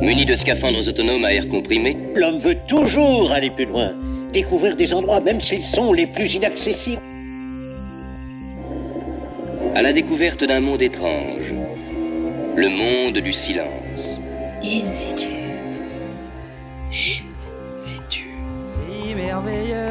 Muni 0.00 0.26
de 0.26 0.34
scaphandres 0.34 0.88
autonomes 0.88 1.24
à 1.24 1.32
air 1.32 1.48
comprimé, 1.48 1.96
L'homme 2.14 2.38
veut 2.38 2.56
toujours 2.68 3.30
aller 3.32 3.50
plus 3.50 3.66
loin, 3.66 3.92
découvrir 4.32 4.76
des 4.76 4.92
endroits 4.92 5.20
même 5.20 5.40
s'ils 5.40 5.62
sont 5.62 5.92
les 5.92 6.06
plus 6.06 6.34
inaccessibles. 6.34 7.00
à 9.74 9.80
la 9.80 9.92
découverte 9.92 10.44
d'un 10.44 10.60
monde 10.60 10.82
étrange, 10.82 11.54
le 12.56 12.68
monde 12.68 13.18
du 13.18 13.32
silence. 13.32 14.20
In 14.62 14.90
situ. 14.90 15.28
In 16.92 17.74
situ. 17.74 18.26
Et 18.90 19.14
merveilleux 19.14 19.81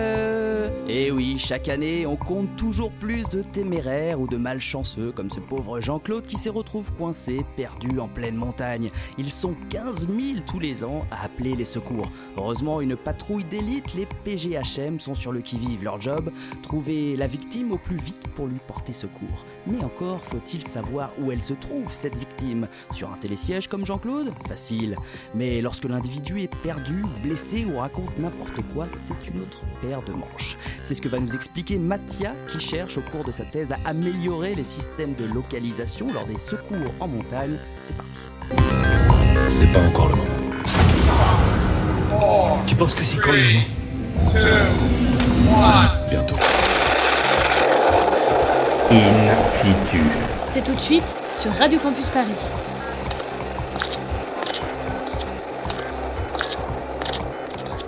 Et 0.93 1.09
oui, 1.09 1.37
chaque 1.39 1.69
année, 1.69 2.05
on 2.05 2.17
compte 2.17 2.53
toujours 2.57 2.91
plus 2.91 3.23
de 3.29 3.43
téméraires 3.43 4.19
ou 4.19 4.27
de 4.27 4.35
malchanceux, 4.35 5.13
comme 5.13 5.29
ce 5.29 5.39
pauvre 5.39 5.79
Jean-Claude 5.79 6.25
qui 6.25 6.35
se 6.35 6.49
retrouve 6.49 6.91
coincé, 6.97 7.45
perdu 7.55 7.97
en 8.01 8.09
pleine 8.09 8.35
montagne. 8.35 8.89
Ils 9.17 9.31
sont 9.31 9.55
15 9.69 10.09
000 10.09 10.39
tous 10.45 10.59
les 10.59 10.83
ans 10.83 11.05
à 11.09 11.23
appeler 11.23 11.55
les 11.55 11.63
secours. 11.63 12.11
Heureusement, 12.35 12.81
une 12.81 12.97
patrouille 12.97 13.45
d'élite, 13.45 13.93
les 13.93 14.05
PGHM, 14.25 14.99
sont 14.99 15.15
sur 15.15 15.31
le 15.31 15.39
qui-vive. 15.39 15.81
Leur 15.81 16.01
job, 16.01 16.29
trouver 16.61 17.15
la 17.15 17.27
victime 17.27 17.71
au 17.71 17.77
plus 17.77 17.95
vite 17.95 18.27
pour 18.35 18.47
lui 18.47 18.59
porter 18.67 18.91
secours. 18.91 19.45
Mais 19.67 19.81
encore 19.85 20.21
faut-il 20.25 20.61
savoir 20.61 21.11
où 21.21 21.31
elle 21.31 21.41
se 21.41 21.53
trouve, 21.53 21.93
cette 21.93 22.17
victime. 22.17 22.67
Sur 22.93 23.09
un 23.13 23.17
télésiège 23.17 23.69
comme 23.69 23.85
Jean-Claude? 23.85 24.31
Facile. 24.45 24.97
Mais 25.35 25.61
lorsque 25.61 25.85
l'individu 25.85 26.41
est 26.41 26.53
perdu, 26.53 27.01
blessé 27.23 27.63
ou 27.63 27.79
raconte 27.79 28.19
n'importe 28.19 28.59
quoi, 28.73 28.87
c'est 28.91 29.29
une 29.29 29.39
autre 29.39 29.61
paire 29.81 30.01
de 30.01 30.11
manches. 30.11 30.57
C'est 30.83 30.95
ce 30.95 31.01
que 31.01 31.09
va 31.09 31.19
nous 31.19 31.35
expliquer 31.35 31.77
Mathia, 31.77 32.33
qui 32.51 32.59
cherche 32.59 32.97
au 32.97 33.01
cours 33.01 33.23
de 33.23 33.31
sa 33.31 33.45
thèse 33.45 33.71
à 33.71 33.77
améliorer 33.85 34.55
les 34.55 34.63
systèmes 34.63 35.13
de 35.13 35.25
localisation 35.25 36.11
lors 36.11 36.25
des 36.25 36.39
secours 36.39 36.91
en 36.99 37.07
montagne. 37.07 37.57
C'est 37.79 37.95
parti. 37.95 38.19
C'est 39.47 39.71
pas 39.71 39.79
encore 39.87 40.09
le 40.09 40.15
moment. 40.15 40.29
Tu 42.65 42.75
penses 42.75 42.95
que 42.95 43.03
c'est 43.03 43.17
quand 43.17 43.31
le 43.31 43.43
moment 43.43 43.61
Bientôt. 46.09 46.35
In 48.89 49.31
situ. 49.61 50.01
C'est 50.53 50.63
tout 50.63 50.73
de 50.73 50.79
suite 50.79 51.15
sur 51.39 51.51
Radio 51.53 51.79
Campus 51.79 52.09
Paris. 52.09 52.33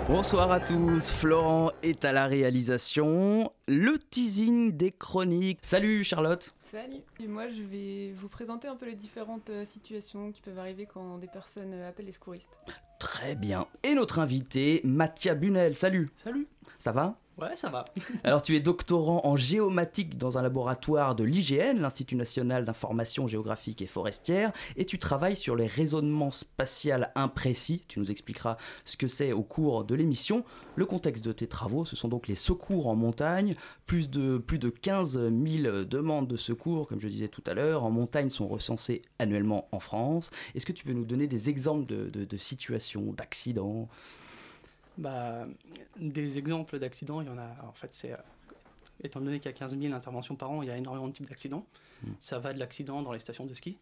Bonsoir 0.06 0.52
à 0.52 0.60
tous, 0.60 1.10
Florent 1.10 1.70
est 1.82 2.04
à 2.04 2.12
la 2.12 2.26
réalisation, 2.26 3.50
le 3.66 3.98
teasing 3.98 4.76
des 4.76 4.92
chroniques. 4.92 5.60
Salut 5.62 6.04
Charlotte 6.04 6.54
Salut. 6.62 7.00
Et 7.20 7.26
moi, 7.26 7.48
je 7.48 7.62
vais 7.62 8.12
vous 8.14 8.28
présenter 8.28 8.68
un 8.68 8.76
peu 8.76 8.84
les 8.84 8.94
différentes 8.94 9.48
euh, 9.48 9.64
situations 9.64 10.30
qui 10.30 10.42
peuvent 10.42 10.58
arriver 10.58 10.86
quand 10.86 11.16
des 11.16 11.26
personnes 11.26 11.72
euh, 11.72 11.88
appellent 11.88 12.04
les 12.04 12.12
secouristes. 12.12 12.58
Très 12.98 13.34
bien. 13.34 13.66
Et 13.82 13.94
notre 13.94 14.18
invité, 14.18 14.82
Mathia 14.84 15.34
Bunel. 15.34 15.74
Salut 15.74 16.10
Salut. 16.16 16.48
Ça 16.78 16.92
va? 16.92 17.16
Ouais, 17.36 17.56
ça 17.56 17.68
va. 17.68 17.84
Alors 18.24 18.42
tu 18.42 18.54
es 18.54 18.60
doctorant 18.60 19.22
en 19.24 19.36
géomatique 19.36 20.16
dans 20.16 20.38
un 20.38 20.42
laboratoire 20.42 21.16
de 21.16 21.24
l'IGN, 21.24 21.80
l'Institut 21.80 22.14
national 22.14 22.64
d'information 22.64 23.26
géographique 23.26 23.82
et 23.82 23.86
forestière, 23.86 24.52
et 24.76 24.84
tu 24.84 25.00
travailles 25.00 25.36
sur 25.36 25.56
les 25.56 25.66
raisonnements 25.66 26.30
spatial 26.30 27.10
imprécis. 27.16 27.82
Tu 27.88 27.98
nous 27.98 28.10
expliqueras 28.12 28.56
ce 28.84 28.96
que 28.96 29.08
c'est 29.08 29.32
au 29.32 29.42
cours 29.42 29.82
de 29.84 29.96
l'émission. 29.96 30.44
Le 30.76 30.86
contexte 30.86 31.24
de 31.24 31.32
tes 31.32 31.48
travaux, 31.48 31.84
ce 31.84 31.96
sont 31.96 32.06
donc 32.08 32.28
les 32.28 32.36
secours 32.36 32.86
en 32.86 32.94
montagne. 32.94 33.54
Plus 33.84 34.08
de, 34.10 34.38
plus 34.38 34.60
de 34.60 34.68
15 34.68 35.20
000 35.28 35.84
demandes 35.84 36.28
de 36.28 36.36
secours, 36.36 36.86
comme 36.86 37.00
je 37.00 37.08
disais 37.08 37.28
tout 37.28 37.42
à 37.46 37.54
l'heure, 37.54 37.82
en 37.82 37.90
montagne 37.90 38.30
sont 38.30 38.46
recensées 38.46 39.02
annuellement 39.18 39.66
en 39.72 39.80
France. 39.80 40.30
Est-ce 40.54 40.66
que 40.66 40.72
tu 40.72 40.84
peux 40.84 40.92
nous 40.92 41.04
donner 41.04 41.26
des 41.26 41.50
exemples 41.50 41.86
de, 41.86 42.10
de- 42.10 42.24
de 42.24 42.36
situations, 42.36 43.12
d'accidents? 43.12 43.88
Bah, 44.96 45.46
des 45.98 46.38
exemples 46.38 46.78
d'accidents, 46.78 47.20
il 47.20 47.26
y 47.26 47.30
en 47.30 47.38
a. 47.38 47.48
En 47.66 47.72
fait, 47.72 47.92
c'est. 47.92 48.12
euh, 48.12 48.16
Étant 49.02 49.20
donné 49.20 49.38
qu'il 49.40 49.50
y 49.50 49.54
a 49.54 49.56
15 49.56 49.78
000 49.78 49.92
interventions 49.92 50.36
par 50.36 50.50
an, 50.52 50.62
il 50.62 50.68
y 50.68 50.70
a 50.70 50.76
énormément 50.76 51.08
de 51.08 51.12
types 51.12 51.28
d'accidents. 51.28 51.66
Mm. 52.04 52.10
Ça 52.20 52.38
va 52.38 52.52
de 52.52 52.58
l'accident 52.60 53.02
dans 53.02 53.12
les 53.12 53.18
stations 53.18 53.44
de 53.44 53.52
ski, 53.52 53.76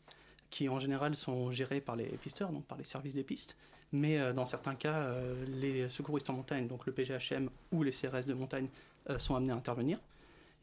qui 0.50 0.68
en 0.70 0.78
général 0.78 1.14
sont 1.16 1.50
gérés 1.50 1.80
par 1.82 1.96
les 1.96 2.06
pisteurs, 2.06 2.50
donc 2.50 2.64
par 2.64 2.78
les 2.78 2.84
services 2.84 3.14
des 3.14 3.22
pistes. 3.22 3.54
Mais 3.92 4.18
euh, 4.18 4.32
dans 4.32 4.46
certains 4.46 4.74
cas, 4.74 5.00
euh, 5.00 5.44
les 5.46 5.88
secouristes 5.90 6.30
en 6.30 6.32
montagne, 6.32 6.66
donc 6.66 6.86
le 6.86 6.92
PGHM 6.92 7.50
ou 7.72 7.82
les 7.82 7.92
CRS 7.92 8.24
de 8.26 8.32
montagne, 8.32 8.68
euh, 9.10 9.18
sont 9.18 9.36
amenés 9.36 9.52
à 9.52 9.56
intervenir. 9.56 9.98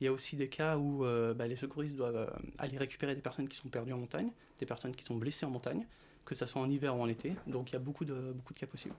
Il 0.02 0.06
y 0.06 0.08
a 0.08 0.12
aussi 0.12 0.36
des 0.36 0.50
cas 0.50 0.78
où 0.78 1.04
bah, 1.36 1.46
les 1.46 1.58
secouristes 1.58 1.98
doivent 1.98 2.34
aller 2.58 2.78
récupérer 2.78 3.16
des 3.16 3.22
personnes 3.22 3.50
qui 3.50 3.58
sont 3.58 3.68
perdues 3.68 3.92
en 3.92 3.98
montagne, 3.98 4.32
des 4.58 4.66
personnes 4.66 4.96
qui 4.96 5.04
sont 5.04 5.16
blessées 5.16 5.46
en 5.46 5.50
montagne, 5.50 5.86
que 6.24 6.36
ce 6.36 6.46
soit 6.46 6.62
en 6.62 6.70
hiver 6.70 6.96
ou 6.96 7.02
en 7.02 7.08
été. 7.10 7.36
Donc 7.48 7.70
il 7.70 7.74
y 7.74 7.76
a 7.76 7.80
beaucoup 7.80 8.06
de, 8.06 8.32
beaucoup 8.34 8.54
de 8.54 8.60
cas 8.60 8.66
possibles. 8.66 8.96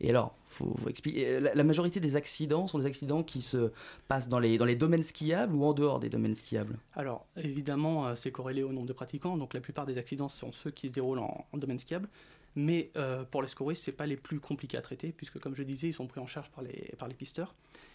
Et 0.00 0.10
alors, 0.10 0.34
faut, 0.46 0.74
expliquer. 0.88 1.26
euh, 1.28 1.50
La, 1.54 1.64
majorité 1.64 2.00
des 2.00 2.16
accidents 2.16 2.66
sont 2.66 2.78
des 2.78 2.86
accidents 2.86 3.22
qui 3.22 3.42
se 3.42 3.70
passent 4.08 4.28
dans 4.28 4.38
les, 4.38 4.58
dans 4.58 4.64
les 4.64 4.76
domaines 4.76 5.02
skiables 5.02 5.54
ou 5.54 5.64
en 5.64 5.72
dehors 5.72 6.00
des 6.00 6.08
domaines 6.08 6.34
skiables? 6.34 6.76
Alors, 6.94 7.26
évidemment, 7.36 8.06
euh, 8.06 8.14
c'est 8.16 8.32
corrélé 8.32 8.62
au 8.62 8.72
nombre 8.72 8.86
de 8.86 8.92
pratiquants, 8.92 9.36
donc 9.36 9.54
la 9.54 9.60
plupart 9.60 9.86
des 9.86 9.98
accidents 9.98 10.28
sont 10.28 10.52
ceux 10.52 10.70
qui 10.70 10.88
se 10.88 10.92
déroulent 10.92 11.18
en, 11.18 11.46
domaine 11.54 11.78
skiable. 11.78 12.08
Mais 12.56 12.90
euh, 12.96 13.24
pour 13.24 13.42
les 13.42 13.48
secouristes, 13.48 13.84
c'est 13.84 13.92
pas 13.92 14.06
les 14.06 14.16
plus 14.16 14.40
compliqués 14.40 14.76
à 14.76 14.80
traiter, 14.80 15.12
puisque 15.16 15.38
comme 15.38 15.54
je 15.54 15.62
disais, 15.62 15.88
ils 15.88 15.94
sont 15.94 16.06
pris 16.06 16.20
en 16.20 16.26
charge 16.26 16.50
par 16.50 16.64
les, 16.64 16.92
par 16.98 17.06
les 17.06 17.14
pisteurs. 17.14 17.54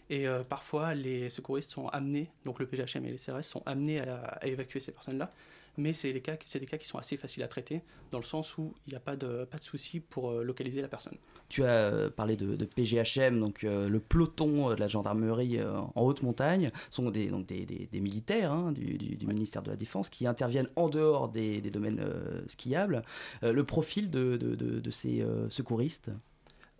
Et 0.09 0.27
parfois, 0.47 0.93
les 0.93 1.31
secouristes 1.31 1.71
sont 1.71 1.87
amenés, 1.87 2.29
donc 2.43 2.59
le 2.59 2.67
PGHM 2.67 3.03
et 3.05 3.09
les 3.09 3.17
CRS 3.17 3.41
sont 3.41 3.63
amenés 3.65 3.99
à 4.01 4.45
évacuer 4.45 4.79
ces 4.79 4.91
personnes-là. 4.91 5.33
Mais 5.77 5.93
c'est 5.93 6.11
cas, 6.21 6.37
des 6.59 6.65
cas 6.65 6.77
qui 6.77 6.87
sont 6.87 6.97
assez 6.97 7.17
faciles 7.17 7.43
à 7.43 7.47
traiter, 7.47 7.81
dans 8.11 8.17
le 8.19 8.23
sens 8.23 8.57
où 8.57 8.73
il 8.87 8.91
n'y 8.91 8.95
a 8.95 8.99
pas 8.99 9.15
de, 9.15 9.43
pas 9.45 9.57
de 9.57 9.63
souci 9.63 9.99
pour 9.99 10.31
euh, 10.31 10.43
localiser 10.43 10.81
la 10.81 10.87
personne. 10.87 11.17
Tu 11.49 11.63
as 11.63 11.67
euh, 11.67 12.09
parlé 12.09 12.35
de, 12.37 12.55
de 12.55 12.65
PGHM, 12.65 13.39
donc 13.39 13.63
euh, 13.63 13.87
le 13.87 13.99
peloton 13.99 14.69
de 14.69 14.79
la 14.79 14.87
gendarmerie 14.87 15.57
euh, 15.59 15.77
en 15.79 16.01
haute 16.01 16.23
montagne, 16.23 16.71
sont 16.91 17.11
des, 17.11 17.27
donc 17.27 17.45
des, 17.45 17.65
des- 17.65 17.87
des 17.91 17.99
militaires 17.99 18.51
hein, 18.51 18.71
du, 18.71 18.97
du- 18.97 19.15
du 19.15 19.27
ministère 19.27 19.61
de 19.63 19.69
la 19.69 19.75
Défense 19.77 20.09
qui 20.09 20.25
interviennent 20.27 20.69
en 20.75 20.87
dehors 20.89 21.29
des, 21.29 21.59
des 21.61 21.71
domaines 21.71 21.99
euh, 21.99 22.41
skiables. 22.47 23.03
Le 23.41 23.63
profil 23.63 24.09
de, 24.09 24.37
de- 24.37 24.55
de- 24.55 24.79
de 24.79 24.89
ces 24.91 25.25
secouristes? 25.49 26.09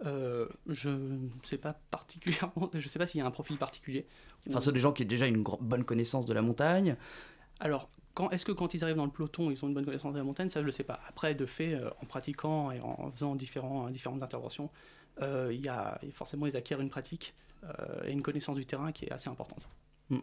Euh, 0.05 0.47
je 0.67 0.89
ne 0.89 1.29
sais 1.43 1.57
pas 1.57 1.79
particulièrement, 1.89 2.69
je 2.73 2.87
sais 2.87 2.99
pas 2.99 3.07
s'il 3.07 3.19
y 3.19 3.21
a 3.21 3.25
un 3.25 3.31
profil 3.31 3.57
particulier. 3.57 4.05
Enfin, 4.49 4.59
ce 4.59 4.65
sont 4.65 4.71
des 4.71 4.79
gens 4.81 4.91
qui 4.91 5.03
ont 5.03 5.07
déjà 5.07 5.25
une 5.25 5.41
bonne 5.61 5.85
connaissance 5.85 6.25
de 6.25 6.33
la 6.33 6.41
montagne. 6.41 6.97
Alors, 7.61 7.89
est-ce 8.31 8.45
que 8.45 8.51
quand 8.51 8.73
ils 8.73 8.83
arrivent 8.83 8.95
dans 8.95 9.05
le 9.05 9.11
peloton, 9.11 9.51
ils 9.51 9.63
ont 9.63 9.67
une 9.67 9.73
bonne 9.73 9.85
connaissance 9.85 10.13
de 10.13 10.17
la 10.17 10.23
montagne? 10.23 10.49
Ça, 10.49 10.59
je 10.59 10.63
ne 10.63 10.67
le 10.67 10.71
sais 10.71 10.83
pas. 10.83 10.99
Après, 11.07 11.35
de 11.35 11.45
fait, 11.45 11.73
euh, 11.73 11.89
en 12.01 12.05
pratiquant 12.05 12.71
et 12.71 12.79
en 12.79 13.11
faisant 13.11 13.35
différents, 13.35 13.89
différentes 13.89 14.23
interventions, 14.23 14.69
euh, 15.21 15.51
il 15.53 15.63
y 15.63 15.69
a, 15.69 15.99
forcément, 16.13 16.45
ils 16.45 16.55
acquièrent 16.55 16.81
une 16.81 16.89
pratique 16.89 17.33
euh, 17.63 18.03
et 18.05 18.11
une 18.11 18.21
connaissance 18.21 18.55
du 18.55 18.65
terrain 18.65 18.91
qui 18.91 19.05
est 19.05 19.11
assez 19.11 19.29
importante. 19.29 19.67
Mm, 20.09 20.17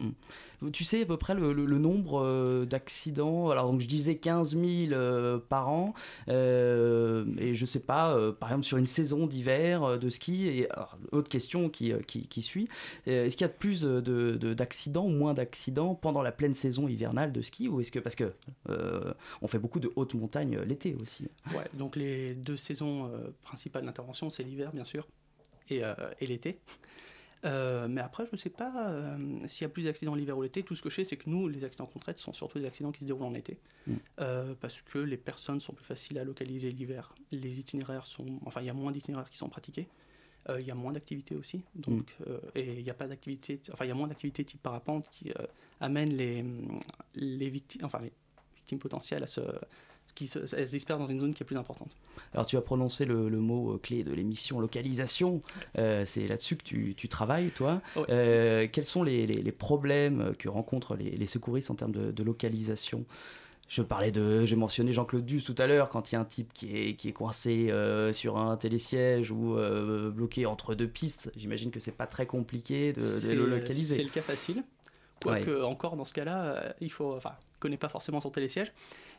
mm. 0.61 0.71
Tu 0.71 0.85
sais 0.85 1.01
à 1.01 1.05
peu 1.05 1.17
près 1.17 1.33
le, 1.33 1.53
nombre 1.77 2.21
euh, 2.23 2.65
d'accidents? 2.65 3.49
Alors 3.49 3.69
donc 3.69 3.81
je 3.81 3.87
disais 3.87 4.15
15 4.15 4.55
000 4.55 4.93
euh, 4.93 5.37
par 5.37 5.67
an, 5.67 5.93
euh, 6.29 7.25
et 7.37 7.53
je 7.53 7.65
sais 7.65 7.81
pas, 7.81 8.17
par 8.39 8.49
exemple 8.49 8.65
sur 8.65 8.77
une 8.77 8.85
saison 8.87 9.27
d'hiver 9.27 9.99
de 9.99 10.09
ski, 10.09 10.47
et 10.47 10.69
autre 11.11 11.29
question 11.29 11.69
qui, 11.69 11.93
qui, 12.07 12.41
suit, 12.41 12.69
est-ce 13.05 13.35
qu'il 13.35 13.43
y 13.45 13.49
a 13.49 13.53
plus 13.53 13.81
de- 13.81 13.99
de- 13.99 14.53
d'accidents 14.53 15.05
ou 15.05 15.09
moins 15.09 15.33
d'accidents 15.33 15.95
pendant 15.95 16.21
la 16.21 16.31
pleine 16.31 16.53
saison 16.53 16.87
hivernale 16.87 17.31
de 17.33 17.41
ski? 17.41 17.67
Ou 17.67 17.81
que 17.91 17.99
parce 17.99 18.15
que 18.15 18.31
on 19.41 19.47
fait 19.47 19.59
beaucoup 19.59 19.79
de 19.81 19.91
hautes 19.95 20.13
montagnes 20.13 20.55
euh, 20.57 20.65
l'été 20.65 20.95
aussi 21.01 21.27
Ouais, 21.53 21.65
donc 21.73 21.95
les 21.97 22.33
deux 22.33 22.57
saisons 22.57 23.11
principales 23.41 23.85
d'intervention, 23.85 24.29
c'est 24.29 24.43
l'hiver, 24.43 24.71
bien 24.71 24.85
sûr, 24.85 25.07
et, 25.69 25.81
et 26.21 26.27
l'été. 26.27 26.59
Euh, 27.45 27.87
mais 27.89 28.01
après, 28.01 28.25
je 28.25 28.31
ne 28.31 28.37
sais 28.37 28.49
pas 28.49 28.89
euh, 28.89 29.39
s'il 29.45 29.63
y 29.63 29.65
a 29.65 29.69
plus 29.69 29.83
d'accidents 29.83 30.15
l'hiver 30.15 30.37
ou 30.37 30.41
l'été. 30.41 30.63
Tout 30.63 30.75
ce 30.75 30.81
que 30.81 30.89
je 30.89 30.95
sais, 30.95 31.05
c'est 31.05 31.17
que 31.17 31.29
nous, 31.29 31.47
les 31.47 31.63
accidents 31.63 31.85
qu'on 31.85 31.99
traite 31.99 32.17
sont 32.17 32.33
surtout 32.33 32.59
des 32.59 32.65
accidents 32.65 32.91
qui 32.91 33.01
se 33.01 33.05
déroulent 33.05 33.25
en 33.25 33.33
été. 33.33 33.59
Mm. 33.87 33.93
Euh, 34.21 34.55
parce 34.59 34.81
que 34.81 34.99
les 34.99 35.17
personnes 35.17 35.59
sont 35.59 35.73
plus 35.73 35.85
faciles 35.85 36.17
à 36.19 36.23
localiser 36.23 36.71
l'hiver. 36.71 37.13
Les 37.31 37.59
itinéraires 37.59 38.05
sont. 38.05 38.39
Enfin, 38.45 38.61
il 38.61 38.67
y 38.67 38.69
a 38.69 38.73
moins 38.73 38.91
d'itinéraires 38.91 39.29
qui 39.29 39.37
sont 39.37 39.49
pratiqués. 39.49 39.87
Il 40.59 40.65
y 40.65 40.71
a 40.71 40.75
moins 40.75 40.91
d'activités 40.91 41.37
aussi. 41.37 41.63
Donc, 41.73 42.17
euh, 42.27 42.37
et 42.53 42.73
il 42.79 42.83
n'y 42.83 42.89
a 42.89 42.93
pas 42.93 43.07
d'activité. 43.07 43.61
Enfin, 43.71 43.85
il 43.85 43.87
y 43.87 43.91
a 43.91 43.95
moins 43.95 44.09
d'activités 44.09 44.43
type 44.43 44.61
parapente 44.61 45.07
qui 45.09 45.31
amènent 45.79 46.13
les, 46.13 46.43
les 47.15 47.49
victimes. 47.49 47.85
Enfin, 47.85 47.99
les 48.01 48.11
victimes 48.55 48.79
potentielles 48.79 49.23
à 49.23 49.27
se. 49.27 49.39
Qui 50.15 50.27
se, 50.27 50.37
elles 50.55 50.67
se 50.67 50.73
dispersent 50.73 50.99
dans 50.99 51.07
une 51.07 51.19
zone 51.19 51.33
qui 51.33 51.41
est 51.41 51.45
plus 51.45 51.57
importante. 51.57 51.95
Alors 52.33 52.45
tu 52.45 52.55
as 52.55 52.61
prononcé 52.61 53.05
le, 53.05 53.29
le 53.29 53.39
mot 53.39 53.73
euh, 53.73 53.77
clé 53.79 54.03
de 54.03 54.13
l'émission 54.13 54.59
localisation, 54.59 55.41
Euh, 55.79 56.03
c'est 56.05 56.27
là-dessus 56.27 56.55
que 56.55 56.63
tu, 56.63 56.93
tu 56.95 57.07
travailles 57.09 57.49
toi. 57.49 57.81
Euh, 58.09 58.67
quels 58.71 58.85
sont 58.85 59.01
les, 59.01 59.25
les- 59.25 59.41
les 59.41 59.51
problèmes 59.51 60.35
que 60.37 60.49
rencontrent 60.49 60.95
les, 60.95 61.09
les 61.11 61.25
secouristes 61.25 61.71
en 61.71 61.75
termes 61.75 61.93
de, 61.93 62.11
de 62.11 62.23
localisation? 62.23 63.05
Je 63.69 63.81
parlais 63.81 64.11
de, 64.11 64.45
j'ai 64.45 64.55
mentionné 64.55 64.91
Jean-Claude 64.93 65.25
Duss 65.25 65.45
tout 65.45 65.55
à 65.57 65.65
l'heure, 65.65 65.89
quand 65.89 66.11
il 66.11 66.15
y 66.15 66.17
a 66.17 66.21
un 66.21 66.25
type 66.25 66.53
qui 66.53 66.77
est, 66.77 66.95
qui 66.95 67.09
est 67.09 67.13
coincé 67.13 67.71
euh, 67.71 68.11
sur 68.13 68.37
un 68.37 68.55
télésiège 68.55 69.31
ou 69.31 69.57
euh, 69.57 70.11
bloqué 70.11 70.45
entre 70.45 70.75
deux 70.75 70.87
pistes, 70.87 71.31
j'imagine 71.35 71.71
que 71.71 71.79
c'est 71.79 71.91
pas 71.97 72.05
très 72.05 72.27
compliqué 72.27 72.93
de, 72.93 73.31
le 73.33 73.47
localiser. 73.47 73.95
C'est 73.95 74.03
le 74.03 74.09
cas 74.09 74.21
facile. 74.21 74.63
Quoique, 75.23 75.63
encore 75.63 75.95
dans 75.95 76.05
ce 76.05 76.13
cas-là, 76.13 76.75
il 76.81 76.91
faut. 76.91 77.15
Enfin, 77.15 77.31
connaît 77.59 77.77
pas 77.77 77.87
forcément 77.87 78.19
son 78.19 78.29
télésiège. 78.29 78.73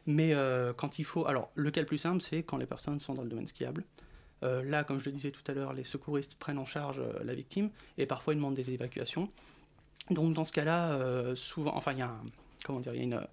Mais 0.07 0.35
euh, 0.35 0.73
quand 0.75 0.99
il 0.99 1.05
faut. 1.05 1.27
Alors, 1.27 1.51
le 1.55 1.71
cas 1.71 1.81
le 1.81 1.87
plus 1.87 1.99
simple, 1.99 2.21
c'est 2.23 2.43
quand 2.43 2.57
les 2.59 2.67
personnes 2.67 3.01
sont 3.01 3.15
dans 3.15 3.23
le 3.23 3.29
domaine 3.29 3.47
skiable. 3.47 3.85
Euh, 4.43 4.63
là, 4.63 4.85
comme 4.85 4.99
je 5.01 5.07
le 5.07 5.13
disais 5.13 5.31
tout 5.31 5.43
à 5.47 5.55
l'heure, 5.55 5.73
les 5.73 5.85
secouristes 5.85 6.35
prennent 6.35 6.59
en 6.59 6.67
charge 6.67 6.99
euh, 6.99 7.25
la 7.25 7.35
victime 7.35 7.71
et 7.97 8.05
parfois 8.05 8.35
ils 8.35 8.37
demandent 8.37 8.55
des 8.55 8.71
évacuations. 8.71 9.31
Donc, 10.11 10.35
dans 10.35 10.45
ce 10.45 10.53
cas-là, 10.53 11.35
souvent. 11.35 11.75
Enfin, 11.77 11.93
il 11.93 11.99
y 11.99 12.03
a 12.03 12.09
un. 12.11 12.23
Comment 12.65 12.81
dire 12.81 12.95
y 12.95 13.01
a 13.01 13.03
une. 13.03 13.27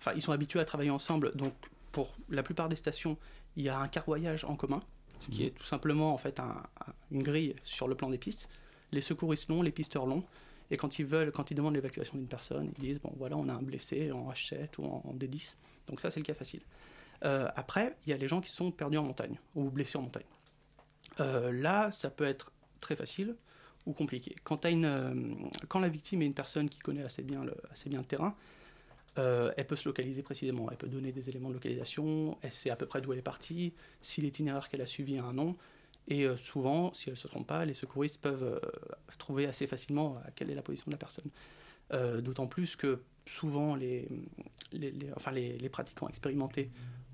Enfin, 0.00 0.12
ils 0.16 0.22
sont 0.22 0.32
habitués 0.32 0.58
à 0.60 0.64
travailler 0.64 0.90
ensemble. 0.90 1.32
Donc, 1.36 1.52
pour 1.92 2.16
la 2.28 2.42
plupart 2.42 2.68
des 2.68 2.76
stations, 2.76 3.16
il 3.56 3.62
y 3.64 3.68
a 3.68 3.78
un 3.78 3.86
carroyage 3.88 4.44
en 4.44 4.56
commun, 4.56 4.80
ce 5.20 5.28
qui 5.30 5.44
est 5.44 5.50
tout 5.50 5.64
simplement 5.64 6.12
en 6.12 6.18
fait 6.18 6.38
un- 6.40 6.44
un- 6.86 6.92
une 7.12 7.22
grille 7.22 7.54
sur 7.62 7.86
le 7.88 7.94
plan 7.94 8.10
des 8.10 8.18
pistes. 8.18 8.48
Les 8.92 9.00
secouristes 9.00 9.48
l'ont, 9.48 9.62
les 9.62 9.70
pisteurs 9.72 10.06
l'ont. 10.06 10.24
Et 10.70 10.76
quand 10.76 10.98
ils 10.98 11.06
veulent, 11.06 11.32
quand 11.32 11.50
ils 11.50 11.54
demandent 11.54 11.74
l'évacuation 11.74 12.18
d'une 12.18 12.28
personne, 12.28 12.70
ils 12.76 12.82
disent 12.82 13.00
bon 13.00 13.12
voilà, 13.16 13.36
on 13.36 13.48
a 13.48 13.52
un 13.52 13.62
blessé 13.62 14.12
en 14.12 14.30
H7 14.30 14.68
ou 14.78 14.84
en, 14.84 15.02
en 15.04 15.14
D10. 15.14 15.54
Donc 15.88 16.00
ça, 16.00 16.10
c'est 16.10 16.20
le 16.20 16.24
cas 16.24 16.34
facile. 16.34 16.60
Euh, 17.24 17.48
après, 17.56 17.96
il 18.06 18.10
y 18.10 18.12
a 18.12 18.16
les 18.16 18.28
gens 18.28 18.40
qui 18.40 18.50
sont 18.50 18.70
perdus 18.70 18.98
en 18.98 19.02
montagne 19.02 19.38
ou 19.54 19.70
blessés 19.70 19.98
en 19.98 20.02
montagne. 20.02 20.26
Euh, 21.20 21.52
là, 21.52 21.90
ça 21.92 22.10
peut 22.10 22.24
être 22.24 22.52
très 22.80 22.96
facile 22.96 23.34
ou 23.86 23.92
compliqué. 23.92 24.36
Euh, 24.50 25.34
quand 25.68 25.80
la 25.80 25.88
victime 25.88 26.22
est 26.22 26.26
une 26.26 26.34
personne 26.34 26.68
qui 26.68 26.78
connaît 26.78 27.02
assez 27.02 27.22
bien 27.22 27.44
le, 27.44 28.02
terrain, 28.04 28.36
elle 29.16 29.66
peut 29.66 29.74
se 29.74 29.88
localiser 29.88 30.22
précisément. 30.22 30.70
Elle 30.70 30.76
peut 30.76 30.86
donner 30.86 31.10
des 31.10 31.28
éléments 31.28 31.48
de 31.48 31.54
localisation, 31.54 32.38
elle 32.42 32.52
sait 32.52 32.70
à 32.70 32.76
peu 32.76 32.86
près 32.86 33.00
d'où 33.00 33.12
elle 33.12 33.18
est 33.18 33.22
partie, 33.22 33.74
si 34.00 34.20
l'itinéraire 34.20 34.68
qu'elle 34.68 34.82
a 34.82 34.86
suivi 34.86 35.18
a 35.18 35.24
un 35.24 35.32
nom. 35.32 35.56
Et 36.08 36.24
euh, 36.24 36.36
souvent, 36.36 36.92
si 36.94 37.08
elle 37.10 37.14
ne 37.14 37.18
se 37.18 37.28
trompe 37.28 37.46
pas, 37.46 37.64
les 37.64 37.74
secouristes 37.74 38.20
peuvent 38.20 38.42
euh, 38.42 38.58
trouver 39.18 39.46
assez 39.46 39.66
facilement 39.66 40.16
à 40.26 40.30
quelle 40.30 40.50
est 40.50 40.54
la 40.54 40.62
position 40.62 40.86
de 40.86 40.92
la 40.92 40.98
personne. 40.98 41.26
Euh, 41.92 42.20
D'autant 42.20 42.46
plus 42.46 42.76
que 42.76 43.00
souvent, 43.26 43.74
les, 43.74 44.08
les, 44.72 44.90
les- 44.90 45.12
enfin, 45.16 45.30
les, 45.32 45.56
les 45.58 45.68
pratiquants 45.68 46.08
expérimentés 46.08 46.70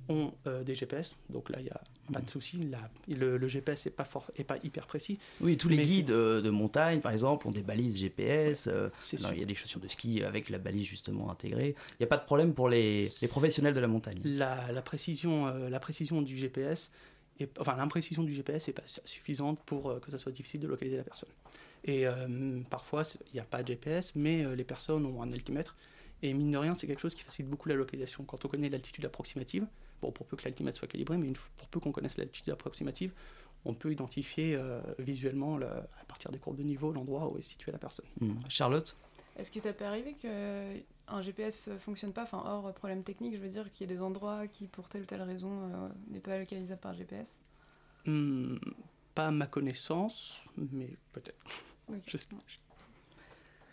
ont 0.09 0.33
euh, 0.47 0.63
des 0.63 0.75
GPS, 0.75 1.17
donc 1.31 1.49
là, 1.49 1.59
il 1.61 1.65
n'y 1.65 1.71
a 1.71 1.81
pas 2.13 2.21
de 2.21 2.29
souci. 2.29 2.59
Là, 2.59 2.91
le, 3.09 3.39
le 3.39 3.49
GPS 3.49 3.87
n'est 3.87 3.91
pas, 3.93 4.05
fort- 4.05 4.31
est 4.37 4.45
pas 4.45 4.59
hyper 4.63 4.87
précis. 4.87 5.19
Oui, 5.41 5.57
tous 5.57 5.71
les 5.71 5.79
guides 5.87 6.11
euh, 6.11 6.43
de 6.43 6.51
montagne, 6.51 7.01
par 7.01 7.11
exemple, 7.11 7.49
ont 7.49 7.51
des 7.51 7.63
balises 7.63 7.99
GPS. 7.99 8.67
euh, 8.67 8.91
non, 9.23 9.31
il 9.33 9.41
y 9.41 9.43
a 9.43 9.47
des 9.47 9.55
chaussures 9.55 9.81
de 9.81 9.89
ski 9.89 10.23
avec 10.23 10.51
la 10.51 10.59
balise 10.59 10.87
justement 10.87 11.31
intégrée. 11.31 11.75
Il 11.93 11.97
n'y 12.01 12.05
a 12.05 12.09
pas 12.09 12.19
de 12.19 12.25
problème 12.27 12.53
pour 12.53 12.69
les, 12.69 13.11
les 13.23 13.29
professionnels 13.29 13.73
de 13.75 13.81
la 13.81 13.89
montagne. 13.89 14.21
La, 14.25 14.71
la 14.73 14.83
précision, 14.83 15.47
euh, 15.49 15.71
la 15.71 15.81
précision 15.81 16.21
du 16.21 16.37
GPS, 16.37 16.91
enfin 17.59 17.77
l'imprécision 17.77 18.23
du 18.23 18.33
GPS 18.33 18.69
n'est 18.69 18.75
pas 18.75 18.83
suffisante 19.05 19.59
pour 19.67 19.91
euh, 19.91 19.99
que 20.01 20.11
ça 20.11 20.19
soit 20.19 20.33
difficile 20.33 20.61
de 20.61 20.67
localiser 20.69 20.97
la 20.97 21.05
personne. 21.05 21.29
Et 21.85 22.07
euh, 22.07 22.61
parfois, 22.71 23.03
il 23.27 23.35
n'y 23.35 23.41
a 23.41 23.45
pas 23.45 23.63
de 23.63 23.69
GPS, 23.69 24.13
mais 24.15 24.45
euh, 24.45 24.55
les 24.55 24.65
personnes 24.65 25.05
ont 25.05 25.21
un 25.23 25.31
altimètre. 25.33 25.77
Et 26.23 26.33
mine 26.33 26.51
de 26.53 26.57
rien, 26.59 26.75
c'est 26.75 26.87
quelque 26.87 27.01
chose 27.01 27.15
qui 27.15 27.23
facilite 27.23 27.51
beaucoup 27.51 27.69
la 27.69 27.75
localisation. 27.75 28.25
Quand 28.25 28.43
on 28.45 28.49
connaît 28.49 28.71
l'altitude 28.71 29.05
approximative, 29.05 29.67
bon, 30.01 30.11
pour 30.13 30.25
peu 30.27 30.37
que 30.37 30.45
l'altimètre 30.45 30.79
soit 30.79 30.89
calibré, 30.89 31.19
mais 31.19 31.31
pour 31.57 31.69
peu 31.69 31.81
qu'on 31.81 31.93
connaisse 31.93 32.17
l'altitude 32.17 32.51
approximative, 32.53 33.13
on 33.67 33.75
peut 33.75 33.93
identifier 33.93 34.59
visuellement, 34.99 35.57
le- 35.59 35.67
à 35.67 36.05
partir 36.09 36.31
des 36.31 36.39
courbes 36.39 36.57
de 36.57 36.63
niveau, 36.63 36.93
l'endroit 36.93 37.29
où 37.31 37.37
est 37.39 37.43
située 37.43 37.73
la 37.73 37.79
personne. 37.79 38.07
Hmm. 38.21 38.35
Charlotte? 38.49 38.97
Est-ce 39.37 39.51
que 39.51 39.61
ça 39.61 39.73
peut 39.73 39.85
arriver 39.85 40.15
qu'un 40.15 41.23
GPS 41.23 41.71
fonctionne 41.79 42.13
pas, 42.13 42.23
enfin 42.23 42.43
hors 42.45 42.73
problème 42.75 43.03
technique, 43.03 43.35
je 43.35 43.41
veux 43.41 43.49
dire, 43.49 43.71
qu'il 43.71 43.89
y 43.89 43.93
ait 43.93 43.95
des 43.97 44.03
endroits 44.03 44.47
qui, 44.47 44.67
pour 44.69 44.89
telle 44.89 45.03
ou 45.03 45.07
telle 45.07 45.23
raison, 45.23 45.51
euh, 45.51 45.89
n'est 46.09 46.21
pas 46.21 46.39
localisable 46.39 46.81
par 46.81 46.95
GPS 46.95 47.41
Hmm, 48.07 48.57
pas 49.15 49.29
à 49.29 49.31
ma 49.31 49.47
connaissance, 49.47 50.43
mais 50.57 50.91
peut-être. 51.13 51.39
Je 52.07 52.17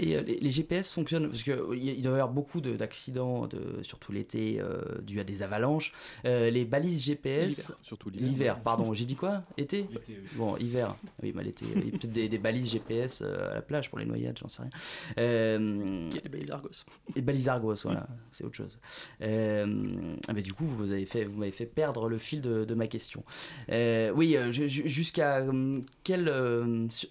Et 0.01 0.15
euh, 0.17 0.21
les, 0.23 0.39
les 0.39 0.49
GPS 0.51 0.89
fonctionnent 0.91 1.29
parce 1.29 1.43
qu'il 1.43 1.55
il 1.71 2.01
doit 2.01 2.11
y 2.11 2.15
avoir 2.15 2.29
beaucoup 2.29 2.59
de- 2.59 2.75
d'accidents, 2.75 3.47
de, 3.47 3.81
surtout 3.83 4.11
l'été, 4.11 4.59
euh, 4.59 4.81
dû 5.01 5.19
à 5.19 5.23
des 5.23 5.43
avalanches. 5.43 5.93
Euh, 6.25 6.49
les 6.49 6.65
balises 6.65 7.03
GPS. 7.05 7.47
L'hiver. 7.47 7.77
Surtout 7.83 8.09
l'hiver. 8.09 8.27
L'hiver, 8.29 8.59
pardon, 8.63 8.93
j'ai 8.93 9.05
dit 9.05 9.15
quoi? 9.15 9.43
Été? 9.57 9.85
L'été, 9.91 10.19
oui. 10.21 10.29
Bon, 10.35 10.57
hiver. 10.57 10.95
Oui, 11.21 11.31
bah, 11.31 11.43
l'été. 11.43 11.65
Il 11.75 11.85
y 11.85 11.87
a 11.87 11.91
peut-être 11.91 12.11
des, 12.11 12.27
des 12.27 12.37
balises 12.37 12.69
GPS 12.71 13.21
euh, 13.23 13.51
à 13.51 13.55
la 13.55 13.61
plage 13.61 13.89
pour 13.89 13.99
les 13.99 14.05
noyades, 14.05 14.37
j'en 14.41 14.47
sais 14.47 14.63
rien. 14.63 14.71
Euh, 15.19 16.07
Il 16.09 16.15
y 16.15 16.17
a 16.17 16.21
des 16.21 16.29
balises 16.29 16.51
Argos. 16.51 16.69
et 17.15 17.21
balises 17.21 17.47
Argos, 17.49 17.75
voilà, 17.83 18.07
c'est 18.31 18.43
autre 18.43 18.55
chose. 18.55 18.79
Euh, 19.21 20.15
ah, 20.27 20.33
mais 20.33 20.41
du 20.41 20.53
coup, 20.53 20.65
vous 20.65 20.91
avez 20.91 21.05
fait, 21.05 21.25
vous 21.25 21.37
m'avez 21.37 21.51
fait 21.51 21.65
perdre 21.67 22.09
le 22.09 22.17
fil 22.17 22.41
de, 22.41 22.65
de 22.65 22.73
ma 22.73 22.87
question. 22.87 23.23
Euh, 23.71 24.11
oui, 24.15 24.35
euh, 24.35 24.51
ju- 24.51 24.67
ju- 24.67 24.87
jusqu'à 24.89 25.37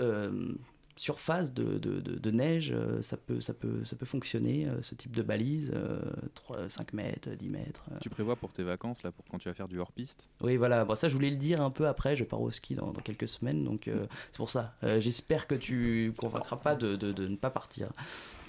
euh, 0.00 0.52
euh, 1.00 1.02
euh, 1.02 1.10
surface 1.10 1.52
de, 1.54 1.78
de- 1.78 2.00
de- 2.00 2.18
de 2.18 2.30
neige 2.30 2.72
euh, 2.74 3.00
ça 3.02 3.16
peut, 3.16 3.40
ça 3.40 3.54
peut, 3.54 3.84
ça 3.84 3.96
peut 3.96 4.06
fonctionner 4.06 4.66
euh, 4.66 4.82
ce 4.82 4.94
type 4.94 5.16
de 5.16 5.22
balise, 5.22 5.70
euh, 5.74 6.00
3, 6.34 6.68
5 6.68 6.92
mètres, 6.92 7.30
10 7.30 7.48
mètres. 7.48 7.84
euh. 7.92 7.96
Tu 8.00 8.10
prévois 8.10 8.36
pour 8.36 8.52
tes 8.52 8.62
vacances, 8.62 9.02
là, 9.02 9.10
pour 9.12 9.24
quand 9.26 9.38
tu 9.38 9.48
vas 9.48 9.54
faire 9.54 9.68
du 9.68 9.78
hors-piste? 9.78 10.28
Oui, 10.42 10.56
voilà. 10.56 10.84
Bon, 10.84 10.94
ça, 10.94 11.08
je 11.08 11.14
voulais 11.14 11.30
le 11.30 11.36
dire 11.36 11.60
un 11.60 11.70
peu 11.70 11.86
après. 11.88 12.16
Je 12.16 12.24
pars 12.24 12.40
au 12.40 12.50
ski 12.50 12.74
dans, 12.74 12.92
dans 12.92 13.00
quelques 13.00 13.28
semaines, 13.28 13.64
donc 13.64 13.88
euh, 13.88 14.06
c'est 14.32 14.36
pour 14.38 14.50
ça. 14.50 14.74
Euh, 14.84 15.00
J'espère 15.00 15.46
que 15.46 15.54
tu 15.54 16.12
convaincras 16.16 16.56
pas 16.56 16.74
de, 16.74 16.96
de- 16.96 17.12
de 17.12 17.26
ne 17.28 17.36
pas 17.36 17.50
partir. 17.50 17.90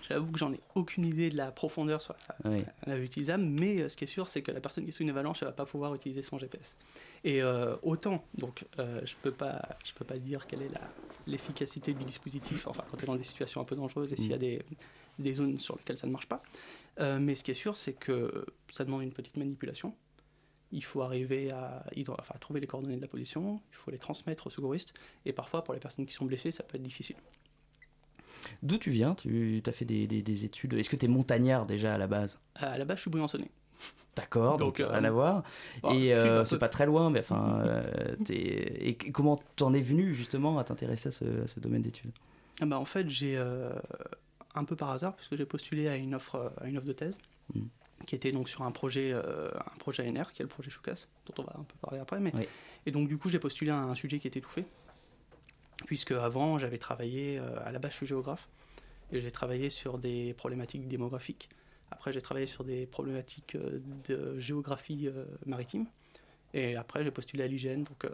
J'avoue 0.09 0.31
que 0.31 0.39
j'en 0.39 0.51
ai 0.51 0.59
aucune 0.75 1.05
idée 1.05 1.29
de 1.29 1.37
la 1.37 1.51
profondeur 1.51 2.01
sur 2.01 2.13
la, 2.43 2.51
Oui. 2.51 2.63
la 2.85 2.97
utilisable, 2.97 3.43
mais 3.43 3.81
euh, 3.81 3.87
ce 3.89 3.95
qui 3.95 4.03
est 4.03 4.07
sûr, 4.07 4.27
c'est 4.27 4.41
que 4.41 4.51
la 4.51 4.59
personne 4.59 4.83
qui 4.83 4.89
est 4.89 4.93
sous 4.93 5.03
une 5.03 5.09
avalanche, 5.09 5.37
elle 5.41 5.47
va 5.47 5.53
pas 5.53 5.65
pouvoir 5.65 5.95
utiliser 5.95 6.21
son 6.21 6.37
GPS. 6.37 6.75
Et 7.23 7.41
euh, 7.43 7.75
autant, 7.83 8.25
donc 8.35 8.65
euh, 8.79 8.99
je 9.05 9.15
peux 9.21 9.31
pas, 9.31 9.61
je 9.85 9.93
peux 9.93 10.05
pas 10.05 10.17
dire 10.17 10.47
quelle 10.47 10.63
est 10.63 10.71
l'efficacité 11.27 11.93
du 11.93 12.03
dispositif, 12.03 12.65
enfin 12.67 12.83
quand 12.89 12.97
tu 12.97 13.03
es 13.03 13.05
dans 13.05 13.15
des 13.15 13.23
situations 13.23 13.61
un 13.61 13.63
peu 13.63 13.75
dangereuses 13.75 14.11
et 14.11 14.15
s'il 14.15 14.31
y 14.31 14.33
a 14.33 14.39
des, 14.39 14.63
des 15.19 15.33
zones 15.35 15.59
sur 15.59 15.77
lesquelles 15.77 15.97
ça 15.97 16.07
ne 16.07 16.11
marche 16.11 16.25
pas. 16.27 16.41
Euh, 16.99 17.19
mais 17.19 17.35
ce 17.35 17.43
qui 17.43 17.51
est 17.51 17.55
sûr, 17.55 17.77
c'est 17.77 17.93
que 17.93 18.45
ça 18.69 18.85
demande 18.85 19.03
une 19.03 19.13
petite 19.13 19.37
manipulation. 19.37 19.95
Il 20.71 20.83
faut 20.83 21.01
arriver 21.01 21.51
à, 21.51 21.85
ident- 21.95 22.15
enfin, 22.19 22.33
à 22.33 22.39
trouver 22.39 22.59
les 22.59 22.67
coordonnées 22.67 22.95
de 22.95 23.01
la 23.01 23.07
position, 23.07 23.61
il 23.71 23.75
faut 23.75 23.91
les 23.91 23.99
transmettre 23.99 24.47
aux 24.47 24.49
secouristes, 24.49 24.93
et 25.25 25.33
parfois 25.33 25.63
pour 25.63 25.73
les 25.75 25.79
personnes 25.79 26.05
qui 26.07 26.13
sont 26.13 26.25
blessées, 26.25 26.51
ça 26.51 26.63
peut 26.63 26.77
être 26.77 26.83
difficile. 26.83 27.17
D'où 28.63 28.77
tu 28.77 28.89
viens? 28.89 29.13
Tu 29.13 29.61
as 29.65 29.71
fait 29.71 29.85
des, 29.85 30.07
des- 30.07 30.23
des 30.23 30.45
études. 30.45 30.73
Est-ce 30.73 30.89
que 30.89 30.95
tu 30.95 31.05
es 31.05 31.07
montagnard 31.07 31.65
déjà 31.67 31.93
à 31.93 31.97
la 31.97 32.07
base? 32.07 32.39
À 32.55 32.77
la 32.77 32.85
base, 32.85 32.97
je 32.97 33.01
suis 33.01 33.11
briançonné. 33.11 33.51
D'accord, 34.15 34.57
donc, 34.57 34.77
Donc, 34.77 34.79
euh, 34.81 34.87
rien 34.91 35.03
à 35.05 35.11
voir. 35.11 35.43
Bon, 35.81 35.93
et 35.93 36.13
euh, 36.13 36.43
c'est 36.43 36.59
pas 36.59 36.67
très 36.69 36.85
loin, 36.85 37.09
mais 37.09 37.19
enfin, 37.21 37.61
euh, 37.65 38.15
et 38.29 38.95
comment 39.13 39.39
t'en 39.55 39.73
es 39.73 39.81
venu 39.81 40.13
justement 40.13 40.59
à 40.59 40.63
t'intéresser 40.65 41.07
à 41.07 41.11
ce, 41.11 41.43
à 41.43 41.47
ce 41.47 41.59
domaine 41.59 41.81
d'études? 41.81 42.11
Ah 42.59 42.65
bah, 42.65 42.77
en 42.77 42.85
fait, 42.85 43.09
j'ai 43.09 43.37
euh, 43.37 43.71
un 44.53 44.65
peu 44.65 44.75
par 44.75 44.89
hasard, 44.91 45.15
puisque 45.15 45.35
j'ai 45.37 45.45
postulé 45.45 45.87
à 45.87 45.95
une 45.95 46.13
offre, 46.13 46.51
à 46.59 46.67
une 46.67 46.77
offre 46.77 46.87
de 46.87 46.93
thèse, 46.93 47.15
Mm. 47.53 47.61
qui 48.05 48.15
était 48.15 48.31
donc 48.31 48.49
sur 48.49 48.63
un 48.63 48.71
projet, 48.71 49.11
euh, 49.13 49.49
un 49.53 49.77
projet 49.77 50.07
ANR, 50.07 50.31
qui 50.33 50.41
est 50.41 50.45
le 50.45 50.49
projet 50.49 50.69
Choucas, 50.69 51.05
dont 51.25 51.33
on 51.43 51.43
va 51.43 51.53
un 51.59 51.63
peu 51.63 51.75
parler 51.81 51.99
après. 51.99 52.19
Mais... 52.19 52.31
Oui. 52.33 52.47
Et 52.85 52.91
donc, 52.91 53.07
du 53.07 53.17
coup, 53.17 53.29
j'ai 53.29 53.39
postulé 53.39 53.71
à 53.71 53.77
un 53.77 53.95
sujet 53.95 54.19
qui 54.19 54.27
était 54.27 54.41
tout 54.41 54.49
fait, 54.49 54.65
puisque 55.85 56.11
avant, 56.11 56.57
j'avais 56.57 56.77
travaillé, 56.77 57.39
euh, 57.39 57.65
à 57.65 57.71
la 57.71 57.79
base, 57.79 57.91
je 57.91 57.97
suis 57.97 58.07
géographe, 58.07 58.47
et 59.11 59.21
j'ai 59.21 59.31
travaillé 59.31 59.69
sur 59.69 59.97
des 59.97 60.33
problématiques 60.33 60.87
démographiques. 60.87 61.49
Après, 61.91 62.11
j'ai 62.13 62.21
travaillé 62.21 62.47
sur 62.47 62.63
des 62.63 62.85
problématiques 62.85 63.55
euh, 63.55 63.79
de 64.07 64.39
géographie 64.39 65.07
euh, 65.07 65.25
maritime. 65.45 65.85
Et 66.53 66.75
après, 66.75 67.03
j'ai 67.03 67.11
postulé 67.11 67.43
à 67.43 67.47
l'hygiène, 67.47 67.83
donc 67.83 68.05
euh, 68.05 68.09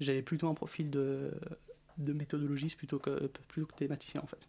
j'avais 0.00 0.22
plutôt 0.22 0.48
un 0.48 0.54
profil 0.54 0.90
de, 0.90 1.32
de 1.98 2.12
méthodologiste 2.12 2.76
plutôt 2.76 2.98
que, 2.98 3.26
plutôt 3.48 3.66
que 3.68 3.74
thématicien, 3.74 4.20
en 4.22 4.26
fait. 4.26 4.46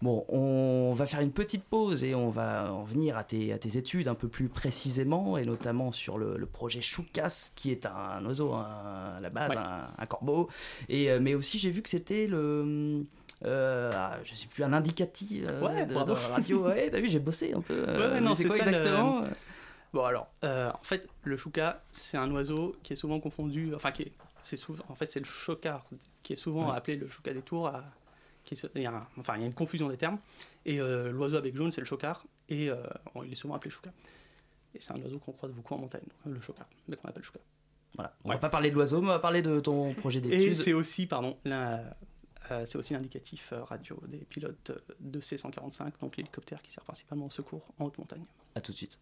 Bon, 0.00 0.24
on 0.28 0.94
va 0.94 1.06
faire 1.06 1.20
une 1.20 1.32
petite 1.32 1.64
pause 1.64 2.04
et 2.04 2.14
on 2.14 2.30
va 2.30 2.72
en 2.72 2.84
venir 2.84 3.16
à 3.16 3.24
tes, 3.24 3.52
à 3.52 3.58
tes 3.58 3.76
études 3.76 4.06
un 4.08 4.14
peu 4.14 4.28
plus 4.28 4.48
précisément, 4.48 5.36
et 5.38 5.44
notamment 5.44 5.90
sur 5.90 6.18
le, 6.18 6.36
le 6.36 6.46
projet 6.46 6.80
Choucas, 6.80 7.50
qui 7.56 7.70
est 7.72 7.84
un 7.86 8.24
oiseau 8.24 8.52
un- 8.52 9.16
à 9.16 9.20
la 9.20 9.30
base, 9.30 9.50
Ouais. 9.50 9.58
un, 9.58 9.90
un 9.98 10.06
corbeau. 10.06 10.48
Et, 10.88 11.18
mais 11.18 11.34
aussi, 11.34 11.58
j'ai 11.58 11.70
vu 11.70 11.82
que 11.82 11.88
c'était 11.88 12.26
le. 12.28 13.02
Euh, 13.44 13.90
ah, 13.94 14.16
je 14.24 14.34
sais 14.34 14.46
plus, 14.46 14.62
un 14.64 14.72
indicatif 14.72 15.44
euh, 15.50 15.60
Ouais, 15.60 15.86
de, 15.86 15.94
la 15.94 16.04
radio. 16.28 16.64
Ouais, 16.66 16.88
t'as 16.90 17.00
vu, 17.00 17.08
j'ai 17.08 17.18
bossé 17.18 17.52
un 17.52 17.60
peu. 17.60 17.74
euh, 17.86 17.98
Ouais, 18.08 18.14
mais 18.14 18.20
non, 18.20 18.34
c'est 18.34 18.46
quoi 18.46 18.56
ça, 18.56 18.70
le- 18.70 18.76
exactement 18.76 19.22
Bon 19.92 20.04
alors, 20.04 20.28
euh, 20.44 20.70
en 20.70 20.82
fait, 20.82 21.06
le 21.24 21.36
chouca, 21.36 21.82
c'est 21.92 22.16
un 22.16 22.30
oiseau 22.32 22.76
qui 22.82 22.92
est 22.92 22.96
souvent 22.96 23.18
confondu, 23.20 23.74
enfin 23.74 23.92
qui 23.92 24.02
est, 24.02 24.12
c'est 24.42 24.56
souvent, 24.56 24.84
en 24.88 24.94
fait, 24.94 25.10
c'est 25.10 25.20
le 25.20 25.24
chocard 25.26 25.84
qui 26.22 26.32
est 26.34 26.36
souvent 26.36 26.70
Ouais. 26.70 26.76
appelé 26.76 26.96
le 26.96 27.08
chouca 27.08 27.32
des 27.32 27.42
tours. 27.42 27.68
à- 27.68 27.84
qui 28.44 28.54
est- 28.54 28.66
il 28.76 28.82
y 28.82 28.86
a 28.86 28.92
un- 28.92 29.06
enfin, 29.18 29.34
il 29.36 29.40
y 29.40 29.42
a 29.42 29.46
une 29.46 29.54
confusion 29.54 29.88
des 29.88 29.96
termes. 29.96 30.18
Et 30.66 30.80
euh, 30.80 31.10
l'oiseau 31.10 31.36
avec 31.36 31.56
jaune, 31.56 31.72
c'est 31.72 31.80
le 31.80 31.86
chocard, 31.86 32.24
et 32.48 32.70
euh, 32.70 32.76
bon, 33.14 33.24
il 33.24 33.32
est 33.32 33.36
souvent 33.36 33.54
appelé 33.54 33.70
chouca. 33.72 33.90
Et 34.74 34.80
c'est 34.80 34.92
un 34.92 35.00
oiseau 35.02 35.18
qu'on 35.18 35.32
croise 35.32 35.50
beaucoup 35.52 35.74
en 35.74 35.78
montagne, 35.78 36.04
le 36.26 36.40
chocard, 36.40 36.66
mais 36.86 36.94
qu'on 36.96 37.08
appelle 37.08 37.24
chouca. 37.24 37.40
Voilà. 37.96 38.12
On 38.24 38.28
Ouais. 38.28 38.34
va 38.36 38.40
pas 38.40 38.48
parler 38.50 38.70
de 38.70 38.74
l'oiseau, 38.76 39.00
mais 39.00 39.08
on 39.08 39.12
va 39.12 39.18
parler 39.18 39.42
de 39.42 39.58
ton 39.58 39.94
projet 39.94 40.18
Et 40.18 40.22
d'études. 40.22 40.54
c'est 40.54 40.72
aussi, 40.74 41.06
pardon, 41.06 41.36
euh, 41.46 41.78
c'est 42.64 42.76
aussi 42.76 42.92
l'indicatif 42.92 43.52
euh, 43.52 43.62
radio 43.64 44.00
des 44.08 44.18
pilotes 44.18 44.70
euh, 44.70 44.94
de 45.00 45.20
C-145, 45.20 45.92
donc 46.00 46.16
l'hélicoptère 46.16 46.62
qui 46.62 46.72
sert 46.72 46.84
principalement 46.84 47.26
au 47.26 47.30
secours 47.30 47.66
en 47.78 47.86
haute 47.86 47.98
montagne. 47.98 48.24
À 48.54 48.60
tout 48.60 48.72
de 48.72 48.76
suite. 48.76 48.98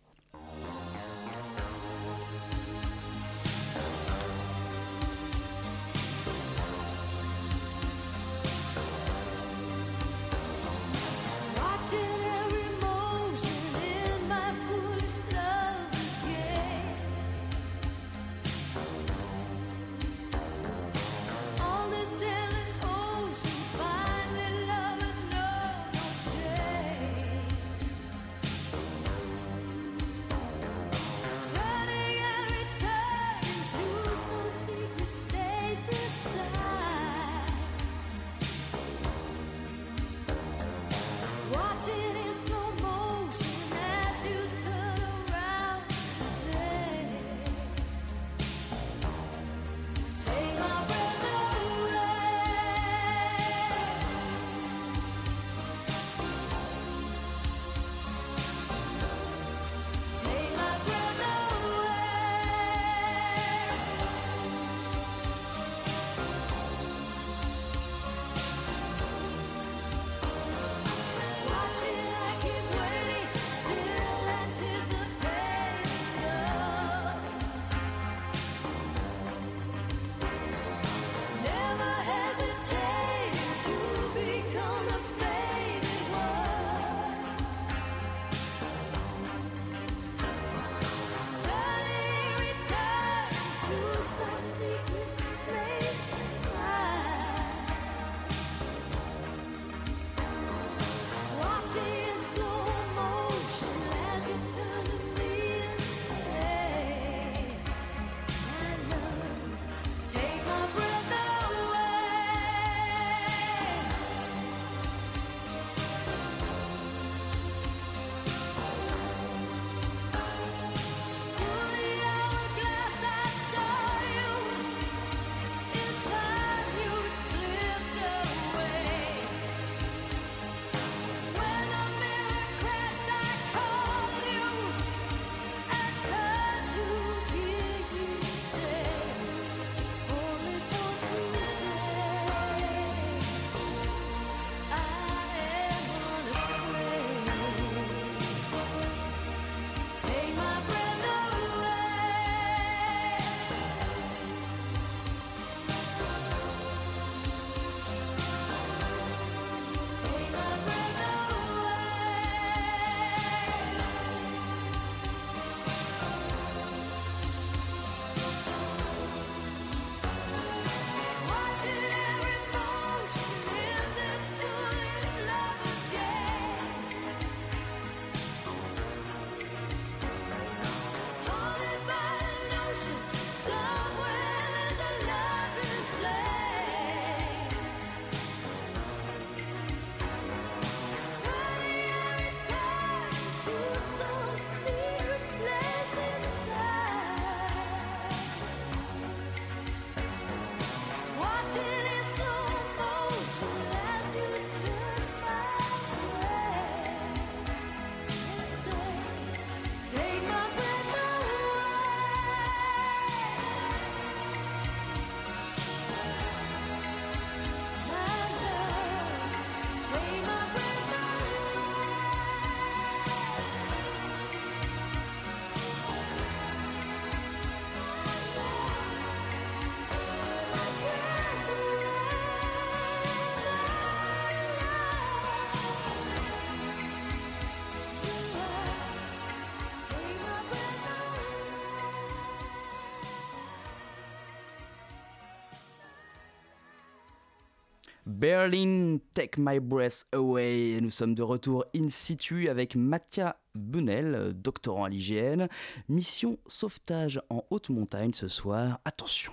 Berlin, 248.07 248.99
Take 249.15 249.41
My 249.41 249.61
Breath 249.61 250.05
Away. 250.13 250.79
Nous 250.83 250.91
sommes 250.91 251.15
de 251.15 251.23
retour 251.23 251.65
in 251.75 251.89
situ 251.89 252.51
avec 252.51 252.77
Mathia 252.77 253.37
Bunel, 253.55 254.35
doctorant 254.35 254.85
à 254.85 254.89
l'IGN. 254.91 255.47
Mission 255.89 256.39
sauvetage 256.47 257.23
en 257.31 257.45
haute 257.51 257.71
montagne 257.71 258.13
ce 258.13 258.29
soir. 258.29 258.79
Attention. 258.85 259.33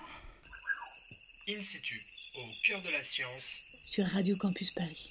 In 1.48 1.60
situ, 1.60 2.00
au 2.38 2.66
cœur 2.66 2.80
de 2.80 2.92
la 2.92 3.02
science. 3.02 3.88
Sur 3.88 4.06
Radio 4.06 4.34
Campus 4.40 4.70
Paris. 4.72 5.08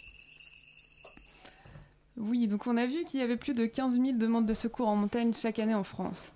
Oui, 2.18 2.48
donc 2.48 2.66
on 2.66 2.78
a 2.78 2.88
vu 2.88 3.04
qu'il 3.06 3.20
y 3.20 3.24
avait 3.24 3.38
plus 3.38 3.54
de 3.54 3.68
15 3.68 3.94
000 3.94 4.18
demandes 4.18 4.48
de 4.48 4.54
secours 4.54 4.88
en 4.88 4.96
montagne 4.96 5.34
chaque 5.34 5.60
année 5.60 5.76
en 5.76 5.84
France. 5.84 6.32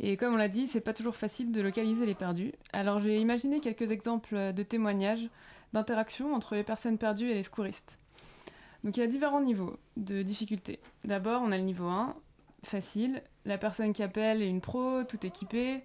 Et 0.00 0.16
comme 0.16 0.34
on 0.34 0.36
l'a 0.36 0.48
dit, 0.48 0.66
c'est 0.66 0.80
pas 0.80 0.92
toujours 0.92 1.14
facile 1.14 1.52
de 1.52 1.60
localiser 1.60 2.04
les 2.04 2.14
perdus. 2.14 2.52
Alors 2.72 3.00
j'ai 3.00 3.18
imaginé 3.18 3.60
quelques 3.60 3.92
exemples 3.92 4.52
de 4.52 4.62
témoignages 4.64 5.30
d'interaction 5.74 6.34
entre 6.34 6.54
les 6.54 6.64
personnes 6.64 6.96
perdues 6.96 7.30
et 7.30 7.34
les 7.34 7.42
secouristes. 7.42 7.98
Donc 8.84 8.96
il 8.96 9.00
y 9.00 9.02
a 9.02 9.06
différents 9.06 9.40
niveaux 9.40 9.76
de 9.96 10.22
difficulté. 10.22 10.80
D'abord, 11.04 11.42
on 11.42 11.52
a 11.52 11.58
le 11.58 11.64
niveau 11.64 11.86
1, 11.86 12.14
facile. 12.62 13.22
La 13.44 13.58
personne 13.58 13.92
qui 13.92 14.02
appelle 14.02 14.40
est 14.40 14.48
une 14.48 14.60
pro, 14.60 15.04
tout 15.04 15.26
équipée. 15.26 15.82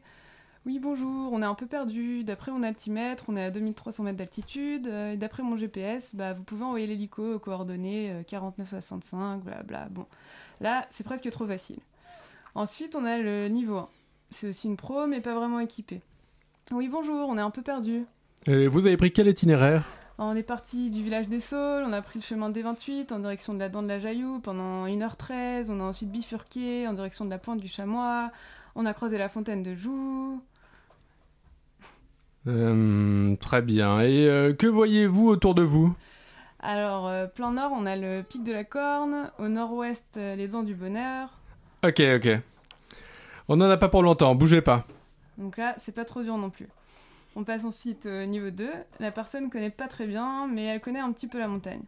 Oui, 0.66 0.80
bonjour, 0.80 1.32
on 1.32 1.42
est 1.42 1.46
un 1.46 1.56
peu 1.56 1.66
perdu. 1.66 2.24
D'après 2.24 2.52
mon 2.52 2.64
altimètre, 2.64 3.26
on 3.30 3.36
est 3.38 3.44
à 3.44 3.52
2300 3.52 4.04
mètres 4.04 4.18
d'altitude. 4.18 4.88
Et 4.88 5.18
d'après 5.18 5.42
mon 5.42 5.58
GPS, 5.58 6.14
bah, 6.14 6.34
vous 6.34 6.44
pouvez 6.44 6.64
envoyer 6.64 6.86
l'hélico 6.86 7.36
aux 7.36 7.40
coordonnées 7.40 8.24
4965, 8.28 9.42
blabla. 9.42 9.88
Bon, 9.90 10.06
là, 10.60 10.86
c'est 10.90 11.04
presque 11.04 11.30
trop 11.32 11.48
facile. 11.48 11.80
Ensuite, 12.54 12.96
on 12.96 13.06
a 13.06 13.18
le 13.18 13.48
niveau 13.48 13.78
1. 13.78 13.90
C'est 14.32 14.50
aussi 14.50 14.68
une 14.68 14.78
pro, 14.78 15.08
mais 15.08 15.22
pas 15.22 15.34
vraiment 15.34 15.60
équipée. 15.60 16.02
Oui, 16.72 16.88
bonjour, 16.90 17.30
on 17.30 17.38
est 17.38 17.42
un 17.42 17.50
peu 17.50 17.62
perdu. 17.62 18.06
Et 18.48 18.68
vous 18.68 18.86
avez 18.86 18.98
pris 18.98 19.12
quel 19.12 19.28
itinéraire 19.28 19.84
On 20.18 20.36
est 20.36 20.44
parti 20.44 20.90
du 20.90 21.04
village 21.04 21.28
des 21.28 21.40
Saules, 21.40 21.84
on 21.86 21.94
a 21.94 22.02
pris 22.02 22.20
le 22.20 22.24
chemin 22.24 22.50
des 22.50 22.62
28 22.62 23.12
en 23.12 23.20
direction 23.20 23.54
de 23.54 23.60
la 23.60 23.70
dent 23.70 23.84
de 23.84 23.88
la 23.88 24.00
Jaillou 24.00 24.40
pendant 24.40 24.88
1h13, 24.88 25.66
on 25.70 25.80
a 25.82 25.84
ensuite 25.84 26.12
bifurqué 26.12 26.88
en 26.88 26.94
direction 26.94 27.26
de 27.26 27.30
la 27.30 27.38
pointe 27.38 27.60
du 27.60 27.68
Chamois, 27.68 28.32
on 28.76 28.86
a 28.86 28.94
croisé 28.94 29.18
la 29.18 29.30
fontaine 29.30 29.62
de 29.62 29.76
Joux. 29.76 30.42
Euh, 32.48 33.36
très 33.36 33.62
bien. 33.62 34.00
Et 34.00 34.28
euh, 34.28 34.54
que 34.54 34.66
voyez-vous 34.68 35.28
autour 35.28 35.54
de 35.54 35.62
vous? 35.62 35.94
Alors, 36.62 37.08
euh, 37.08 37.28
plan 37.28 37.52
nord, 37.52 37.72
on 37.74 37.86
a 37.86 37.96
le 37.96 38.22
pic 38.22 38.44
de 38.44 38.52
la 38.52 38.64
Corne, 38.64 39.32
au 39.40 39.48
nord-ouest, 39.48 40.06
euh, 40.18 40.36
les 40.36 40.48
dents 40.48 40.64
du 40.64 40.76
Bonheur. 40.76 41.30
Ok, 41.86 42.02
ok. 42.16 42.40
On 43.48 43.58
n'en 43.58 43.70
a 43.70 43.78
pas 43.78 43.90
pour 43.90 44.04
longtemps, 44.04 44.36
bougez 44.36 44.62
pas. 44.62 44.86
Donc 45.38 45.58
là, 45.58 45.76
c'est 45.78 45.94
pas 45.94 46.06
trop 46.06 46.22
dur 46.22 46.38
non 46.38 46.50
plus. 46.50 46.68
On 47.40 47.46
passe 47.46 47.64
ensuite 47.64 48.06
au 48.06 48.26
niveau 48.26 48.50
2. 48.50 48.70
La 49.00 49.12
personne 49.12 49.50
connaît 49.50 49.70
pas 49.70 49.88
très 49.88 50.06
bien, 50.06 50.46
mais 50.48 50.66
elle 50.66 50.82
connaît 50.82 51.00
un 51.00 51.14
petit 51.14 51.26
peu 51.26 51.40
la 51.40 51.48
montagne. 51.48 51.84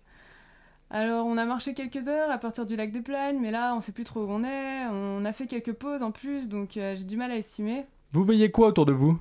Alors, 0.90 1.26
on 1.26 1.36
a 1.38 1.44
marché 1.44 1.74
quelques 1.74 2.08
heures 2.08 2.32
à 2.32 2.38
partir 2.38 2.66
du 2.66 2.78
lac 2.78 2.90
des 2.94 3.02
Plaines, 3.02 3.38
mais 3.42 3.52
là, 3.52 3.76
on 3.76 3.82
sait 3.82 3.92
plus 3.92 4.06
trop 4.06 4.22
où 4.22 4.30
on 4.32 4.46
est. 4.46 4.86
On 4.90 5.26
a 5.26 5.34
fait 5.34 5.48
quelques 5.48 5.74
pauses 5.74 6.04
en 6.04 6.12
plus, 6.12 6.48
donc 6.48 6.78
euh, 6.78 6.96
j'ai 6.96 7.04
du 7.04 7.18
mal 7.18 7.32
à 7.32 7.36
estimer. 7.36 7.86
Vous 8.14 8.24
voyez 8.24 8.50
quoi 8.50 8.68
autour 8.68 8.86
de 8.86 8.94
vous? 8.94 9.20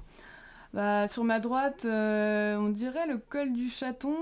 Bah, 0.73 1.09
sur 1.09 1.25
ma 1.25 1.41
droite, 1.41 1.83
euh, 1.85 2.57
on 2.59 2.69
dirait 2.69 3.09
le 3.09 3.19
col 3.19 3.53
du 3.53 3.69
Chaton. 3.69 4.15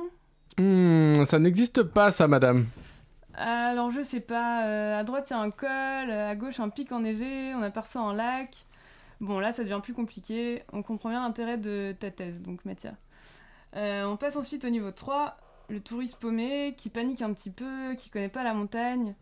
Hmm, 0.57 1.25
ça 1.25 1.39
n'existe 1.39 1.83
pas, 1.83 2.11
ça, 2.11 2.27
madame. 2.27 2.65
Alors, 3.35 3.91
je 3.91 4.01
sais 4.01 4.21
pas. 4.21 4.65
euh, 4.65 4.99
à 4.99 5.05
droite, 5.05 5.29
il 5.29 5.35
y 5.35 5.37
a 5.37 5.41
un 5.41 5.51
col, 5.51 6.11
à 6.11 6.35
gauche, 6.37 6.59
un 6.59 6.71
pic 6.71 6.91
enneigé. 6.91 7.53
On 7.55 7.61
aperçoit 7.63 8.01
un 8.01 8.15
lac. 8.15 8.65
Bon, 9.21 9.41
là, 9.41 9.53
ça 9.53 9.63
devient 9.65 9.81
plus 9.83 9.95
compliqué. 9.95 10.63
On 10.73 10.83
comprend 10.83 11.11
bien 11.11 11.23
l'intérêt 11.23 11.59
de 11.59 11.95
ta 11.99 12.11
thèse, 12.11 12.41
donc 12.41 12.65
Mathia. 12.65 12.93
Euh, 13.77 14.05
on 14.07 14.17
passe 14.17 14.37
ensuite 14.37 14.65
au 14.65 14.71
niveau 14.71 14.91
3, 14.91 15.37
le 15.69 15.81
touriste 15.81 16.19
paumé 16.19 16.75
qui 16.77 16.89
panique 16.89 17.21
un 17.23 17.33
petit 17.33 17.51
peu, 17.51 17.95
qui 17.97 18.11
connaît 18.11 18.29
pas 18.29 18.45
la 18.45 18.55
montagne. 18.55 19.15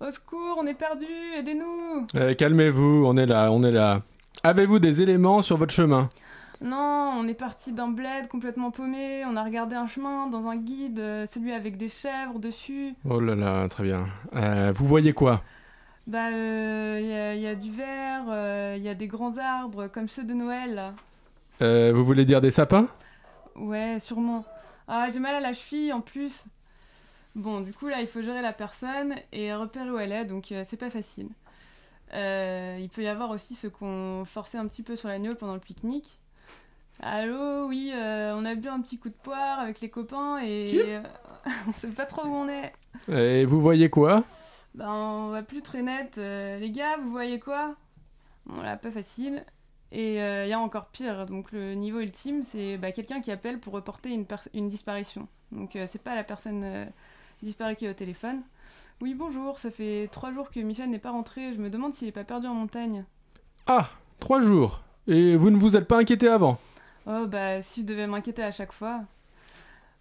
Au 0.00 0.10
secours, 0.10 0.56
on 0.60 0.66
est 0.66 0.74
perdu, 0.74 1.06
aidez-nous 1.36 2.06
Euh, 2.16 2.34
Calmez-vous, 2.34 3.04
on 3.06 3.16
est 3.16 3.26
là, 3.26 3.50
on 3.50 3.62
est 3.62 3.72
là. 3.72 4.02
Avez-vous 4.44 4.78
des 4.78 5.02
éléments 5.02 5.42
sur 5.42 5.56
votre 5.56 5.72
chemin? 5.72 6.08
Non, 6.60 7.12
on 7.16 7.26
est 7.28 7.34
parti 7.34 7.72
d'un 7.72 7.88
bled 7.88 8.26
complètement 8.28 8.70
paumé, 8.72 9.24
on 9.24 9.36
a 9.36 9.44
regardé 9.44 9.76
un 9.76 9.86
chemin 9.86 10.26
dans 10.26 10.48
un 10.48 10.56
guide, 10.56 10.98
euh, 10.98 11.26
celui 11.26 11.52
avec 11.52 11.76
des 11.76 11.88
chèvres 11.88 12.38
dessus. 12.40 12.94
Oh 13.08 13.20
là 13.20 13.34
là, 13.36 13.68
très 13.68 13.84
bien. 13.84 14.06
Euh, 14.34 14.72
vous 14.74 14.84
voyez 14.86 15.12
quoi? 15.12 15.42
Bah, 16.08 16.30
il 16.30 17.06
y, 17.06 17.12
a- 17.12 17.34
y 17.34 17.46
a 17.46 17.54
du 17.54 17.70
vert, 17.70 18.24
il 18.76 18.82
y 18.82 18.88
a 18.88 18.94
des 18.94 19.06
grands 19.06 19.36
arbres 19.38 19.86
comme 19.88 20.08
ceux 20.08 20.24
de 20.24 20.34
Noël 20.34 20.74
là. 20.74 20.94
Euh, 21.62 21.92
Vous 21.94 22.04
voulez 22.04 22.24
dire 22.24 22.40
des 22.40 22.50
sapins? 22.50 22.88
Ouais, 23.56 23.98
sûrement. 24.00 24.44
Ah, 24.86 25.08
j'ai 25.12 25.18
mal 25.20 25.34
à 25.34 25.40
la 25.40 25.52
cheville 25.52 25.92
en 25.92 26.00
plus. 26.00 26.44
Bon, 27.34 27.60
du 27.60 27.72
coup, 27.74 27.88
là, 27.88 28.00
il 28.00 28.06
faut 28.06 28.22
gérer 28.22 28.40
la 28.42 28.52
personne 28.52 29.14
et 29.32 29.52
repérer 29.54 29.90
où 29.90 29.98
elle 29.98 30.12
est, 30.12 30.24
donc 30.24 30.50
euh, 30.50 30.64
c'est 30.66 30.76
pas 30.76 30.90
facile. 30.90 31.28
Euh, 32.14 32.78
il 32.80 32.88
peut 32.88 33.02
y 33.02 33.06
avoir 33.08 33.30
aussi 33.30 33.54
ceux 33.54 33.70
ont 33.82 34.24
forcé 34.24 34.56
un 34.56 34.66
petit 34.66 34.82
peu 34.82 34.96
sur 34.96 35.08
la 35.08 35.18
gnôle 35.18 35.36
pendant 35.36 35.54
le 35.54 35.60
pique-nique. 35.60 36.18
Allô, 37.00 37.66
oui, 37.66 37.92
euh, 37.94 38.34
on 38.34 38.44
a 38.44 38.54
bu 38.54 38.68
un 38.68 38.80
petit 38.80 38.98
coup 38.98 39.08
de 39.08 39.14
poire 39.22 39.60
avec 39.60 39.80
les 39.80 39.88
copains 39.90 40.38
et 40.42 40.96
euh, 40.96 41.02
on 41.68 41.72
sait 41.72 41.88
pas 41.88 42.06
trop 42.06 42.22
où 42.26 42.34
on 42.34 42.48
est. 42.48 42.72
Et 43.12 43.44
vous 43.44 43.60
voyez 43.60 43.90
quoi? 43.90 44.24
Ben, 44.74 44.90
on 44.90 45.30
va 45.30 45.42
plus 45.42 45.62
très 45.62 45.82
net. 45.82 46.18
Euh, 46.18 46.58
les 46.58 46.70
gars, 46.70 46.96
vous 46.98 47.10
voyez 47.10 47.40
quoi? 47.40 47.74
Bon, 48.46 48.60
là, 48.62 48.76
pas 48.76 48.90
facile. 48.90 49.44
Et 49.90 50.16
il 50.16 50.48
y 50.48 50.52
a 50.52 50.60
encore 50.60 50.88
pire. 50.88 51.24
Donc, 51.26 51.50
le 51.52 51.74
niveau 51.74 52.00
ultime, 52.00 52.42
c'est 52.44 52.76
bah, 52.76 52.92
quelqu'un 52.92 53.20
qui 53.20 53.30
appelle 53.30 53.58
pour 53.58 53.72
reporter 53.72 54.10
une, 54.10 54.26
une 54.52 54.68
disparition. 54.68 55.28
Donc, 55.50 55.76
euh, 55.76 55.86
c'est 55.90 56.02
pas 56.02 56.14
la 56.14 56.24
personne 56.24 56.62
euh, 56.62 56.84
disparue 57.42 57.74
qui 57.74 57.86
est 57.86 57.90
au 57.90 57.94
téléphone. 57.94 58.42
Oui, 59.00 59.14
bonjour, 59.14 59.58
ça 59.58 59.70
fait 59.70 60.08
trois 60.12 60.32
jours 60.32 60.50
que 60.50 60.60
Michel 60.60 60.90
n'est 60.90 60.98
pas 60.98 61.10
rentré. 61.10 61.54
Je 61.54 61.58
me 61.58 61.70
demande 61.70 61.94
s'il 61.94 62.08
est 62.08 62.12
pas 62.12 62.24
perdu 62.24 62.46
en 62.46 62.54
montagne. 62.54 63.04
Ah, 63.66 63.88
trois 64.20 64.42
jours. 64.42 64.82
Et 65.06 65.36
vous 65.36 65.48
ne 65.48 65.56
vous 65.56 65.74
êtes 65.74 65.88
pas 65.88 65.98
inquiété 65.98 66.28
avant? 66.28 66.58
Oh, 67.06 67.26
bah, 67.26 67.62
si 67.62 67.80
je 67.80 67.86
devais 67.86 68.06
m'inquiéter 68.06 68.42
à 68.42 68.52
chaque 68.52 68.72
fois. 68.72 69.00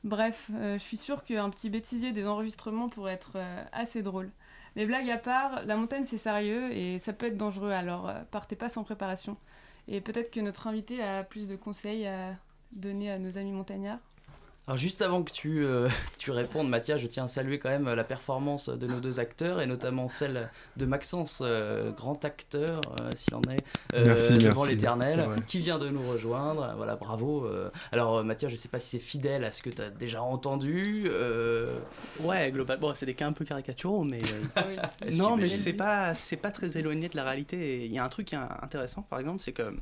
Bref, 0.03 0.49
euh, 0.53 0.73
je 0.77 0.83
suis 0.83 0.97
sûre 0.97 1.23
qu'un 1.23 1.49
petit 1.49 1.69
bêtisier 1.69 2.11
des 2.11 2.27
enregistrements 2.27 2.89
pourrait 2.89 3.13
être 3.13 3.33
euh, 3.35 3.63
assez 3.71 4.01
drôle. 4.01 4.29
Mais 4.77 4.85
blague 4.85 5.09
à 5.09 5.17
part, 5.17 5.65
la 5.65 5.75
montagne 5.75 6.05
c'est 6.05 6.19
sérieux 6.19 6.71
et 6.71 6.99
ça 6.99 7.11
peut 7.11 7.25
être 7.25 7.35
dangereux, 7.35 7.71
alors 7.71 8.09
euh, 8.09 8.21
partez 8.29 8.55
pas 8.55 8.69
sans 8.69 8.83
préparation. 8.83 9.35
Et 9.87 10.01
peut-être 10.01 10.29
que 10.29 10.39
notre 10.39 10.67
invité 10.67 11.01
a 11.01 11.23
plus 11.23 11.47
de 11.47 11.55
conseils 11.55 12.05
à 12.05 12.35
donner 12.71 13.11
à 13.11 13.17
nos 13.17 13.39
amis 13.39 13.53
montagnards. 13.53 13.97
Alors 14.67 14.75
juste 14.77 15.01
avant 15.01 15.23
que 15.23 15.31
tu, 15.31 15.65
euh, 15.65 15.87
tu 16.17 16.31
répondes, 16.31 16.67
Mathias, 16.67 16.99
je 16.99 17.07
tiens 17.07 17.23
à 17.23 17.27
saluer 17.29 17.57
quand 17.57 17.69
même 17.69 17.87
la 17.93 18.03
performance 18.03 18.67
de 18.67 18.85
nos 18.85 18.99
deux 18.99 19.21
acteurs 19.21 19.61
et 19.61 19.65
notamment 19.65 20.09
celle 20.09 20.49
de 20.75 20.85
Maxence, 20.85 21.41
euh, 21.41 21.91
grand 21.91 22.25
acteur, 22.25 22.81
euh, 22.99 23.09
s'il 23.15 23.33
en 23.35 23.41
est, 23.43 23.63
euh, 23.93 24.03
Merci, 24.03 24.37
devant 24.37 24.65
l'éternel, 24.65 25.25
qui 25.47 25.59
vient 25.59 25.77
de 25.79 25.87
nous 25.87 26.05
rejoindre. 26.05 26.73
Voilà, 26.75 26.97
bravo. 26.97 27.45
euh. 27.45 27.69
Alors 27.93 28.21
Mathias, 28.25 28.51
je 28.51 28.57
sais 28.57 28.67
pas 28.67 28.79
si 28.79 28.89
c'est 28.89 28.99
fidèle 28.99 29.45
à 29.45 29.53
ce 29.53 29.61
que 29.63 29.69
tu 29.69 29.81
as 29.81 29.89
déjà 29.89 30.21
entendu. 30.21 31.05
euh, 31.07 31.79
Ouais, 32.19 32.51
globalement, 32.51 32.93
c'est 32.93 33.05
des 33.05 33.13
cas 33.15 33.27
un 33.27 33.33
peu 33.33 33.45
caricaturaux, 33.45 34.03
mais. 34.03 34.19
euh, 34.57 34.75
non, 35.13 35.37
mais 35.37 35.47
c'est 35.47 35.71
pas, 35.73 36.13
c'est 36.13 36.35
pas 36.35 36.51
très 36.51 36.77
éloigné 36.77 37.07
de 37.07 37.15
la 37.15 37.23
réalité. 37.23 37.85
Il 37.85 37.93
y 37.93 37.99
a 37.99 38.03
un 38.03 38.09
truc 38.09 38.27
qui 38.27 38.35
est 38.35 38.39
intéressant, 38.61 39.03
par 39.03 39.19
exemple, 39.19 39.39
c'est 39.41 39.53
que 39.53 39.73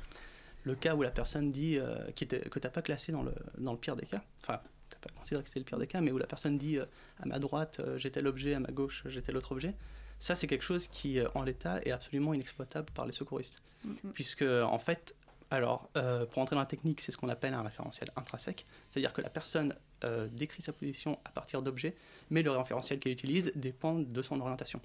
le 0.63 0.75
cas 0.75 0.93
où 0.93 1.01
la 1.01 1.09
personne 1.11 1.49
dit 1.51 1.79
euh, 1.79 1.95
que 2.15 2.59
t'as 2.59 2.69
pas 2.69 2.83
classé 2.83 3.11
dans 3.11 3.23
le, 3.23 3.33
dans 3.57 3.71
le 3.71 3.77
pire 3.79 3.95
des 3.95 4.05
cas, 4.05 4.21
enfin, 4.43 4.59
pas 5.09 5.19
considéré 5.19 5.43
que 5.43 5.49
c'était 5.49 5.59
le 5.59 5.65
pire 5.65 5.77
des 5.77 5.87
cas, 5.87 6.01
mais 6.01 6.11
où 6.11 6.17
la 6.17 6.27
personne 6.27 6.57
dit 6.57 6.77
euh, 6.77 6.85
à 7.19 7.25
ma 7.25 7.39
droite 7.39 7.79
euh, 7.79 7.97
j'étais 7.97 8.21
l'objet, 8.21 8.53
à 8.53 8.59
ma 8.59 8.71
gauche 8.71 9.03
j'étais 9.07 9.31
l'autre 9.31 9.51
objet, 9.51 9.75
ça 10.19 10.35
c'est 10.35 10.47
quelque 10.47 10.63
chose 10.63 10.87
qui, 10.87 11.19
euh, 11.19 11.27
en 11.35 11.43
l'état, 11.43 11.81
est 11.83 11.91
absolument 11.91 12.33
inexploitable 12.33 12.91
par 12.93 13.05
les 13.05 13.13
secouristes. 13.13 13.61
Mhm. 13.83 14.11
Puisque, 14.13 14.43
en 14.43 14.79
fait, 14.79 15.15
alors, 15.51 15.89
euh, 15.95 16.25
pour 16.25 16.41
entrer 16.41 16.55
dans 16.55 16.61
la 16.61 16.65
technique, 16.65 17.01
c'est 17.01 17.11
ce 17.11 17.17
qu'on 17.17 17.29
appelle 17.29 17.53
un 17.53 17.61
référentiel 17.61 18.09
intrinsèque, 18.15 18.65
c'est-à-dire 18.89 19.13
que 19.13 19.21
la 19.21 19.29
personne 19.29 19.75
euh, 20.03 20.27
décrit 20.31 20.61
sa 20.61 20.73
position 20.73 21.19
à 21.23 21.29
partir 21.29 21.61
d'objets, 21.61 21.95
mais 22.29 22.41
le 22.43 22.51
référentiel 22.51 22.99
qu'elle 22.99 23.13
utilise 23.13 23.51
dépend 23.55 23.99
de 23.99 24.21
son 24.21 24.41
orientation. 24.41 24.81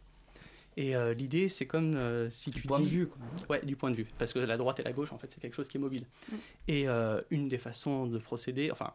Et 0.76 0.94
euh, 0.94 1.14
l'idée, 1.14 1.48
c'est 1.48 1.66
comme 1.66 1.96
euh, 1.96 2.30
si 2.30 2.50
tu 2.50 2.62
point 2.62 2.78
dis... 2.78 2.84
de 2.84 2.90
vue. 2.90 3.06
Quoi. 3.08 3.56
Ouais, 3.56 3.64
du 3.64 3.74
point 3.76 3.90
de 3.90 3.96
vue. 3.96 4.06
Parce 4.18 4.32
que 4.32 4.38
la 4.38 4.56
droite 4.56 4.78
et 4.80 4.82
la 4.82 4.92
gauche, 4.92 5.12
en 5.12 5.18
fait, 5.18 5.28
c'est 5.32 5.40
quelque 5.40 5.54
chose 5.54 5.68
qui 5.68 5.78
est 5.78 5.80
mobile. 5.80 6.04
Mm. 6.30 6.34
Et 6.68 6.88
euh, 6.88 7.20
une 7.30 7.48
des 7.48 7.58
façons 7.58 8.06
de 8.06 8.18
procéder, 8.18 8.70
enfin, 8.70 8.92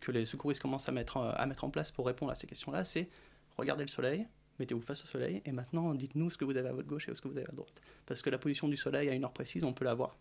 que 0.00 0.12
les 0.12 0.26
secouristes 0.26 0.62
commencent 0.62 0.88
à 0.88 0.92
mettre, 0.92 1.18
à 1.18 1.46
mettre 1.46 1.64
en 1.64 1.70
place 1.70 1.90
pour 1.90 2.06
répondre 2.06 2.32
à 2.32 2.34
ces 2.34 2.46
questions-là, 2.46 2.84
c'est 2.84 3.08
regardez 3.56 3.84
le 3.84 3.88
soleil, 3.88 4.26
mettez-vous 4.58 4.80
face 4.80 5.02
au 5.04 5.06
soleil, 5.06 5.42
et 5.44 5.52
maintenant, 5.52 5.94
dites-nous 5.94 6.30
ce 6.30 6.38
que 6.38 6.44
vous 6.44 6.56
avez 6.56 6.68
à 6.68 6.72
votre 6.72 6.88
gauche 6.88 7.08
et 7.08 7.14
ce 7.14 7.20
que 7.20 7.28
vous 7.28 7.36
avez 7.36 7.48
à 7.48 7.52
droite. 7.52 7.80
Parce 8.06 8.22
que 8.22 8.30
la 8.30 8.38
position 8.38 8.68
du 8.68 8.76
soleil 8.76 9.08
à 9.08 9.14
une 9.14 9.24
heure 9.24 9.32
précise, 9.32 9.64
on 9.64 9.72
peut 9.72 9.84
la 9.84 9.94
voir. 9.94 10.16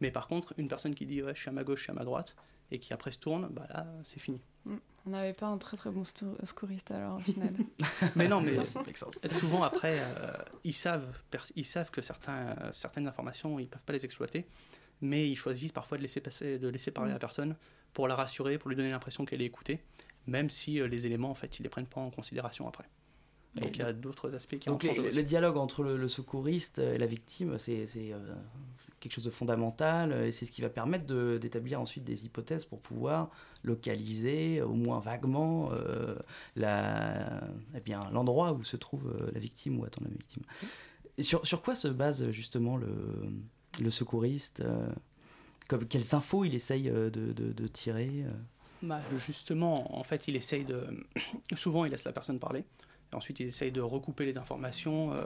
Mais 0.00 0.10
par 0.10 0.28
contre, 0.28 0.54
une 0.56 0.68
personne 0.68 0.94
qui 0.94 1.06
dit 1.06 1.22
ouais, 1.22 1.34
je 1.34 1.40
suis 1.40 1.48
à 1.48 1.52
ma 1.52 1.64
gauche, 1.64 1.80
je 1.80 1.84
suis 1.84 1.90
à 1.90 1.94
ma 1.94 2.04
droite, 2.04 2.34
et 2.70 2.78
qui 2.78 2.92
après 2.92 3.10
se 3.10 3.18
tourne, 3.18 3.48
bah 3.50 3.66
là, 3.68 3.86
c'est 4.04 4.20
fini. 4.20 4.40
On 4.66 5.10
n'avait 5.10 5.32
pas 5.32 5.46
un 5.46 5.58
très 5.58 5.76
très 5.76 5.90
bon 5.90 6.04
secouriste 6.04 6.90
alors 6.90 7.16
au 7.16 7.20
final. 7.20 7.54
Mais 8.16 8.28
non, 8.28 8.40
mais 8.40 8.58
souvent 9.30 9.62
après, 9.62 9.98
euh, 9.98 10.32
ils, 10.64 10.74
savent, 10.74 11.18
ils 11.56 11.64
savent 11.64 11.90
que 11.90 12.02
certains, 12.02 12.54
certaines 12.72 13.08
informations, 13.08 13.58
ils 13.58 13.68
peuvent 13.68 13.84
pas 13.84 13.94
les 13.94 14.04
exploiter, 14.04 14.46
mais 15.00 15.28
ils 15.28 15.36
choisissent 15.36 15.72
parfois 15.72 15.96
de 15.96 16.02
laisser, 16.02 16.20
passer, 16.20 16.58
de 16.58 16.68
laisser 16.68 16.90
parler 16.90 17.10
Mm. 17.10 17.14
la 17.14 17.18
personne 17.18 17.56
pour 17.92 18.08
la 18.08 18.14
rassurer, 18.14 18.58
pour 18.58 18.70
lui 18.70 18.76
donner 18.76 18.90
l'impression 18.90 19.24
qu'elle 19.24 19.42
est 19.42 19.46
écoutée. 19.46 19.80
même 20.26 20.50
si 20.50 20.80
euh, 20.80 20.86
les 20.86 21.06
éléments, 21.06 21.30
en 21.30 21.34
fait, 21.34 21.58
ils 21.58 21.62
les 21.64 21.68
prennent 21.68 21.86
pas 21.86 22.00
en 22.00 22.10
considération 22.10 22.68
après. 22.68 22.84
Donc 23.56 23.76
il 23.76 23.80
y 23.80 23.82
a 23.82 23.92
d'autres 23.92 24.32
aspects 24.34 24.58
qui 24.58 24.68
Donc 24.68 24.84
les- 24.84 25.10
le, 25.10 25.22
dialogue 25.24 25.56
entre 25.56 25.82
le, 25.82 25.96
le 25.96 26.06
secouriste 26.06 26.78
et 26.78 26.98
la 26.98 27.06
victime, 27.06 27.58
c'est 27.58 27.84
euh, 27.96 28.34
quelque 29.00 29.10
chose 29.12 29.24
de 29.24 29.30
fondamental 29.30 30.12
euh, 30.12 30.26
et 30.26 30.30
c'est 30.30 30.46
ce 30.46 30.52
qui 30.52 30.60
va 30.62 30.68
permettre 30.68 31.04
de- 31.06 31.36
d'établir 31.40 31.80
ensuite 31.80 32.04
des 32.04 32.26
hypothèses 32.26 32.64
pour 32.64 32.78
pouvoir 32.80 33.30
localiser, 33.64 34.62
au 34.62 34.74
moins 34.74 35.00
vaguement, 35.00 35.70
euh, 35.72 36.14
eh 36.56 36.60
l'endroit 38.12 38.52
où 38.52 38.62
se 38.62 38.76
trouve 38.76 39.08
euh, 39.08 39.30
la 39.32 39.40
victime 39.40 39.80
ou 39.80 39.84
attend 39.84 40.02
la 40.04 40.10
victime. 40.10 40.42
Et 41.18 41.22
sur, 41.24 41.44
sur 41.44 41.62
quoi 41.62 41.74
se 41.74 41.88
base 41.88 42.30
justement 42.30 42.76
le, 42.76 42.88
le 43.82 43.90
secouriste 43.90 44.60
euh, 44.60 44.86
comme, 45.70 45.86
Quelles 45.86 46.16
infos 46.16 46.44
il 46.44 46.54
essaye 46.56 46.88
euh, 46.88 47.10
de, 47.10 47.32
de- 47.32 47.52
de 47.52 47.66
tirer 47.68 48.24
euh 48.26 48.32
Bah, 48.82 49.00
justement, 49.14 49.96
en 49.96 50.02
fait, 50.02 50.26
il 50.26 50.34
essaye 50.34 50.64
de. 50.64 50.84
Souvent, 51.56 51.84
il 51.84 51.92
laisse 51.92 52.04
la 52.04 52.12
personne 52.12 52.40
parler. 52.40 52.64
Et 53.12 53.16
ensuite, 53.16 53.38
il 53.38 53.46
essaye 53.46 53.70
de 53.70 53.80
recouper 53.80 54.24
les 54.26 54.36
informations 54.36 55.12
euh, 55.14 55.22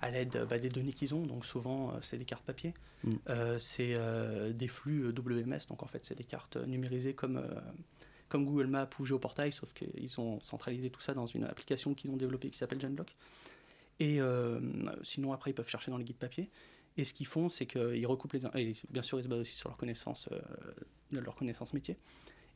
à 0.00 0.10
l'aide 0.10 0.46
bah, 0.48 0.58
des 0.58 0.70
données 0.70 0.94
qu'ils 0.94 1.14
ont. 1.14 1.26
Donc, 1.26 1.44
souvent, 1.44 1.90
euh, 1.90 1.98
c'est 2.00 2.16
des 2.16 2.24
cartes 2.24 2.44
papier. 2.44 2.72
Mm. 3.04 3.10
Euh, 3.28 3.58
c'est 3.58 3.92
euh, 3.94 4.52
des 4.54 4.68
flux 4.68 5.04
euh, 5.04 5.12
WMS. 5.12 5.66
Donc, 5.68 5.82
en 5.82 5.86
fait, 5.86 6.04
c'est 6.04 6.14
des 6.16 6.24
cartes 6.24 6.56
euh, 6.56 6.64
numérisées 6.66 7.14
comme, 7.14 7.36
euh, 7.36 7.60
comme 8.30 8.46
Google 8.46 8.66
Maps 8.68 8.88
ou 8.98 9.04
Géoportail, 9.04 9.52
sauf 9.52 9.72
qu'ils 9.74 10.18
ont 10.20 10.40
centralisé 10.40 10.88
tout 10.88 11.00
ça 11.02 11.12
dans 11.12 11.26
une 11.26 11.44
application 11.44 11.92
qu'ils 11.94 12.10
ont 12.10 12.16
développée 12.16 12.48
qui 12.50 12.58
s'appelle 12.58 12.80
Genlock. 12.80 13.14
Et 14.00 14.20
euh, 14.20 14.58
sinon, 15.02 15.32
après, 15.32 15.50
ils 15.50 15.54
peuvent 15.54 15.68
chercher 15.68 15.90
dans 15.90 15.98
les 15.98 16.04
guides 16.04 16.16
papier. 16.16 16.50
Et 16.96 17.04
ce 17.04 17.14
qu'ils 17.14 17.26
font, 17.26 17.48
c'est 17.48 17.66
qu'ils 17.66 18.06
recoupent 18.06 18.34
les. 18.34 18.44
Et 18.54 18.76
bien 18.90 19.02
sûr, 19.02 19.18
ils 19.18 19.24
se 19.24 19.28
basent 19.28 19.40
aussi 19.40 19.56
sur 19.56 19.68
leur 19.68 19.78
connaissance, 19.78 20.28
euh, 20.32 20.40
leur 21.20 21.34
connaissance 21.34 21.72
métier. 21.72 21.96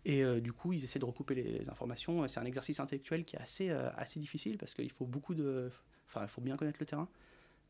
Et 0.04 0.22
euh, 0.22 0.40
du 0.40 0.52
coup, 0.52 0.72
ils 0.72 0.84
essaient 0.84 0.98
de 0.98 1.04
recouper 1.04 1.34
les 1.34 1.68
informations. 1.68 2.26
C'est 2.28 2.40
un 2.40 2.44
exercice 2.44 2.78
intellectuel 2.78 3.24
qui 3.24 3.36
est 3.36 3.40
assez, 3.40 3.70
euh, 3.70 3.90
assez 3.96 4.20
difficile 4.20 4.58
parce 4.58 4.74
qu'il 4.74 4.90
faut 4.90 5.06
beaucoup 5.06 5.34
de. 5.34 5.70
Enfin, 6.06 6.22
il 6.22 6.28
faut 6.28 6.42
bien 6.42 6.56
connaître 6.56 6.78
le 6.80 6.86
terrain. 6.86 7.08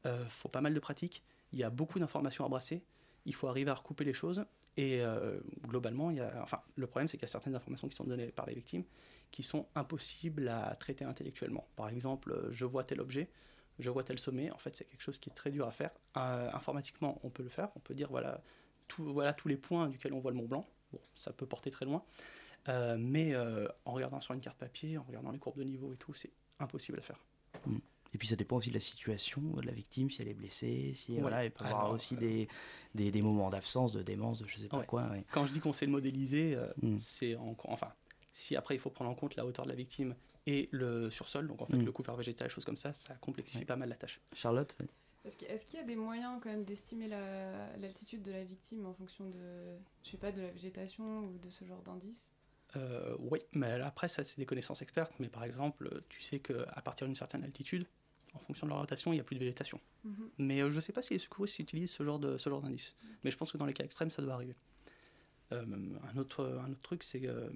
Il 0.05 0.13
faut 0.29 0.49
pas 0.49 0.61
mal 0.61 0.73
de 0.73 0.79
pratique. 0.79 1.25
Il 1.53 1.59
y 1.59 1.65
a 1.65 1.71
beaucoup 1.71 1.99
d'informations 1.99 2.45
à 2.45 2.49
brasser. 2.49 2.85
Il 3.25 3.35
faut 3.35 3.49
arriver 3.49 3.73
à 3.73 3.75
recouper 3.75 4.05
les 4.05 4.13
choses. 4.13 4.45
Et 4.77 5.01
euh, 5.01 5.41
globalement, 5.67 6.11
il 6.11 6.19
y 6.19 6.21
a, 6.21 6.43
enfin, 6.43 6.61
le 6.77 6.87
problème, 6.87 7.09
c'est 7.09 7.17
qu'il 7.17 7.25
y 7.25 7.31
a 7.31 7.33
certaines 7.33 7.55
informations 7.55 7.89
qui 7.89 7.97
sont 7.97 8.05
données 8.05 8.29
par 8.29 8.47
les 8.47 8.55
victimes 8.55 8.85
qui 9.33 9.43
sont 9.43 9.67
impossibles 9.75 10.49
à 10.49 10.75
traiter 10.77 11.05
intellectuellement. 11.05 11.67
Par 11.77 11.89
exemple, 11.89 12.33
euh, 12.33 12.49
je 12.53 12.65
vois 12.65 12.85
tel 12.85 13.01
objet, 13.01 13.29
je 13.79 13.91
vois 13.91 14.03
tel 14.05 14.19
sommet. 14.19 14.51
En 14.51 14.59
fait, 14.59 14.75
c'est 14.77 14.85
quelque 14.85 15.03
chose 15.03 15.19
qui 15.19 15.31
est 15.31 15.35
très 15.35 15.51
dur 15.51 15.67
à 15.67 15.71
faire. 15.73 15.91
Euh, 16.17 16.51
informatiquement, 16.53 17.21
on 17.23 17.31
peut 17.31 17.43
le 17.43 17.49
faire. 17.49 17.69
On 17.77 17.81
peut 17.81 17.95
dire 17.95 18.09
voilà, 18.11 18.43
tout, 18.89 19.05
voilà 19.13 19.33
tous 19.33 19.49
les 19.49 19.57
points 19.57 19.89
duquel 19.89 20.13
on 20.13 20.21
voit 20.21 20.31
le 20.31 20.37
Mont 20.39 20.47
Blanc. 20.47 20.67
Bon, 20.93 21.01
ça 21.15 21.33
peut 21.33 21.47
porter 21.47 21.71
très 21.71 21.85
loin. 21.85 22.03
Euh, 22.69 22.97
mais 22.99 23.33
euh, 23.35 23.69
en 23.85 23.93
regardant 23.93 24.21
sur 24.21 24.35
une 24.35 24.41
carte 24.41 24.59
papier, 24.59 24.99
en 24.99 25.03
regardant 25.05 25.31
les 25.31 25.39
courbes 25.39 25.59
de 25.59 25.65
niveau 25.65 25.93
et 25.93 25.97
tout, 25.97 26.15
c'est 26.15 26.33
impossible 26.59 26.99
à 26.99 27.03
faire. 27.03 27.25
Mm. 27.67 27.77
Et 28.15 28.19
puis 28.19 28.29
ça 28.29 28.37
dépend 28.37 28.57
aussi 28.57 28.71
de 28.71 28.75
la 28.75 28.81
situation 28.81 29.41
de 29.43 29.67
la 29.67 29.73
victime, 29.73 30.11
si 30.11 30.23
elle 30.23 30.29
est 30.29 30.35
blessée, 30.35 30.93
si 30.95 31.13
Ouais. 31.13 31.21
voilà, 31.21 31.45
il 31.45 31.51
peut 31.51 31.65
avoir 31.65 31.83
Alors, 31.83 31.95
aussi 31.95 32.15
euh, 32.15 32.19
des, 32.19 32.49
des, 32.95 33.11
des 33.11 33.21
moments 33.23 33.51
d'absence, 33.51 33.93
de 33.93 34.03
démence, 34.03 34.41
de 34.43 34.49
je 34.49 34.59
sais 34.59 34.69
pas 34.69 34.79
Ouais. 34.79 34.87
quoi. 34.87 35.03
ouais. 35.11 35.25
Quand 35.33 35.45
je 35.45 35.53
dis 35.53 35.61
qu'on 35.61 35.73
sait 35.73 35.85
le 35.87 35.93
modéliser, 35.93 36.55
euh, 36.55 36.67
Mm. 36.83 36.99
c'est 36.99 37.37
en, 37.37 37.55
enfin, 37.65 37.93
si 38.33 38.57
après 38.57 38.75
il 38.75 38.79
faut 38.79 38.91
prendre 38.91 39.11
en 39.11 39.15
compte 39.15 39.37
la 39.37 39.45
hauteur 39.45 39.65
de 39.67 39.71
la 39.71 39.77
victime 39.77 40.15
et 40.47 40.69
le 40.73 41.11
sursol, 41.11 41.47
donc 41.49 41.61
en 41.63 41.67
fait 41.67 41.77
Mm. 41.77 41.85
le 41.85 41.93
couvert 41.93 42.17
végétal, 42.17 42.49
choses 42.49 42.65
comme 42.65 42.77
ça, 42.77 42.95
ça 42.95 43.15
complexifie 43.15 43.65
pas 43.65 43.77
mal 43.77 43.89
la 43.89 43.97
tâche. 43.97 44.21
Charlotte 44.33 44.77
Est-ce 45.25 45.67
qu'il 45.67 45.79
y 45.81 45.83
a 45.83 45.87
des 45.87 45.97
moyens 45.97 46.39
quand 46.43 46.51
même 46.51 46.65
d'estimer 46.65 47.09
la- 47.09 47.77
l'altitude 47.79 48.23
de 48.23 48.31
la 48.31 48.45
victime 48.45 48.87
en 48.87 48.95
fonction 48.95 49.29
de, 49.29 49.77
je 50.05 50.11
sais 50.13 50.17
pas, 50.19 50.31
de 50.31 50.41
la 50.41 50.51
végétation 50.51 51.25
ou 51.27 51.39
de 51.39 51.51
ce 51.51 51.65
genre 51.65 51.83
d'indices 51.83 52.31
Euh, 52.77 53.17
oui, 53.19 53.41
mais 53.55 53.71
après 53.81 54.09
ça 54.09 54.23
c'est 54.23 54.39
des 54.39 54.45
connaissances 54.47 54.83
expertes, 54.83 55.13
mais 55.19 55.29
par 55.29 55.45
exemple, 55.45 56.03
tu 56.09 56.21
sais 56.21 56.41
qu'à 56.41 56.83
partir 56.83 57.07
d'une 57.07 57.15
certaine 57.17 57.43
altitude, 57.45 57.87
en 58.35 58.39
fonction 58.39 58.67
de 58.67 58.71
l'orientation, 58.73 59.13
il 59.13 59.17
n'y 59.17 59.21
a 59.21 59.25
plus 59.25 59.35
de 59.37 59.41
végétation. 59.41 59.81
Mhm. 60.05 60.31
Mais 60.39 60.61
euh, 60.61 60.71
je 60.71 60.77
ne 60.77 60.81
sais 60.81 60.93
pas 60.93 61.01
si 61.03 61.15
les 61.15 61.19
secouristes 61.19 61.59
utilisent 61.59 61.91
ce 61.93 62.03
genre 62.05 62.19
de 62.19 62.37
ce 62.37 62.51
genre 62.51 62.61
d'indice. 62.61 62.95
Mais 63.25 63.31
je 63.31 63.37
pense 63.37 63.51
que 63.51 63.57
dans 63.59 63.67
les 63.67 63.73
cas 63.73 63.85
extrêmes, 63.85 64.11
ça 64.11 64.21
doit 64.23 64.35
arriver. 64.35 64.55
Euh, 65.53 65.65
un 66.13 66.17
autre 66.19 66.45
un 66.65 66.71
autre 66.73 66.83
truc, 66.83 67.03
c'est 67.03 67.21
que 67.21 67.51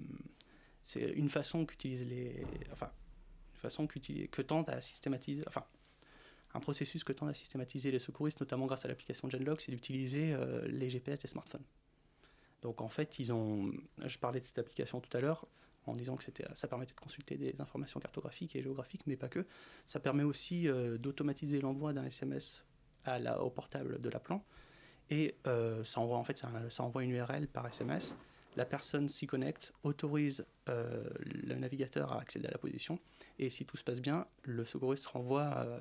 c'est 0.83 1.09
une 1.11 1.29
façon 1.29 1.65
qu'utilisent 1.65 2.07
les, 2.07 2.45
enfin, 2.71 2.91
une 3.53 3.59
façon 3.59 3.87
que 3.87 4.41
tente 4.41 4.69
à 4.69 4.81
systématiser, 4.81 5.43
enfin, 5.47 5.65
un 6.53 6.59
processus 6.59 7.03
que 7.03 7.13
tendent 7.13 7.29
à 7.29 7.33
systématiser 7.33 7.91
les 7.91 7.99
secouristes, 7.99 8.39
notamment 8.39 8.65
grâce 8.65 8.85
à 8.85 8.87
l'application 8.87 9.29
Genlock, 9.29 9.61
c'est 9.61 9.71
d'utiliser 9.71 10.33
euh, 10.33 10.67
les 10.67 10.89
GPS 10.89 11.19
des 11.19 11.27
smartphones. 11.27 11.63
Donc 12.61 12.81
en 12.81 12.89
fait, 12.89 13.19
ils 13.19 13.31
ont, 13.31 13.71
je 14.05 14.17
parlais 14.17 14.39
de 14.39 14.45
cette 14.45 14.59
application 14.59 14.99
tout 14.99 15.15
à 15.15 15.21
l'heure 15.21 15.47
en 15.87 15.95
disant 15.95 16.15
que 16.15 16.23
ça 16.53 16.67
permettait 16.67 16.93
de 16.93 16.99
consulter 16.99 17.37
des 17.37 17.59
informations 17.59 17.99
cartographiques 17.99 18.55
et 18.55 18.61
géographiques, 18.61 19.01
mais 19.07 19.15
pas 19.15 19.29
que. 19.29 19.45
Ça 19.87 19.99
permet 19.99 20.23
aussi 20.23 20.67
euh, 20.67 20.97
d'automatiser 20.99 21.59
l'envoi 21.59 21.91
d'un 21.93 22.05
SMS 22.05 22.63
à 23.03 23.17
la, 23.17 23.41
au 23.41 23.49
portable 23.49 23.99
de 23.99 24.09
l'appelant. 24.09 24.43
Et 25.09 25.35
euh, 25.47 25.83
ça 25.83 25.99
envoie 25.99 26.17
en 26.17 26.23
fait 26.23 26.43
ça 26.69 26.83
envoie 26.83 27.03
une 27.03 27.11
URL 27.11 27.47
par 27.47 27.67
SMS. 27.67 28.13
La 28.57 28.65
personne 28.65 29.07
s'y 29.07 29.27
connecte, 29.27 29.71
autorise 29.83 30.45
euh, 30.67 31.09
le 31.19 31.55
navigateur 31.55 32.11
à 32.11 32.19
accéder 32.19 32.47
à 32.47 32.51
la 32.51 32.57
position, 32.57 32.99
et 33.39 33.49
si 33.49 33.65
tout 33.65 33.77
se 33.77 33.83
passe 33.83 34.01
bien, 34.01 34.27
le 34.43 34.65
secouriste 34.65 35.05
renvoie, 35.07 35.53
euh, 35.57 35.79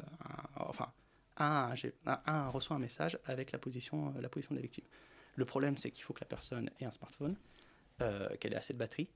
enfin, 0.57 0.93
un, 1.37 1.73
un- 2.27 2.49
reçoit 2.49 2.77
un 2.77 2.81
message 2.81 3.19
avec 3.25 3.51
la 3.53 3.59
position, 3.59 4.15
euh, 4.17 4.21
la 4.21 4.29
position 4.29 4.55
de 4.55 4.61
la 4.61 4.63
victime. 4.63 4.85
Le 5.35 5.45
problème, 5.45 5.77
c'est 5.79 5.91
qu'il 5.91 6.05
faut 6.05 6.13
que 6.13 6.21
la 6.21 6.27
personne 6.29 6.71
ait 6.81 6.85
un 6.85 6.93
smartphone, 6.93 7.37
qu'elle 8.41 8.53
ait 8.53 8.57
assez 8.57 8.73
de 8.73 8.79
batterie. 8.79 9.09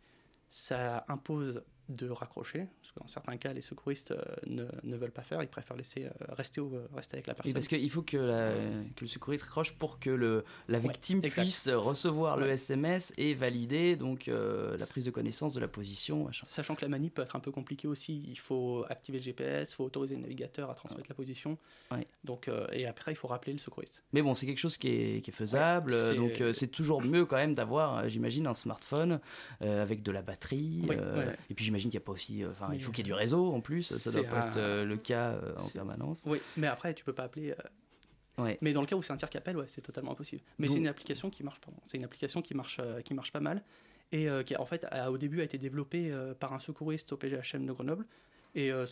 Ça 0.49 1.05
impose 1.09 1.63
de 1.89 2.09
raccrocher, 2.09 2.67
parce 2.81 2.93
que 2.93 3.01
dans 3.01 3.07
certains 3.07 3.37
cas, 3.37 3.53
les 3.53 3.61
secouristes 3.61 4.13
euh, 4.13 4.23
ne, 4.47 4.65
ne 4.85 4.97
veulent 4.97 5.11
pas 5.11 5.23
faire, 5.23 5.43
ils 5.43 5.49
préfèrent 5.49 5.77
laisser 5.77 6.07
euh, 6.07 6.11
rester, 6.31 6.61
au- 6.61 6.73
rester 6.95 7.17
avec 7.17 7.27
la 7.27 7.33
Et 7.33 7.37
personne. 7.37 7.53
parce 7.53 7.69
qu'il 7.69 7.91
faut 7.91 8.03
que, 8.03 8.17
la- 8.17 8.53
que 8.97 9.03
le 9.03 9.07
secouriste 9.07 9.45
raccroche 9.45 9.73
pour 9.75 9.99
que 10.01 10.11
le, 10.11 10.45
la 10.69 10.79
victime 10.79 11.21
puisse 11.21 11.69
recevoir 11.69 12.37
le. 12.39 12.49
SMS 12.55 13.13
et 13.19 13.35
valider 13.35 13.97
donc 13.97 14.29
euh, 14.29 14.77
la 14.79 14.87
prise 14.87 15.05
de 15.05 15.11
connaissance 15.11 15.53
de 15.53 15.61
la 15.61 15.69
position. 15.69 16.25
machin. 16.25 16.47
Sachant 16.49 16.75
que 16.77 16.83
la 16.83 16.89
manip 16.89 17.15
peut 17.15 17.23
être 17.23 17.35
un 17.37 17.41
peu 17.41 17.51
compliquée 17.51 17.89
aussi, 17.89 18.23
il 18.29 18.39
faut 18.39 18.85
activer 18.89 19.19
le 19.19 19.25
GPS, 19.25 19.73
il 19.73 19.75
faut 19.75 19.85
autoriser 19.85 20.15
le 20.15 20.23
navigateur 20.23 20.71
à 20.71 20.75
transmettre 20.75 21.09
la 21.09 21.15
position. 21.15 21.59
Donc, 22.25 22.49
euh, 22.49 22.67
et 22.73 22.87
après, 22.87 23.13
il 23.13 23.17
faut 23.17 23.29
rappeler 23.29 23.53
le 23.53 23.59
secouriste. 23.59 24.03
Mais 24.13 24.23
bon, 24.23 24.35
c'est 24.35 24.47
quelque 24.47 24.59
chose 24.59 24.77
qui 24.79 24.89
est, 24.89 25.21
qui 25.23 25.31
est 25.31 25.35
faisable, 25.35 25.93
euh, 25.93 26.15
donc 26.15 26.41
euh, 26.41 26.53
c'est 26.53 26.69
toujours 26.69 27.03
mieux 27.03 27.25
quand 27.27 27.37
même 27.37 27.55
d'avoir, 27.55 27.99
euh, 27.99 28.09
j'imagine, 28.09 28.47
un 28.47 28.55
smartphone 28.55 29.21
euh, 29.63 29.83
avec 29.83 30.03
de 30.03 30.11
la 30.13 30.23
batterie. 30.23 30.83
Euh. 30.91 31.33
Et 31.51 31.55
puis 31.55 31.65
j'imagine 31.79 31.91
qu'il 31.91 31.99
n'y 31.99 32.03
a 32.03 32.07
pas 32.07 32.13
aussi, 32.13 32.43
euh, 32.45 32.51
enfin, 32.51 32.71
il 32.73 32.83
faut 32.83 32.91
qu'il 32.93 33.05
y 33.07 33.09
ait 33.09 33.13
du 33.13 33.15
réseau 33.15 33.53
en 33.53 33.61
plus, 33.61 33.83
ça 33.83 34.11
doit 34.13 34.25
pas 34.25 34.43
un- 34.43 34.49
être 34.49 34.57
euh, 34.57 34.85
le 34.85 34.97
cas 34.97 35.33
euh, 35.33 35.55
en 35.59 35.69
permanence. 35.69 36.25
Oui, 36.27 36.39
mais 36.57 36.67
après, 36.67 36.95
tu 36.95 37.05
peux 37.05 37.13
pas 37.13 37.25
appeler. 37.25 37.51
euh, 37.53 37.55
Ouais. 38.43 38.59
Mais 38.63 38.73
dans 38.73 38.81
le 38.81 38.89
cas 38.89 38.97
où 38.97 39.03
c'est 39.03 39.13
un 39.13 39.17
tiers 39.17 39.31
qui 39.31 39.37
appelle, 39.39 39.57
ouais, 39.57 39.67
c'est 39.69 39.81
totalement 39.81 40.11
impossible. 40.11 40.43
Mais 40.59 40.67
c'est 40.67 40.75
une 40.79 40.89
application 40.89 41.31
qui 41.31 41.45
marche, 41.45 41.61
c'est 41.85 41.99
une 41.99 42.05
application 42.05 42.43
qui 42.43 42.53
marche, 42.55 42.79
euh, 42.81 43.01
qui 43.01 43.15
marche 43.15 43.31
pas 43.31 43.39
mal 43.39 43.63
et 44.11 44.29
euh, 44.29 44.43
qui, 44.43 44.57
en 44.57 44.67
fait, 44.67 44.85
a- 44.91 45.13
au 45.13 45.19
début 45.19 45.41
a 45.41 45.45
été 45.45 45.57
développée 45.57 46.11
euh, 46.11 46.35
par 46.35 46.53
un 46.53 46.59
secouriste 46.59 47.13
au 47.13 47.17
PGHM 47.17 47.65
de 47.65 47.73
Grenoble. 47.73 48.07
Et 48.57 48.73
euh, 48.73 48.87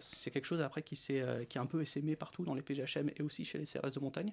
c'est 0.00 0.30
quelque 0.30 0.44
chose 0.44 0.60
après 0.62 0.82
qui, 0.82 0.94
s'est, 0.94 1.20
euh, 1.20 1.44
qui 1.44 1.58
est 1.58 1.60
un 1.60 1.66
peu 1.66 1.82
essaimé 1.82 2.14
partout 2.14 2.44
dans 2.44 2.54
les 2.54 2.62
PGHM 2.62 3.10
et 3.16 3.22
aussi 3.22 3.44
chez 3.44 3.58
les 3.58 3.64
CRS 3.66 3.90
de 3.92 4.00
montagne. 4.00 4.32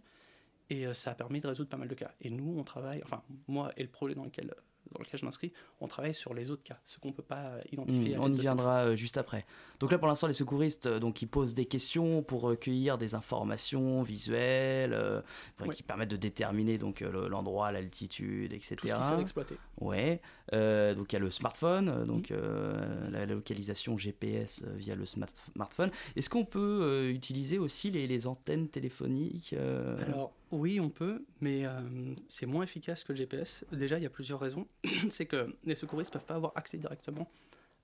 Et 0.70 0.86
euh, 0.86 0.94
ça 0.94 1.12
a 1.12 1.16
permis 1.16 1.40
de 1.40 1.48
résoudre 1.48 1.70
pas 1.70 1.78
mal 1.78 1.88
de 1.88 1.96
cas. 1.96 2.12
Et 2.22 2.30
nous, 2.30 2.56
on 2.58 2.64
travaille, 2.64 3.02
enfin, 3.04 3.24
moi 3.48 3.72
et 3.76 3.82
le 3.84 3.90
projet 3.90 4.14
dans 4.16 4.24
lequel, 4.24 4.54
dans 4.92 5.00
lequel 5.00 5.20
je 5.20 5.26
m'inscris, 5.26 5.52
on 5.82 5.88
travaille 5.88 6.14
sur 6.14 6.34
les 6.34 6.52
autres 6.52 6.64
cas, 6.64 6.80
ce 6.86 7.00
qu'on 7.00 7.12
peut 7.12 7.24
pas 7.24 7.54
identifier. 7.72 8.18
Hmm, 8.18 8.22
on 8.24 8.34
y 8.34 8.38
viendra 8.40 8.86
euh, 8.86 8.96
juste 8.96 9.18
après. 9.18 9.46
Donc 9.80 9.92
là, 9.92 9.98
pour 9.98 10.08
l'instant, 10.08 10.28
les 10.28 10.34
secouristes, 10.34 10.86
euh, 10.86 11.00
donc 11.00 11.22
ils 11.22 11.28
posent 11.28 11.54
des 11.54 11.66
questions 11.66 12.22
pour 12.24 12.42
recueillir 12.42 12.98
des 12.98 13.16
informations 13.16 14.02
visuelles, 14.04 14.94
euh, 14.94 15.22
Ouais. 15.62 15.74
qui 15.76 15.84
permettent 15.84 16.12
de 16.12 16.18
déterminer 16.18 16.78
donc 16.78 17.02
euh, 17.02 17.12
le- 17.12 17.28
l'endroit, 17.28 17.72
l'altitude, 17.72 18.52
etc. 18.54 18.76
Tout 18.76 18.88
ce 18.88 18.94
qu'ils 18.94 19.04
savent 19.04 19.20
exploiter. 19.22 19.56
Ouais. 19.80 20.22
Euh, 20.54 20.94
donc 20.94 21.12
il 21.12 21.16
y 21.16 21.18
a 21.18 21.20
le 21.20 21.30
smartphone, 21.30 21.90
euh, 21.90 22.06
donc 22.06 22.32
euh, 22.32 23.10
la, 23.10 23.26
localisation 23.26 23.98
GPS 23.98 24.64
euh, 24.68 24.74
via 24.76 24.96
le 24.96 25.06
smart- 25.06 25.30
smartphone. 25.56 25.90
Est-ce 26.16 26.30
qu'on 26.30 26.46
peut 26.46 26.80
euh, 26.84 27.10
utiliser 27.12 27.58
aussi 27.58 27.92
les, 27.92 28.08
les 28.08 28.28
antennes 28.28 28.68
téléphoniques 28.68 29.54
euh, 29.54 29.98
Alors 30.06 30.34
oui, 30.54 30.80
on 30.80 30.90
peut, 30.90 31.26
mais 31.42 31.66
euh, 31.66 31.82
c'est 32.28 32.46
moins 32.46 32.64
efficace 32.64 33.04
que 33.04 33.14
le 33.14 33.18
GPS. 33.18 33.66
Déjà, 33.72 33.98
il 33.98 34.04
y 34.04 34.06
a 34.06 34.10
plusieurs 34.10 34.40
raisons. 34.40 34.68
c'est 35.10 35.26
que 35.26 35.56
les 35.66 35.76
secouristes 35.76 36.14
ne 36.14 36.20
peuvent 36.20 36.28
pas 36.28 36.36
avoir 36.36 36.54
accès 36.56 36.78
directement 36.78 37.30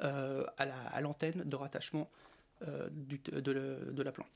euh, 0.04 0.46
à 0.58 0.66
la- 0.66 1.02
l'antenne 1.02 1.44
de 1.46 1.56
rattachement 1.56 2.10
euh, 2.68 2.90
de, 2.92 3.40
de 3.42 4.04
l'appelant. 4.04 4.28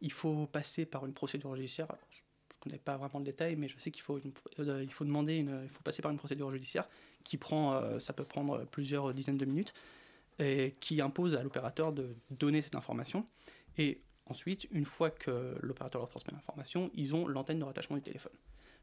Il 0.00 0.12
faut 0.12 0.46
passer 0.46 0.86
par 0.86 1.06
une 1.06 1.12
procédure 1.14 1.54
judiciaire. 1.56 1.88
Je 2.10 2.18
ne 2.18 2.60
connais 2.60 2.78
pas 2.78 2.96
vraiment 2.96 3.18
le 3.20 3.24
détail, 3.24 3.56
mais 3.56 3.68
je 3.68 3.78
sais 3.78 3.90
qu'il 3.90 4.02
faut, 4.02 4.20
demander, 5.04 5.36
il 5.38 5.68
faut 5.68 5.82
passer 5.82 6.02
par 6.02 6.10
une 6.10 6.18
procédure 6.18 6.50
judiciaire 6.52 6.88
qui 7.24 7.36
prend, 7.36 7.98
ça 8.00 8.12
peut 8.12 8.24
prendre 8.24 8.64
plusieurs 8.66 9.12
dizaines 9.14 9.38
de 9.38 9.44
minutes, 9.44 9.72
et 10.38 10.74
qui 10.80 11.00
impose 11.00 11.34
à 11.34 11.42
l'opérateur 11.42 11.92
de 11.92 12.14
donner 12.30 12.62
cette 12.62 12.74
information. 12.76 13.26
Ensuite, 14.28 14.66
une 14.70 14.84
fois 14.84 15.10
que 15.10 15.56
l'opérateur 15.60 16.00
leur 16.00 16.08
transmet 16.08 16.32
l'information, 16.32 16.90
ils 16.94 17.14
ont 17.14 17.26
l'antenne 17.26 17.58
de 17.58 17.64
rattachement 17.64 17.96
du 17.96 18.02
téléphone. 18.02 18.32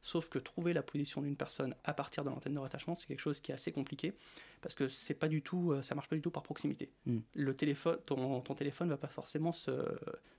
Sauf 0.01 0.29
que 0.29 0.37
trouver 0.37 0.73
la 0.73 0.83
position 0.83 1.23
d'une 1.23 1.35
personne 1.35 1.75
à 1.83 1.93
partir 1.93 2.23
de 2.23 2.29
l'antenne 2.29 2.53
de 2.53 2.59
rattachement, 2.59 2.93
c'est 2.93 3.07
quelque 3.07 3.19
chose 3.19 3.39
qui 3.39 3.51
est 3.51 3.55
assez 3.55 3.71
compliqué 3.71 4.13
parce 4.61 4.75
que 4.75 4.87
c'est 4.87 5.15
pas 5.15 5.27
du 5.27 5.41
tout, 5.41 5.71
euh, 5.71 5.81
ça 5.81 5.95
marche 5.95 6.07
pas 6.07 6.15
du 6.15 6.21
tout 6.21 6.29
par 6.29 6.43
proximité. 6.43 6.91
Mm. 7.07 7.17
Le 7.33 7.55
téléphone, 7.55 7.97
ton, 8.05 8.39
ton 8.41 8.53
téléphone 8.53 8.89
va 8.89 8.97
pas 8.97 9.07
forcément 9.07 9.51
se, 9.51 9.71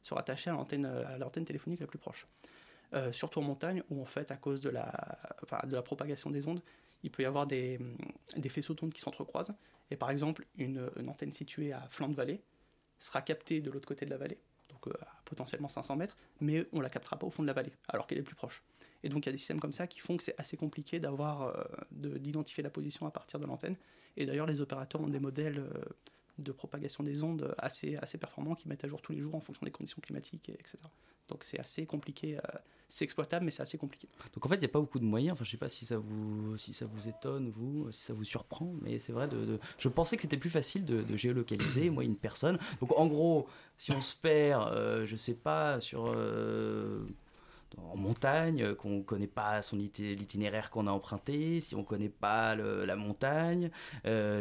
se 0.03 0.15
rattacher 0.15 0.51
à 0.51 0.53
l'antenne, 0.53 0.87
à 0.87 1.19
l'antenne 1.19 1.45
téléphonique 1.45 1.81
la 1.81 1.89
plus 1.89 1.99
proche. 1.99 2.29
Euh, 2.95 3.11
surtout 3.11 3.41
en 3.41 3.43
montagne 3.43 3.83
où 3.91 4.01
en 4.01 4.05
fait 4.05 4.31
à 4.31 4.37
cause 4.37 4.61
de 4.61 4.71
la, 4.71 4.93
enfin, 5.43 5.67
de 5.67 5.75
la 5.75 5.83
propagation 5.83 6.31
des 6.31 6.47
ondes, 6.47 6.63
il 7.03 7.11
peut 7.11 7.25
y 7.25 7.27
avoir 7.27 7.49
des, 7.49 7.81
des 8.37 8.49
faisceaux 8.49 8.75
d'ondes 8.75 8.95
qui 8.95 9.01
s'entrecroisent. 9.01 9.53
Et 9.91 9.97
par 9.97 10.11
exemple, 10.11 10.47
une, 10.57 10.89
une 10.97 11.09
antenne 11.09 11.33
située 11.33 11.73
à 11.73 11.81
flanc 11.89 12.09
de 12.09 12.15
vallée 12.15 12.41
sera 13.01 13.21
captée 13.21 13.61
de 13.61 13.71
l'autre 13.71 13.89
côté 13.89 14.05
de 14.07 14.11
la 14.11 14.17
vallée, 14.17 14.39
à 15.01 15.07
potentiellement 15.25 15.69
500 15.69 15.97
mètres, 15.97 16.17
mais 16.41 16.67
on 16.73 16.81
la 16.81 16.91
captera 16.91 17.19
pas 17.19 17.27
au 17.27 17.31
fond 17.31 17.43
de 17.43 17.47
la 17.47 17.53
vallée, 17.53 17.73
alors 17.89 18.07
qu'elle 18.07 18.19
est 18.19 18.23
plus 18.23 18.37
proche. 18.37 18.63
Et 19.03 19.09
donc 19.09 19.25
il 19.25 19.29
y 19.29 19.31
a 19.31 19.33
des 19.33 19.39
systèmes 19.39 19.61
comme 19.61 19.73
ça 19.73 19.87
qui 19.87 20.01
font 20.01 20.17
que 20.17 20.23
c'est 20.23 20.39
assez 20.39 20.57
compliqué 20.57 20.99
d'avoir, 21.01 21.43
euh, 21.43 21.65
de- 21.93 22.19
d'identifier 22.19 22.63
la 22.63 22.71
position 22.71 23.07
à 23.07 23.11
partir 23.11 23.39
de 23.39 23.47
l'antenne. 23.47 23.77
Et 24.17 24.25
d'ailleurs, 24.27 24.47
les 24.47 24.61
opérateurs 24.61 25.01
ont 25.01 25.09
des 25.09 25.21
modèles 25.21 25.59
euh, 25.59 25.85
de 26.39 26.53
propagation 26.53 27.03
des 27.05 27.23
ondes 27.23 27.55
assez, 27.59 27.97
assez 27.97 28.19
performants 28.19 28.55
qui 28.55 28.69
mettent 28.69 28.85
à 28.85 28.89
jour 28.89 29.01
tous 29.03 29.13
les 29.13 29.21
jours 29.21 29.35
en 29.35 29.41
fonction 29.41 29.65
des 29.65 29.71
conditions 29.71 30.01
climatiques, 30.03 30.49
et 30.49 30.55
etc. 30.55 30.79
Donc 31.29 31.43
c'est 31.45 31.59
assez 31.59 31.87
compliqué, 31.87 32.37
euh, 32.37 32.41
c'est 32.89 33.05
exploitable, 33.05 33.45
mais 33.45 33.51
c'est 33.51 33.63
assez 33.63 33.79
compliqué. 33.79 34.09
Donc 34.33 34.47
en 34.47 34.49
fait, 34.49 34.55
il 34.57 34.61
n'y 34.61 34.67
a 34.67 34.69
pas 34.69 34.81
beaucoup 34.81 35.01
de 35.01 35.05
moyens. 35.05 35.33
Enfin, 35.33 35.45
je 35.45 35.51
sais 35.51 35.57
pas 35.57 35.69
si 35.69 35.85
ça 35.85 35.99
vous, 35.99 36.57
si 36.57 36.73
ça 36.73 36.87
vous 36.87 37.09
étonne, 37.09 37.51
vous, 37.51 37.91
si 37.91 38.01
ça 38.01 38.13
vous 38.13 38.23
surprend, 38.25 38.73
mais 38.81 38.99
c'est 39.01 39.13
vrai. 39.13 39.27
De, 39.27 39.59
Je 39.79 39.89
pensais 39.89 40.17
que 40.17 40.23
c'était 40.23 40.37
plus 40.37 40.51
facile 40.51 40.85
de, 40.85 41.05
géolocaliser, 41.17 41.91
moi, 41.91 42.05
une 42.05 42.17
personne. 42.17 42.59
Donc 42.81 42.97
en 42.97 43.07
gros, 43.07 43.49
si 43.77 43.91
on 43.91 44.01
se 44.01 44.15
perd, 44.15 44.73
euh, 44.73 45.05
je 45.05 45.17
sais 45.17 45.35
pas, 45.35 45.81
sur. 45.81 46.05
euh, 46.07 47.05
en 47.79 47.97
montagne, 47.97 48.75
qu'on 48.75 49.03
connaît 49.03 49.27
pas 49.27 49.61
son 49.61 49.79
iti- 49.79 50.15
l'itinéraire 50.15 50.71
qu'on 50.71 50.87
a 50.87 50.91
emprunté, 50.93 51.61
si 51.61 51.75
on 51.75 51.85
connaît 51.85 52.09
pas 52.09 52.55
la 52.55 52.97
montagne, 52.97 53.71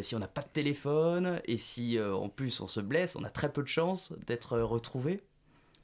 si 0.01 0.15
on 0.15 0.19
n'a 0.19 0.27
pas 0.27 0.41
de 0.41 0.47
téléphone, 0.53 1.41
et 1.45 1.57
si 1.57 1.99
en 1.99 2.29
plus 2.29 2.61
on 2.61 2.67
se 2.67 2.79
blesse, 2.79 3.15
on 3.17 3.23
a 3.23 3.29
très 3.29 3.51
peu 3.51 3.61
de 3.61 3.67
chances 3.67 4.13
d'être 4.25 4.57
retrouvé. 4.59 5.21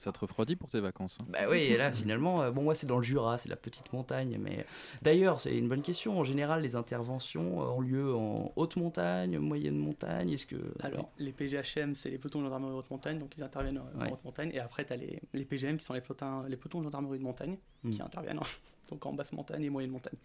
Ça 0.01 0.11
te 0.11 0.19
refroidit 0.19 0.55
pour 0.55 0.67
tes 0.67 0.79
vacances. 0.79 1.19
hein. 1.21 1.25
Bah 1.29 1.41
oui, 1.47 1.59
et 1.59 1.77
là 1.77 1.91
finalement, 1.91 2.41
euh, 2.41 2.49
bon 2.49 2.63
moi 2.63 2.73
c'est 2.73 2.87
dans 2.87 2.97
le 2.97 3.03
Jura, 3.03 3.37
c'est 3.37 3.49
la 3.49 3.55
petite 3.55 3.93
montagne, 3.93 4.39
mais 4.41 4.65
d'ailleurs 5.03 5.39
c'est 5.39 5.55
une 5.55 5.69
bonne 5.69 5.83
question. 5.83 6.17
En 6.19 6.23
général, 6.23 6.63
les 6.63 6.75
interventions 6.75 7.59
ont 7.59 7.81
lieu 7.81 8.15
en 8.15 8.51
haute 8.55 8.77
montagne, 8.77 9.37
moyenne 9.37 9.77
montagne. 9.77 10.31
Est-ce 10.31 10.47
que 10.47 10.55
Alors, 10.79 11.11
les 11.19 11.31
PGHM, 11.31 11.93
c'est 11.95 12.09
les 12.09 12.17
pelotons 12.17 12.39
de 12.39 12.45
gendarmerie 12.45 12.73
haute 12.73 12.89
montagne, 12.89 13.19
donc 13.19 13.37
ils 13.37 13.43
interviennent 13.43 13.77
euh, 13.77 13.99
en 13.99 14.01
Ouais. 14.05 14.11
haute 14.11 14.23
montagne. 14.25 14.49
Et 14.55 14.59
après, 14.59 14.85
tu 14.85 14.93
as 14.93 14.95
les, 14.97 15.21
les 15.33 15.45
PGM 15.45 15.77
qui 15.77 15.85
sont 15.85 15.93
les 15.93 16.01
pelotons, 16.01 16.43
les 16.47 16.57
pelotons 16.57 16.79
de 16.79 16.85
gendarmerie 16.85 17.19
de 17.19 17.23
montagne 17.23 17.57
Hmm. 17.83 17.89
qui 17.91 18.01
interviennent 18.01 18.39
donc 18.89 19.05
en 19.05 19.13
basse 19.13 19.31
montagne 19.33 19.63
et 19.63 19.69
moyenne 19.69 19.91
montagne. 19.91 20.17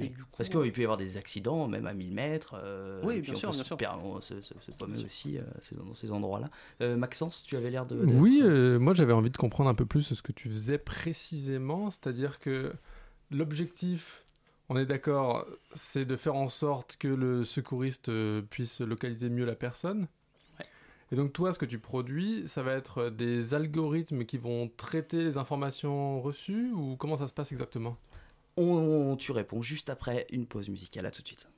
Et 0.00 0.04
Oui. 0.04 0.08
du 0.10 0.16
coup, 0.24 0.30
Parce 0.36 0.48
qu'il 0.48 0.72
peut 0.72 0.80
y 0.80 0.84
avoir 0.84 0.96
des 0.96 1.16
accidents, 1.18 1.68
même 1.68 1.86
à 1.86 1.92
1000 1.94 2.12
mètres. 2.12 2.54
euh, 2.62 3.02
Oui, 3.04 3.14
et 3.16 3.20
puis 3.20 3.30
bien 3.32 3.34
on 3.34 3.38
sûr, 3.38 3.48
peut 3.50 3.54
bien 3.56 3.62
se 3.62 3.68
sûr. 3.68 4.00
on 4.04 4.20
se, 4.20 4.40
se, 4.40 5.04
aussi 5.04 5.38
euh, 5.38 5.42
ces- 5.60 5.74
dans 5.76 5.92
ces 5.94 6.12
endroits-là. 6.12 6.50
Euh, 6.80 6.96
Maxence, 6.96 7.44
tu 7.46 7.56
avais 7.56 7.70
l'air 7.70 7.84
de. 7.86 7.96
Oui, 7.96 8.40
euh, 8.42 8.78
moi 8.78 8.94
j'avais 8.94 9.12
envie 9.12 9.30
de 9.30 9.36
comprendre 9.36 9.68
un 9.70 9.74
peu 9.74 9.86
plus 9.86 10.02
ce 10.14 10.22
que 10.22 10.32
tu 10.32 10.48
faisais 10.48 10.78
précisément, 10.78 11.90
c'est-à-dire 11.90 12.38
que 12.38 12.72
l'objectif, 13.30 14.24
on 14.68 14.76
est 14.76 14.86
d'accord, 14.86 15.46
c'est 15.74 16.04
de 16.04 16.16
faire 16.16 16.34
en 16.36 16.48
sorte 16.48 16.96
que 16.96 17.08
le 17.08 17.44
secouriste 17.44 18.10
puisse 18.50 18.80
localiser 18.80 19.28
mieux 19.28 19.44
la 19.44 19.54
personne. 19.56 20.08
Et 21.10 21.16
donc 21.16 21.34
toi, 21.34 21.52
ce 21.52 21.58
que 21.58 21.66
tu 21.66 21.78
produis, 21.78 22.48
ça 22.48 22.62
va 22.62 22.72
être 22.72 23.10
des 23.10 23.52
algorithmes 23.52 24.24
qui 24.24 24.38
vont 24.38 24.70
traiter 24.78 25.22
les 25.22 25.36
informations 25.36 26.22
reçues 26.22 26.70
ou 26.72 26.96
comment 26.96 27.18
ça 27.18 27.28
se 27.28 27.34
passe 27.34 27.52
exactement? 27.52 27.98
On, 28.56 29.16
tu 29.16 29.32
réponds 29.32 29.62
juste 29.62 29.90
après 29.90 30.26
une 30.30 30.46
pause 30.46 30.68
musicale. 30.68 31.06
À 31.06 31.10
tout 31.10 31.22
de 31.22 31.26
suite. 31.26 31.48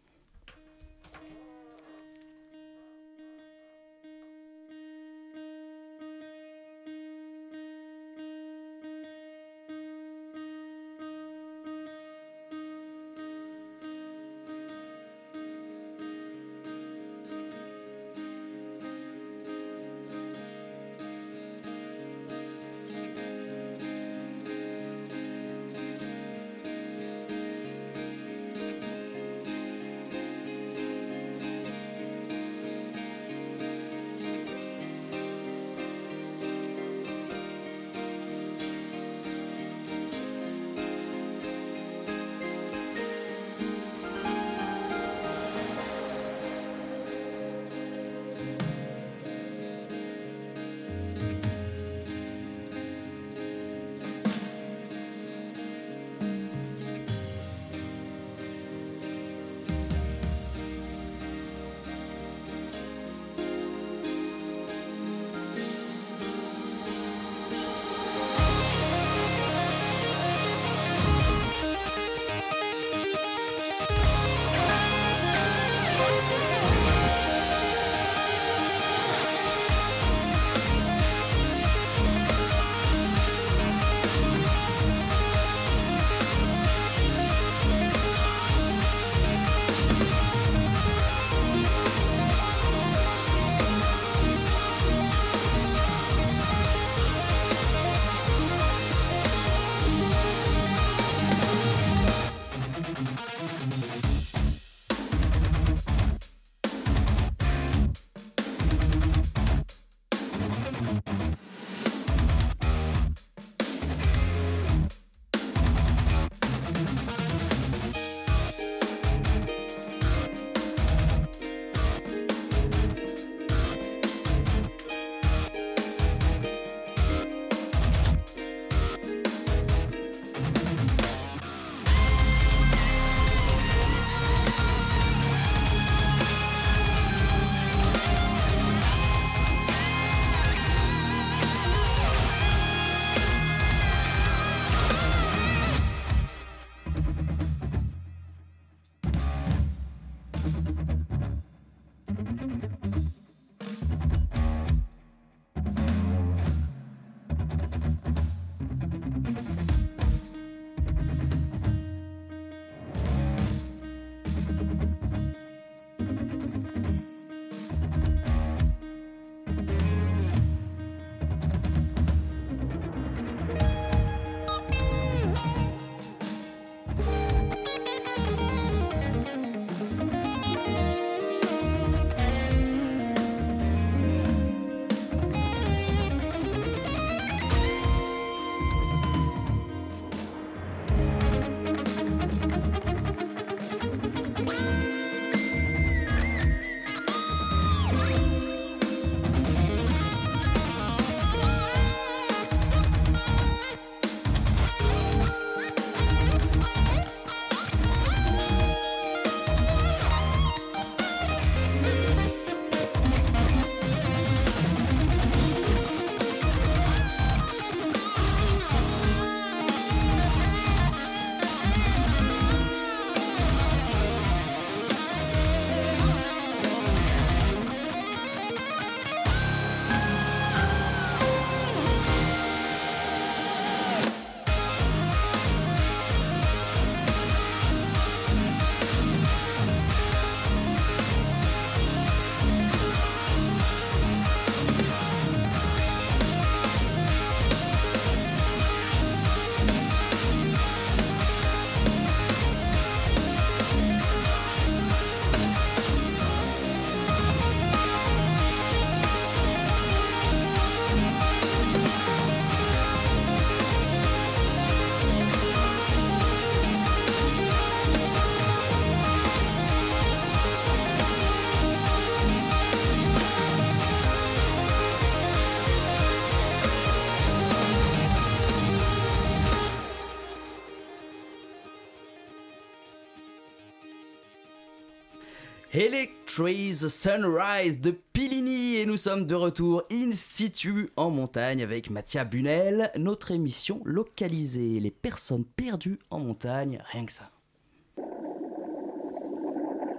Electrace 285.76 286.87
Sunrise 286.87 287.80
de 287.80 287.90
Pilini 287.90 288.76
et 288.76 288.87
nous 288.87 288.96
sommes 288.96 289.26
de 289.26 289.34
retour 289.34 289.82
in 289.90 290.12
situ 290.12 290.90
en 290.96 291.10
montagne 291.10 291.64
avec 291.64 291.90
Mathia 291.90 292.24
Bunel, 292.24 292.92
notre 292.96 293.32
émission 293.32 293.80
localisée 293.84 294.78
les 294.78 294.92
personnes 294.92 295.44
perdues 295.44 295.98
en 296.10 296.20
montagne, 296.20 296.80
rien 296.92 297.04
que 297.04 297.10
ça. 297.10 297.28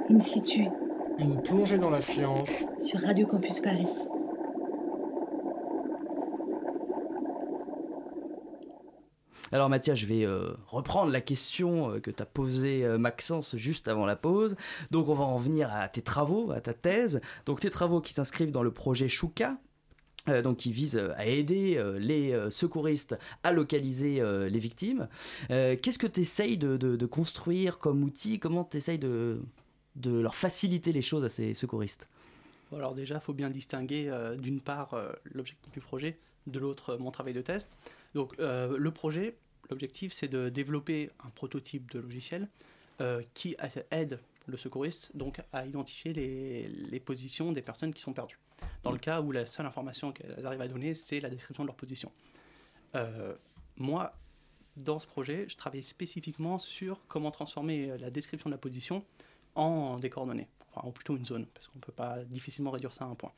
In 0.10 0.22
situ 0.22 0.64
Une 1.20 1.42
plongée 1.42 1.78
dans 1.78 1.90
la 1.90 2.02
science. 2.02 2.48
sur 2.82 3.02
Radio 3.02 3.28
Campus 3.28 3.60
Paris. 3.60 3.90
Alors 9.52 9.70
Mathias, 9.70 9.98
je 10.00 10.08
vais 10.08 10.26
euh, 10.26 10.54
reprendre 10.68 11.12
la 11.12 11.22
question 11.22 11.92
euh, 11.92 12.00
que 12.00 12.10
t'as 12.10 12.26
posée 12.26 12.84
euh, 12.84 12.98
Maxence 12.98 13.56
juste 13.56 13.88
avant 13.88 14.06
la 14.06 14.16
pause. 14.16 14.56
Donc 14.90 15.08
on 15.08 15.14
va 15.14 15.24
en 15.24 15.38
venir 15.38 15.72
à 15.72 15.88
tes 15.88 16.02
travaux, 16.02 16.52
à 16.52 16.62
ta 16.62 16.74
thèse. 16.74 17.22
Donc 17.46 17.60
tes 17.60 17.70
travaux 17.70 18.02
qui 18.02 18.14
s'inscrivent 18.14 18.52
dans 18.52 18.64
le 18.64 18.72
projet 18.72 19.08
Shuka. 19.08 19.58
donc 20.44 20.58
qui 20.58 20.72
vise 20.72 20.98
à 21.18 21.28
aider 21.28 21.80
les 22.00 22.36
secouristes 22.50 23.16
à 23.44 23.52
localiser 23.52 24.24
les 24.50 24.60
victimes. 24.60 25.08
Qu'est-ce 25.50 26.00
que 26.00 26.08
tu 26.08 26.22
essayes 26.22 26.58
de, 26.58 27.06
construire 27.06 27.78
comme 27.78 28.04
outil? 28.04 28.40
Comment 28.40 28.64
tu 28.64 28.78
essayes 28.78 28.98
de, 28.98 29.40
de 29.96 30.20
leur 30.20 30.34
faciliter 30.34 30.92
les 30.92 31.04
choses 31.04 31.24
à 31.24 31.30
ces 31.30 31.54
secouristes? 31.54 32.08
Alors 32.76 32.96
déjà, 32.96 33.16
il 33.16 33.22
faut 33.22 33.34
bien 33.34 33.52
distinguer 33.52 34.12
d'une 34.40 34.62
part 34.62 35.00
l'objectif 35.26 35.72
du 35.72 35.80
projet, 35.80 36.18
de 36.48 36.58
l'autre 36.58 36.98
mon 36.98 37.12
travail 37.12 37.36
de 37.36 37.42
thèse. 37.42 37.68
Donc 38.16 38.34
euh, 38.40 38.78
le 38.78 38.92
projet, 38.92 39.36
l'objectif 39.70 40.14
c'est 40.14 40.30
de 40.30 40.50
développer 40.50 41.12
un 41.24 41.30
prototype 41.30 41.92
de 41.92 42.00
logiciel 42.00 42.48
euh, 43.02 43.22
qui 43.36 43.56
aide 43.92 44.20
le 44.48 44.58
secouriste 44.58 45.12
donc 45.16 45.42
à 45.52 45.66
identifier 45.66 46.14
les, 46.14 47.00
positions 47.00 47.52
des 47.52 47.62
personnes 47.62 47.94
qui 47.94 48.02
sont 48.02 48.14
perdues. 48.14 48.40
Dans 48.84 48.92
le 48.92 48.98
cas 48.98 49.22
où 49.22 49.32
la 49.32 49.46
seule 49.46 49.66
information 49.66 50.14
qu'elles 50.14 50.46
arrivent 50.46 50.62
à 50.62 50.68
donner, 50.68 50.96
c'est 50.96 51.20
la 51.20 51.30
description 51.30 51.64
de 51.64 51.68
leur 51.68 51.76
position. 51.76 52.12
Euh, 52.96 53.36
moi, 53.76 54.14
dans 54.78 55.00
ce 55.00 55.08
projet, 55.08 55.46
je 55.50 55.58
travaille 55.58 55.84
spécifiquement 55.84 56.58
sur 56.58 57.02
comment 57.08 57.32
transformer 57.32 57.98
la 57.98 58.10
description 58.10 58.50
de 58.50 58.56
la 58.56 58.60
position 58.60 59.04
en 59.56 59.98
des 59.98 60.10
coordonnées, 60.10 60.48
ou 60.84 60.92
plutôt 60.92 61.16
une 61.16 61.26
zone, 61.26 61.46
parce 61.54 61.68
qu'on 61.68 61.78
ne 61.80 61.84
peut 61.84 61.92
pas 61.94 62.24
difficilement 62.24 62.72
réduire 62.72 62.94
ça 62.94 63.06
à 63.06 63.08
un 63.08 63.16
point. 63.16 63.32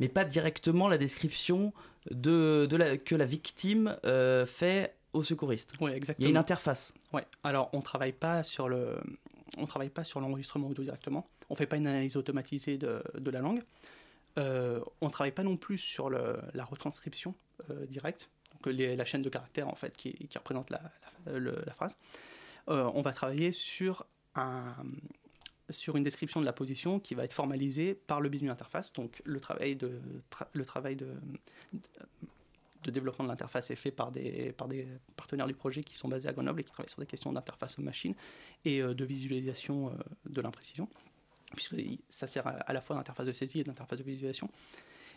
Mais 0.00 0.08
pas 0.08 0.24
directement 0.24 0.88
la 0.88 0.98
description 0.98 1.72
de, 2.10 2.66
de 2.68 2.76
la, 2.76 2.96
que 2.96 3.14
la 3.14 3.24
victime 3.26 3.96
euh, 4.04 4.44
fait 4.46 4.94
au 5.12 5.22
secouriste. 5.22 5.72
Oui, 5.80 5.90
Il 5.90 5.94
y 5.94 5.96
exactement. 5.96 6.26
a 6.26 6.30
une 6.30 6.36
interface. 6.36 6.92
Ouais. 7.12 7.24
Alors, 7.44 7.70
on 7.72 7.80
travaille 7.80 8.12
pas 8.12 8.42
sur 8.44 8.68
le, 8.68 8.98
on 9.56 9.66
travaille 9.66 9.90
pas 9.90 10.04
sur 10.04 10.20
l'enregistrement 10.20 10.68
audio 10.68 10.82
directement. 10.84 11.26
On 11.50 11.54
fait 11.54 11.66
pas 11.66 11.76
une 11.76 11.86
analyse 11.86 12.16
automatisée 12.16 12.76
de, 12.76 13.02
de 13.18 13.30
la 13.30 13.40
langue. 13.40 13.62
Euh, 14.38 14.80
on 15.00 15.08
travaille 15.10 15.32
pas 15.32 15.42
non 15.44 15.56
plus 15.56 15.78
sur 15.78 16.10
le, 16.10 16.38
la 16.54 16.64
retranscription 16.64 17.34
euh, 17.70 17.86
directe, 17.86 18.28
donc 18.52 18.72
les- 18.72 18.94
la 18.94 19.04
chaîne 19.04 19.22
de 19.22 19.28
caractères 19.28 19.66
en 19.68 19.74
fait 19.74 19.96
qui, 19.96 20.12
qui 20.28 20.38
représente 20.38 20.70
la, 20.70 20.80
la- 21.26 21.38
le- 21.38 21.62
la 21.66 21.72
phrase. 21.72 21.96
Euh, 22.68 22.88
on 22.94 23.02
va 23.02 23.12
travailler 23.12 23.52
sur 23.52 24.06
un 24.36 24.74
sur 25.70 25.96
une 25.96 26.04
description 26.04 26.40
de 26.40 26.46
la 26.46 26.52
position 26.52 27.00
qui 27.00 27.14
va 27.14 27.24
être 27.24 27.32
formalisée 27.32 27.94
par 27.94 28.20
le 28.20 28.28
biais 28.28 28.48
interface. 28.48 28.92
Donc 28.92 29.20
le 29.24 29.40
travail 29.40 29.76
de, 29.76 30.00
le 30.52 30.64
travail 30.64 30.96
de, 30.96 31.08
de 32.84 32.90
développement 32.90 33.24
de 33.24 33.30
l'interface 33.30 33.70
est 33.70 33.76
fait 33.76 33.90
par 33.90 34.10
des, 34.10 34.52
par 34.52 34.68
des 34.68 34.86
partenaires 35.16 35.46
du 35.46 35.54
projet 35.54 35.82
qui 35.82 35.96
sont 35.96 36.08
basés 36.08 36.28
à 36.28 36.32
Grenoble 36.32 36.60
et 36.60 36.64
qui 36.64 36.72
travaillent 36.72 36.90
sur 36.90 37.00
des 37.00 37.06
questions 37.06 37.32
d'interface 37.32 37.78
machine 37.78 38.14
et 38.64 38.80
euh, 38.80 38.94
de 38.94 39.04
visualisation 39.04 39.88
euh, 39.88 39.92
de 40.28 40.40
l'imprécision, 40.40 40.88
puisque 41.54 41.76
ça 42.08 42.26
sert 42.26 42.46
à, 42.46 42.72
la 42.72 42.80
fois 42.80 42.96
d'interface 42.96 43.26
de 43.26 43.32
saisie 43.32 43.60
et 43.60 43.64
d'interface 43.64 43.98
de 43.98 44.04
visualisation. 44.04 44.50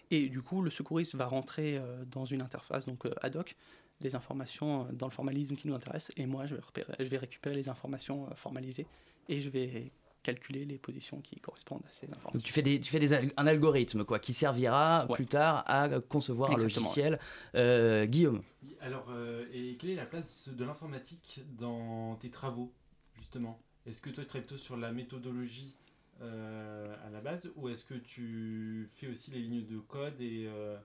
Et 0.09 0.27
du 0.27 0.41
coup, 0.41 0.61
le 0.61 0.69
secouriste 0.69 1.15
va 1.15 1.25
rentrer 1.25 1.77
euh, 1.77 2.03
dans 2.05 2.25
une 2.25 2.41
interface 2.41 2.85
donc 2.85 3.05
ad 3.21 3.35
hoc 3.35 3.55
les 4.01 4.15
informations 4.15 4.87
dans 4.93 5.05
le 5.05 5.11
formalisme 5.11 5.55
qui 5.55 5.67
nous 5.67 5.75
intéresse, 5.75 6.11
et 6.17 6.25
moi 6.25 6.47
je 6.47 6.55
vais, 6.55 6.61
je 6.99 7.03
vais 7.03 7.17
récupérer 7.19 7.53
les 7.53 7.69
informations 7.69 8.27
formalisées 8.35 8.87
et 9.29 9.39
je 9.39 9.47
vais 9.47 9.91
calculer 10.23 10.65
les 10.65 10.77
positions 10.77 11.21
qui 11.21 11.39
correspondent 11.39 11.83
à 11.89 11.93
ces 11.93 12.05
informations. 12.07 12.31
Donc 12.37 12.43
tu 12.43 12.53
fais, 12.53 12.61
des, 12.61 12.79
tu 12.79 12.91
fais 12.91 12.99
des 12.99 13.13
un 13.13 13.47
algorithme 13.47 14.03
quoi, 14.05 14.19
qui 14.19 14.33
servira 14.33 15.05
Ouais. 15.09 15.15
plus 15.15 15.25
tard 15.25 15.63
à 15.67 15.89
concevoir 16.01 16.51
un 16.51 16.53
Exactement, 16.53 16.85
logiciel. 16.85 17.19
Euh, 17.55 18.05
Guillaume 18.05 18.41
Alors, 18.79 19.07
euh, 19.09 19.45
et 19.53 19.75
quelle 19.77 19.91
est 19.91 19.95
la 19.95 20.05
place 20.05 20.49
de 20.49 20.63
l'informatique 20.63 21.41
dans 21.57 22.15
tes 22.17 22.29
travaux, 22.29 22.71
justement? 23.15 23.59
Est-ce 23.85 24.01
que 24.01 24.09
toi, 24.09 24.23
tu 24.23 24.29
travailles 24.29 24.45
plutôt 24.47 24.61
sur 24.61 24.77
la 24.77 24.91
méthodologie 24.91 25.75
euh, 26.21 26.95
à 27.05 27.09
la 27.09 27.19
base, 27.19 27.51
ou 27.55 27.67
est-ce 27.69 27.83
que 27.83 27.95
tu 27.95 28.89
fais 28.95 29.07
aussi 29.07 29.31
les 29.31 29.39
lignes 29.39 29.65
de 29.65 29.79
code 29.79 30.21
et 30.21 30.45
euh, 30.47 30.77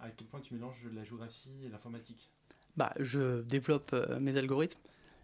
à 0.00 0.08
quel 0.10 0.26
point 0.26 0.40
tu 0.40 0.54
mélanges 0.54 0.86
la 0.94 1.04
géographie 1.04 1.50
et 1.64 1.68
l'informatique? 1.68 2.30
Bah, 2.76 2.94
je 2.98 3.42
développe 3.42 3.90
euh, 3.92 4.18
mes 4.18 4.36
algorithmes, 4.38 4.80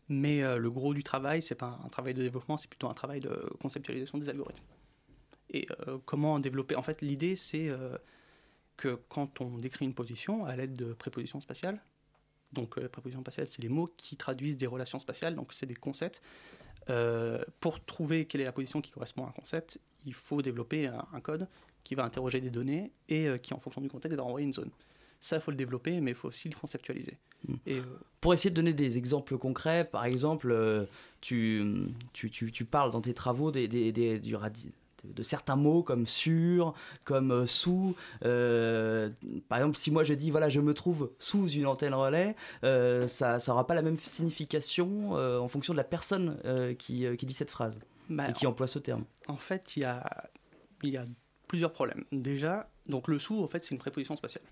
mais 0.08 0.42
euh, 0.42 0.58
le 0.58 0.70
gros 0.70 0.94
du 0.94 1.02
travail, 1.02 1.42
c'est 1.42 1.54
pas 1.54 1.80
un 1.84 1.88
travail 1.88 2.14
de 2.14 2.22
développement, 2.22 2.56
c'est 2.56 2.68
plutôt 2.68 2.88
un 2.88 2.94
travail 2.94 3.20
de 3.20 3.30
conceptualisation 3.60 4.18
des 4.18 4.28
algorithmes. 4.28 4.64
Et 5.50 5.66
euh, 5.86 5.98
comment 6.04 6.38
développer? 6.40 6.74
En 6.74 6.82
fait, 6.82 7.00
l'idée, 7.00 7.36
c'est 7.36 7.68
euh, 7.68 7.96
que 8.76 8.98
quand 9.08 9.40
on 9.40 9.56
décrit 9.56 9.84
une 9.84 9.94
position 9.94 10.44
à 10.44 10.56
l'aide 10.56 10.74
de 10.74 10.92
prépositions 10.92 11.40
spatiales, 11.40 11.80
donc 12.52 12.76
euh, 12.76 12.88
prépositions 12.88 13.20
spatiales, 13.20 13.46
c'est 13.46 13.62
les 13.62 13.68
mots 13.68 13.88
qui 13.96 14.16
traduisent 14.16 14.56
des 14.56 14.66
relations 14.66 14.98
spatiales, 14.98 15.34
donc 15.34 15.52
c'est 15.52 15.66
des 15.66 15.76
concepts. 15.76 16.20
Pour 17.60 17.82
trouver 17.82 18.26
quelle 18.26 18.42
est 18.42 18.44
la 18.44 18.52
position 18.52 18.82
qui 18.82 18.90
correspond 18.90 19.24
à 19.24 19.28
un 19.28 19.32
concept, 19.32 19.80
il 20.04 20.12
faut 20.12 20.42
développer 20.42 20.86
un, 20.86 21.06
un 21.14 21.20
code 21.20 21.48
qui 21.82 21.94
va 21.94 22.04
interroger 22.04 22.42
des 22.42 22.50
données 22.50 22.92
et 23.08 23.26
qui, 23.42 23.54
en 23.54 23.58
fonction 23.58 23.80
du 23.80 23.88
contexte, 23.88 24.18
va 24.18 24.24
envoyer 24.24 24.46
une 24.46 24.52
zone. 24.52 24.70
Ça, 25.24 25.36
il 25.36 25.40
faut 25.42 25.50
le 25.50 25.56
développer, 25.56 26.00
mais 26.02 26.10
il 26.10 26.14
faut 26.14 26.28
aussi 26.28 26.50
le 26.50 26.54
conceptualiser. 26.54 27.16
Et, 27.66 27.78
euh, 27.78 27.82
Pour 28.20 28.34
essayer 28.34 28.50
de 28.50 28.54
donner 28.56 28.74
des 28.74 28.98
exemples 28.98 29.38
concrets, 29.38 29.84
par 29.90 30.04
exemple, 30.04 30.50
euh, 30.50 30.84
tu, 31.22 31.64
tu, 32.12 32.28
tu, 32.30 32.52
tu 32.52 32.64
parles 32.66 32.90
dans 32.90 33.00
tes 33.00 33.14
travaux 33.14 33.50
des, 33.50 33.66
des, 33.66 33.90
des- 33.90 34.18
du 34.18 34.34
radi- 34.36 34.70
de 35.02 35.22
certains 35.22 35.56
mots 35.56 35.82
comme 35.82 36.06
sur, 36.06 36.74
comme 37.04 37.30
euh, 37.30 37.46
sous. 37.46 37.96
Euh, 38.26 39.08
par 39.48 39.58
exemple, 39.60 39.78
si 39.78 39.90
moi 39.90 40.04
je 40.04 40.12
dis 40.12 40.30
voilà, 40.30 40.50
je 40.50 40.60
me 40.60 40.74
trouve 40.74 41.10
sous 41.18 41.48
une 41.48 41.66
antenne 41.66 41.94
relais, 41.94 42.36
euh, 42.62 43.06
ça 43.08 43.38
n'aura 43.48 43.66
pas 43.66 43.74
la 43.74 43.82
même 43.82 43.98
signification 43.98 45.16
euh, 45.16 45.38
en 45.38 45.48
fonction 45.48 45.72
de 45.72 45.78
la 45.78 45.84
personne 45.84 46.36
qui, 46.78 47.06
qui 47.16 47.24
dit 47.26 47.34
cette 47.34 47.50
phrase 47.50 47.80
Bah, 48.10 48.28
et 48.28 48.32
qui 48.34 48.46
emploie 48.46 48.66
ce 48.66 48.78
terme. 48.78 49.04
En 49.28 49.36
fait, 49.38 49.74
il 49.76 49.80
y 49.80 49.84
a, 49.84 50.30
il 50.82 50.90
y 50.90 50.98
a 50.98 51.06
plusieurs 51.48 51.72
problèmes. 51.72 52.04
Déjà, 52.12 52.68
donc 52.86 53.08
le 53.08 53.18
sous, 53.18 53.42
en 53.42 53.46
fait, 53.48 53.64
c'est 53.64 53.70
une 53.74 53.78
préposition 53.80 54.16
spatiale. 54.16 54.44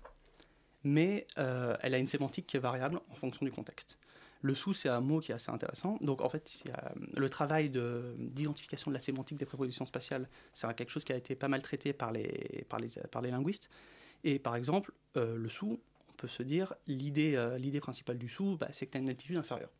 Mais 0.83 1.27
euh, 1.37 1.75
elle 1.81 1.93
a 1.93 1.97
une 1.97 2.07
sémantique 2.07 2.47
qui 2.47 2.57
est 2.57 2.59
variable 2.59 2.99
en 3.09 3.15
fonction 3.15 3.45
du 3.45 3.51
contexte. 3.51 3.97
Le 4.41 4.53
sous, 4.53 4.73
c'est 4.73 4.89
un 4.89 4.99
mot 4.99 5.21
qui 5.21 5.31
est 5.31 5.35
assez 5.35 5.51
intéressant. 5.51 5.97
Donc, 6.01 6.21
en 6.21 6.27
fait, 6.27 6.51
a 6.73 6.91
le 7.15 7.29
travail 7.29 7.69
de- 7.69 8.13
d'identification 8.17 8.91
de, 8.91 8.93
la 8.93 8.99
sémantique 8.99 9.37
des 9.37 9.45
prépositions 9.45 9.85
spatiales, 9.85 10.27
c'est 10.51 10.67
quelque 10.75 10.89
chose 10.89 11.05
qui 11.05 11.13
a 11.13 11.15
été 11.15 11.33
pas 11.35 11.47
mal 11.47 11.61
traité 11.61 11.93
par 11.93 12.11
les, 12.11 12.65
par 12.67 12.79
les, 12.79 12.89
par 13.09 13.21
les 13.21 13.31
linguistes. 13.31 13.69
Et 14.25 14.39
par 14.39 14.57
exemple, 14.57 14.91
euh, 15.15 15.37
le 15.37 15.47
sous, 15.47 15.79
on 16.09 16.13
peut 16.17 16.27
se 16.27 16.43
dire, 16.43 16.73
l'idée 16.87 17.35
euh, 17.35 17.79
principale 17.79 18.17
du 18.17 18.27
sous, 18.27 18.57
bah, 18.57 18.67
c'est 18.73 18.85
que 18.85 18.91
tu 18.91 18.97
as 18.97 19.01
une 19.01 19.09
altitude 19.09 19.37
inférieure. 19.37 19.71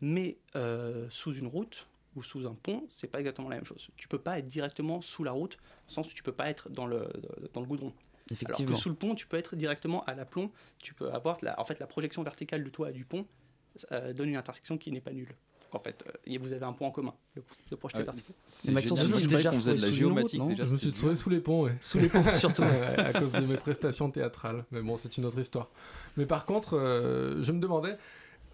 Mais 0.00 0.38
euh, 0.56 1.06
sous 1.10 1.34
une 1.34 1.46
route 1.46 1.86
ou 2.16 2.22
sous 2.22 2.46
un 2.46 2.54
pont, 2.54 2.84
c'est 2.88 3.06
pas 3.08 3.18
exactement 3.20 3.48
la 3.48 3.56
même 3.56 3.64
chose. 3.64 3.88
Tu 3.96 4.08
peux 4.08 4.18
pas 4.18 4.38
être 4.38 4.46
directement 4.46 5.00
sous 5.00 5.22
la 5.24 5.32
route, 5.32 5.58
au 5.88 5.90
sens 5.90 6.10
où 6.10 6.14
tu 6.14 6.22
peux 6.22 6.32
pas 6.32 6.50
être 6.50 6.68
dans 6.68 6.86
le, 6.86 7.08
dans 7.52 7.60
le 7.60 7.66
goudron. 7.66 7.86
Alors 7.88 8.32
Effectivement. 8.32 8.72
que 8.72 8.78
sous 8.78 8.88
le 8.88 8.94
pont, 8.94 9.14
tu 9.14 9.26
peux 9.26 9.36
être 9.36 9.56
directement 9.56 10.02
à 10.04 10.14
l'aplomb. 10.14 10.50
Tu 10.78 10.94
peux 10.94 11.10
avoir 11.12 11.38
la, 11.42 11.58
en 11.60 11.64
fait 11.64 11.78
la 11.80 11.86
projection 11.86 12.22
verticale 12.22 12.62
de 12.64 12.68
toi 12.70 12.90
et 12.90 12.92
du 12.92 13.04
pont 13.04 13.26
euh, 13.92 14.12
donne 14.12 14.28
une 14.30 14.36
intersection 14.36 14.78
qui 14.78 14.90
n'est 14.92 15.00
pas 15.00 15.12
nulle. 15.12 15.34
Donc, 15.72 15.80
en 15.80 15.84
fait, 15.84 16.04
euh, 16.28 16.38
vous 16.40 16.52
avez 16.52 16.64
un 16.64 16.72
point 16.72 16.88
en 16.88 16.90
commun 16.90 17.14
de, 17.36 17.42
de 17.70 17.76
projeter 17.76 18.00
Ah, 18.02 18.04
vertical. 18.12 18.34
c'est 18.48 18.72
Maxence, 18.72 19.00
je 19.00 19.26
déjà 19.28 19.50
qu'on 19.50 19.56
faisait 19.60 19.76
de 19.76 19.82
la 19.82 19.92
géomatique, 19.92 20.44
déjà, 20.48 20.64
Je 20.64 20.72
me 20.72 20.76
suis 20.78 20.90
trouvé 20.92 21.14
sous 21.16 21.30
les 21.30 21.40
ponts, 21.40 21.62
ouais. 21.64 21.76
Sous 21.80 21.98
les 21.98 22.08
ponts, 22.08 22.24
surtout. 22.34 22.62
Ouais, 22.62 22.98
à 22.98 23.12
cause 23.12 23.32
de 23.32 23.40
mes 23.40 23.56
prestations 23.56 24.10
théâtrales. 24.10 24.64
Mais 24.72 24.80
bon, 24.82 24.96
c'est 24.96 25.16
une 25.16 25.24
autre 25.26 25.38
histoire. 25.38 25.68
Mais 26.16 26.26
par 26.26 26.44
contre, 26.46 26.76
euh, 26.76 27.42
je 27.42 27.52
me 27.52 27.60
demandais, 27.60 27.96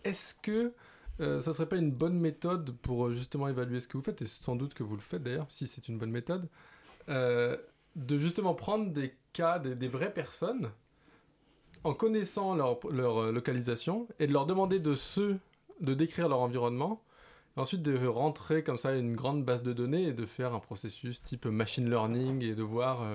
est-ce 0.05 0.35
que 0.35 0.73
euh, 1.21 1.41
ça 1.41 1.53
serait 1.53 1.69
pas 1.69 1.77
une 1.77 1.91
bonne 1.93 2.19
méthode 2.19 2.77
pour 2.83 3.07
euh, 3.07 3.13
justement 3.13 3.49
évaluer 3.49 3.81
ce 3.81 3.89
que 3.89 3.97
vous 3.97 4.03
faites, 4.03 4.23
et 4.23 4.27
sans 4.27 4.57
doute 4.57 4.75
que 4.75 4.83
vous 4.83 4.97
le 4.97 5.01
faites 5.01 5.23
d'ailleurs, 5.23 5.47
si 5.49 5.67
c'est 5.67 5.89
une 5.89 5.99
bonne 5.99 6.11
méthode, 6.11 6.49
euh, 7.09 7.57
de 7.95 8.19
justement 8.19 8.55
prendre 8.55 8.91
des 8.93 9.15
cas, 9.33 9.59
des, 9.59 9.89
vraies 9.89 10.13
personnes, 10.13 10.71
en 11.85 11.95
connaissant 11.95 12.55
leur, 12.55 12.81
euh, 12.85 13.33
localisation, 13.33 14.09
et 14.19 14.27
de 14.27 14.33
leur 14.33 14.47
demander 14.47 14.79
de 14.79 14.95
se, 14.95 15.37
de 15.81 15.95
décrire 15.95 16.29
leur 16.29 16.41
environnement, 16.41 17.03
et 17.57 17.61
ensuite 17.61 17.83
de 17.83 18.07
rentrer 18.07 18.63
comme 18.63 18.77
ça 18.77 18.95
une 18.95 19.17
grande 19.17 19.45
base 19.45 19.63
de 19.63 19.73
données 19.73 20.09
et 20.09 20.13
de 20.13 20.27
faire 20.27 20.53
un 20.53 20.61
processus 20.61 21.23
type 21.23 21.47
machine 21.47 21.89
learning 21.89 22.43
et 22.43 22.55
de 22.55 22.63
voir... 22.63 23.07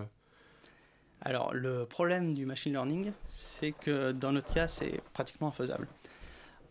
Alors, 1.24 1.54
le 1.54 1.86
problème 1.86 2.34
du 2.34 2.47
machine 2.47 2.72
learning, 2.72 3.12
c'est 3.28 3.74
que 3.74 4.12
dans 4.12 4.32
notre 4.32 4.52
cas, 4.52 4.68
c'est 4.68 5.02
pratiquement 5.14 5.49
infaisable. 5.49 5.88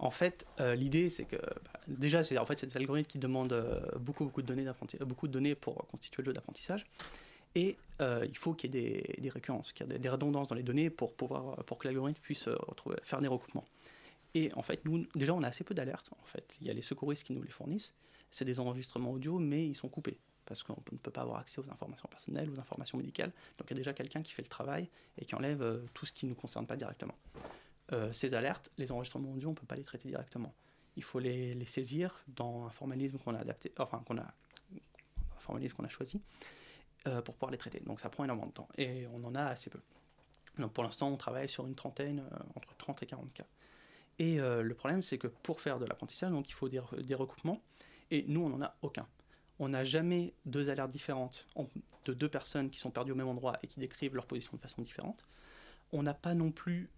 En 0.00 0.10
fait, 0.10 0.46
euh, 0.60 0.74
l'idée, 0.74 1.10
c'est 1.10 1.26
que 1.26 1.36
bah, 1.36 1.78
déjà, 1.86 2.24
c'est 2.24 2.38
en 2.38 2.46
fait 2.46 2.58
cet 2.58 2.74
algorithme 2.74 3.06
qui 3.06 3.18
demande 3.18 3.52
euh, 3.52 3.80
beaucoup, 3.98 4.24
beaucoup 4.24 4.40
de 4.40 4.46
données 4.46 4.66
beaucoup 5.00 5.28
de 5.28 5.32
données 5.32 5.54
pour 5.54 5.86
constituer 5.88 6.22
le 6.22 6.28
jeu 6.28 6.32
d'apprentissage. 6.32 6.86
Et 7.54 7.76
euh, 8.00 8.24
il 8.26 8.36
faut 8.36 8.54
qu'il 8.54 8.74
y 8.74 8.78
ait 8.78 9.18
des, 9.18 9.28
récurrences, 9.28 9.72
qu'il 9.72 9.86
y 9.86 9.92
ait 9.92 9.98
des, 9.98 10.08
redondances 10.08 10.48
dans 10.48 10.54
les 10.54 10.62
données 10.62 10.88
pour 10.88 11.12
pouvoir, 11.12 11.62
pour 11.64 11.76
que 11.76 11.86
l'algorithme 11.86 12.18
puisse 12.22 12.48
retrouver, 12.48 12.96
faire 13.02 13.20
des 13.20 13.28
recoupements. 13.28 13.66
Et 14.34 14.50
en 14.54 14.62
fait, 14.62 14.82
nous, 14.86 15.06
déjà, 15.14 15.34
on 15.34 15.42
a 15.42 15.48
assez 15.48 15.64
peu 15.64 15.74
d'alertes. 15.74 16.08
En 16.22 16.26
fait, 16.26 16.56
il 16.62 16.66
y 16.66 16.70
a 16.70 16.72
les 16.72 16.82
secouristes 16.82 17.24
qui 17.24 17.34
nous 17.34 17.42
les 17.42 17.50
fournissent. 17.50 17.92
C'est 18.30 18.46
des 18.46 18.58
enregistrements 18.58 19.10
audio, 19.10 19.38
mais 19.38 19.66
ils 19.66 19.76
sont 19.76 19.88
coupés 19.88 20.16
parce 20.46 20.62
qu'on 20.62 20.76
ne 20.92 20.98
peut 20.98 21.10
pas 21.10 21.20
avoir 21.20 21.40
accès 21.40 21.60
aux 21.60 21.70
informations 21.70 22.08
personnelles, 22.08 22.48
aux 22.50 22.58
informations 22.58 22.96
médicales. 22.96 23.32
Donc 23.58 23.68
il 23.68 23.72
y 23.72 23.74
a 23.74 23.76
déjà 23.76 23.92
quelqu'un 23.92 24.22
qui 24.22 24.32
fait 24.32 24.42
le 24.42 24.48
travail 24.48 24.88
et 25.18 25.26
qui 25.26 25.34
enlève 25.34 25.82
tout 25.92 26.06
ce 26.06 26.12
qui 26.12 26.24
ne 26.24 26.30
nous 26.30 26.36
concerne 26.36 26.66
pas 26.66 26.76
directement. 26.76 27.14
Euh, 27.92 28.12
ces 28.12 28.34
alertes, 28.34 28.70
les 28.78 28.92
enregistrements 28.92 29.32
audio, 29.32 29.48
on 29.48 29.52
ne 29.52 29.56
peut 29.56 29.66
pas 29.66 29.76
les 29.76 29.84
traiter 29.84 30.08
directement. 30.08 30.54
Il 30.96 31.02
faut 31.02 31.18
les, 31.18 31.54
les 31.54 31.64
saisir 31.66 32.22
dans 32.28 32.64
un 32.66 32.70
formalisme 32.70 33.18
qu'on 33.18 33.34
a 33.34 33.38
adapté, 33.38 33.72
enfin 33.78 34.02
qu'on 34.06 34.18
a, 34.18 34.22
un 34.22 35.40
formalisme 35.40 35.76
qu'on 35.76 35.84
a 35.84 35.88
choisi 35.88 36.20
euh, 37.06 37.20
pour 37.22 37.34
pouvoir 37.34 37.50
les 37.50 37.58
traiter. 37.58 37.80
Donc 37.80 38.00
ça 38.00 38.08
prend 38.08 38.24
énormément 38.24 38.46
de 38.48 38.52
temps 38.52 38.68
et 38.78 39.06
on 39.12 39.24
en 39.24 39.34
a 39.34 39.44
assez 39.44 39.70
peu. 39.70 39.80
Donc 40.58 40.72
pour 40.72 40.84
l'instant, 40.84 41.08
on 41.08 41.16
travaille 41.16 41.48
sur 41.48 41.66
une 41.66 41.74
trentaine, 41.74 42.20
euh, 42.32 42.36
entre 42.54 42.76
30 42.76 43.02
et 43.02 43.06
40 43.06 43.32
cas. 43.32 43.46
Et 44.18 44.36
le 44.36 44.74
problème, 44.74 45.00
c'est 45.00 45.16
que 45.16 45.28
pour 45.28 45.62
faire 45.62 45.78
de 45.78 45.86
l'apprentissage, 45.86 46.30
donc 46.30 46.46
il 46.50 46.52
faut 46.52 46.68
des, 46.68 46.82
des 47.02 47.14
recoupements 47.14 47.62
et 48.10 48.22
nous, 48.28 48.42
on 48.42 48.50
n'en 48.50 48.60
a 48.60 48.76
aucun. 48.82 49.06
On 49.58 49.68
n'a 49.70 49.82
jamais 49.82 50.34
deux 50.44 50.68
alertes 50.68 50.90
différentes 50.90 51.46
en- 51.54 51.68
de 52.04 52.12
deux 52.12 52.28
personnes 52.28 52.68
qui 52.68 52.78
sont 52.78 52.90
perdues 52.90 53.12
au 53.12 53.14
même 53.14 53.28
endroit 53.28 53.58
et 53.62 53.66
qui 53.66 53.80
décrivent 53.80 54.14
leur 54.14 54.26
position 54.26 54.54
de 54.58 54.60
façon 54.60 54.82
différente. 54.82 55.24
On 55.92 56.02
n'a 56.02 56.12
pas 56.12 56.34
non 56.34 56.50
plus 56.52 56.90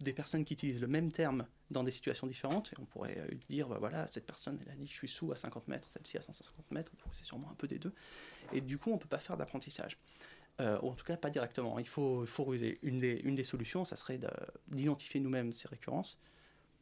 des 0.00 0.12
personnes 0.12 0.44
qui 0.44 0.54
utilisent 0.54 0.80
le 0.80 0.86
même 0.86 1.12
terme 1.12 1.46
dans 1.70 1.84
des 1.84 1.90
situations 1.90 2.26
différentes. 2.26 2.72
Et 2.72 2.80
on 2.80 2.84
pourrait 2.84 3.18
euh, 3.18 3.34
dire, 3.48 3.68
bah 3.68 3.76
voilà, 3.78 4.06
cette 4.06 4.26
personne, 4.26 4.58
elle 4.64 4.72
a 4.72 4.74
dit 4.74 4.86
je 4.86 4.92
suis 4.92 5.08
sous 5.08 5.30
à 5.32 5.36
50 5.36 5.68
mètres, 5.68 5.90
celle-ci 5.90 6.16
à 6.18 6.22
150 6.22 6.70
mètres, 6.70 6.92
c'est 7.12 7.24
sûrement 7.24 7.50
un 7.50 7.54
peu 7.54 7.66
des 7.66 7.78
deux. 7.78 7.92
Et 8.52 8.60
du 8.60 8.78
coup, 8.78 8.90
on 8.90 8.94
ne 8.94 9.00
peut 9.00 9.08
pas 9.08 9.18
faire 9.18 9.36
d'apprentissage. 9.36 9.98
Euh, 10.60 10.78
ou 10.82 10.88
en 10.90 10.94
tout 10.94 11.04
cas, 11.04 11.16
pas 11.16 11.30
directement. 11.30 11.78
Il 11.78 11.88
faut, 11.88 12.24
il 12.24 12.28
faut 12.28 12.44
ruser. 12.44 12.78
Une 12.82 13.00
des, 13.00 13.44
solutions, 13.44 13.84
ça 13.84 13.96
serait 13.96 14.18
de- 14.18 14.28
d'identifier 14.68 15.20
nous-mêmes 15.20 15.52
ces 15.52 15.68
récurrences 15.68 16.18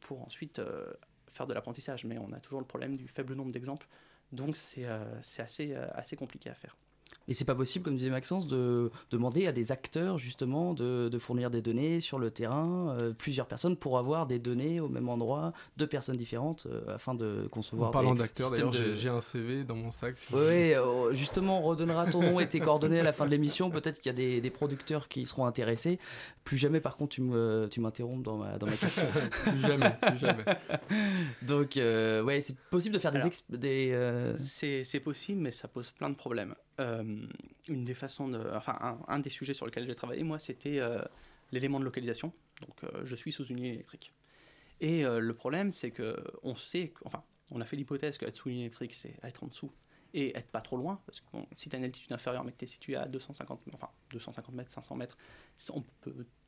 pour 0.01 0.21
ensuite 0.21 0.59
euh, 0.59 0.91
faire 1.29 1.47
de 1.47 1.53
l'apprentissage. 1.53 2.03
Mais 2.03 2.17
on 2.17 2.33
a 2.33 2.39
toujours 2.39 2.59
le 2.59 2.65
problème 2.65 2.97
du 2.97 3.07
faible 3.07 3.35
nombre 3.35 3.51
d'exemples. 3.51 3.87
Donc 4.31 4.57
c'est 4.57 4.85
assez 4.85 6.15
compliqué 6.15 6.49
à 6.49 6.53
faire. 6.53 6.77
Et 7.27 7.33
c'est 7.35 7.45
pas 7.45 7.53
possible, 7.53 7.85
comme 7.85 7.95
disait 7.95 8.09
Maxence, 8.09 8.47
de 8.47 8.89
demander 9.11 9.45
à 9.45 9.51
des 9.51 9.71
acteurs 9.71 10.17
justement 10.17 10.73
de, 10.73 11.09
de 11.09 11.19
fournir 11.19 11.51
des 11.51 11.61
données 11.61 12.01
sur 12.01 12.17
le 12.17 12.31
terrain, 12.31 12.95
euh, 12.99 13.13
plusieurs 13.13 13.45
personnes 13.45 13.75
pour 13.77 13.99
avoir 13.99 14.25
des 14.25 14.39
données 14.39 14.79
au 14.79 14.87
même 14.89 15.09
endroit, 15.09 15.53
deux 15.77 15.85
personnes 15.85 16.15
différentes, 16.17 16.65
euh, 16.65 16.95
afin 16.95 17.13
de 17.13 17.47
concevoir. 17.51 17.89
En 17.89 17.91
parlant 17.91 18.15
d'acteurs, 18.15 18.49
d'ailleurs, 18.49 18.71
de- 18.71 18.93
j'ai- 18.93 19.09
un 19.09 19.21
CV 19.21 19.63
dans 19.63 19.75
mon 19.75 19.91
sac. 19.91 20.17
si 20.17 20.25
Oui, 20.33 20.73
euh, 20.73 21.13
justement, 21.13 21.59
on 21.59 21.63
redonnera 21.63 22.07
ton 22.07 22.21
nom 22.23 22.39
et 22.39 22.49
tes 22.49 22.59
coordonnées 22.59 22.99
à 22.99 23.03
la 23.03 23.13
fin 23.13 23.25
de 23.25 23.31
l'émission. 23.31 23.69
Peut-être 23.69 23.99
qu'il 24.01 24.09
y 24.09 24.13
a 24.13 24.17
des, 24.17 24.41
des 24.41 24.49
producteurs 24.49 25.07
qui 25.07 25.25
seront 25.27 25.45
intéressés. 25.45 25.99
Plus 26.43 26.57
jamais, 26.57 26.79
par 26.79 26.97
contre, 26.97 27.15
tu 27.15 27.21
m'interrompes 27.79 28.23
dans 28.23 28.37
ma, 28.37 28.57
dans 28.57 28.65
ma 28.65 28.73
question. 28.75 29.03
Plus 29.43 29.59
jamais, 29.61 29.95
plus 30.01 30.17
jamais. 30.17 30.43
Donc, 31.43 31.77
euh, 31.77 32.23
ouais, 32.23 32.41
c'est 32.41 32.55
possible 32.71 32.95
de 32.95 32.99
faire 32.99 33.11
des. 33.11 33.19
Alors, 33.19 33.31
euh, 33.53 34.35
c'est 34.37 34.99
possible, 34.99 35.41
mais 35.41 35.51
ça 35.51 35.67
pose 35.67 35.91
plein 35.91 36.09
de 36.09 36.15
problèmes. 36.15 36.55
Euh, 36.79 37.27
une 37.67 37.85
des 37.85 37.93
façons 37.93 38.33
enfin, 38.55 38.99
un, 39.07 39.19
des 39.19 39.29
sujets 39.29 39.53
sur 39.53 39.65
lesquels 39.65 39.85
j'ai 39.85 39.95
travaillé, 39.95 40.23
moi, 40.23 40.39
c'était 40.39 40.79
euh, 40.79 41.01
l'élément 41.51 41.79
de 41.79 41.85
localisation. 41.85 42.33
Donc, 42.61 42.83
euh, 42.83 43.01
je 43.05 43.15
suis 43.15 43.31
sous 43.31 43.45
une 43.45 43.57
ligne 43.57 43.73
électrique. 43.73 44.13
Et 44.81 45.03
le 45.03 45.33
problème, 45.33 45.73
c'est 45.73 45.91
que 45.91 46.23
on 46.41 46.55
sait, 46.55 46.93
enfin, 47.03 47.21
on 47.51 47.59
a 47.59 47.65
fait 47.65 47.75
l'hypothèse 47.75 48.17
qu'être 48.17 48.37
sous 48.37 48.47
une 48.47 48.55
ligne 48.55 48.63
électrique, 48.63 48.93
c'est 48.93 49.13
être 49.23 49.43
en 49.43 49.47
dessous 49.47 49.71
et 50.13 50.35
être 50.37 50.49
pas 50.49 50.61
trop 50.61 50.77
loin, 50.77 51.01
parce 51.05 51.19
que 51.19 51.25
si 51.53 51.67
tu 51.67 51.75
as 51.75 51.79
une 51.79 51.85
altitude 51.85 52.13
inférieure, 52.13 52.45
mais 52.45 52.53
que 52.53 52.57
tu 52.57 52.63
es 52.63 52.67
situé 52.67 52.95
à 52.95 53.05
250, 53.05 53.61
enfin 53.73 53.89
250 54.11 54.55
mètres, 54.55 54.71
500 54.71 54.95
mètres, 54.95 55.17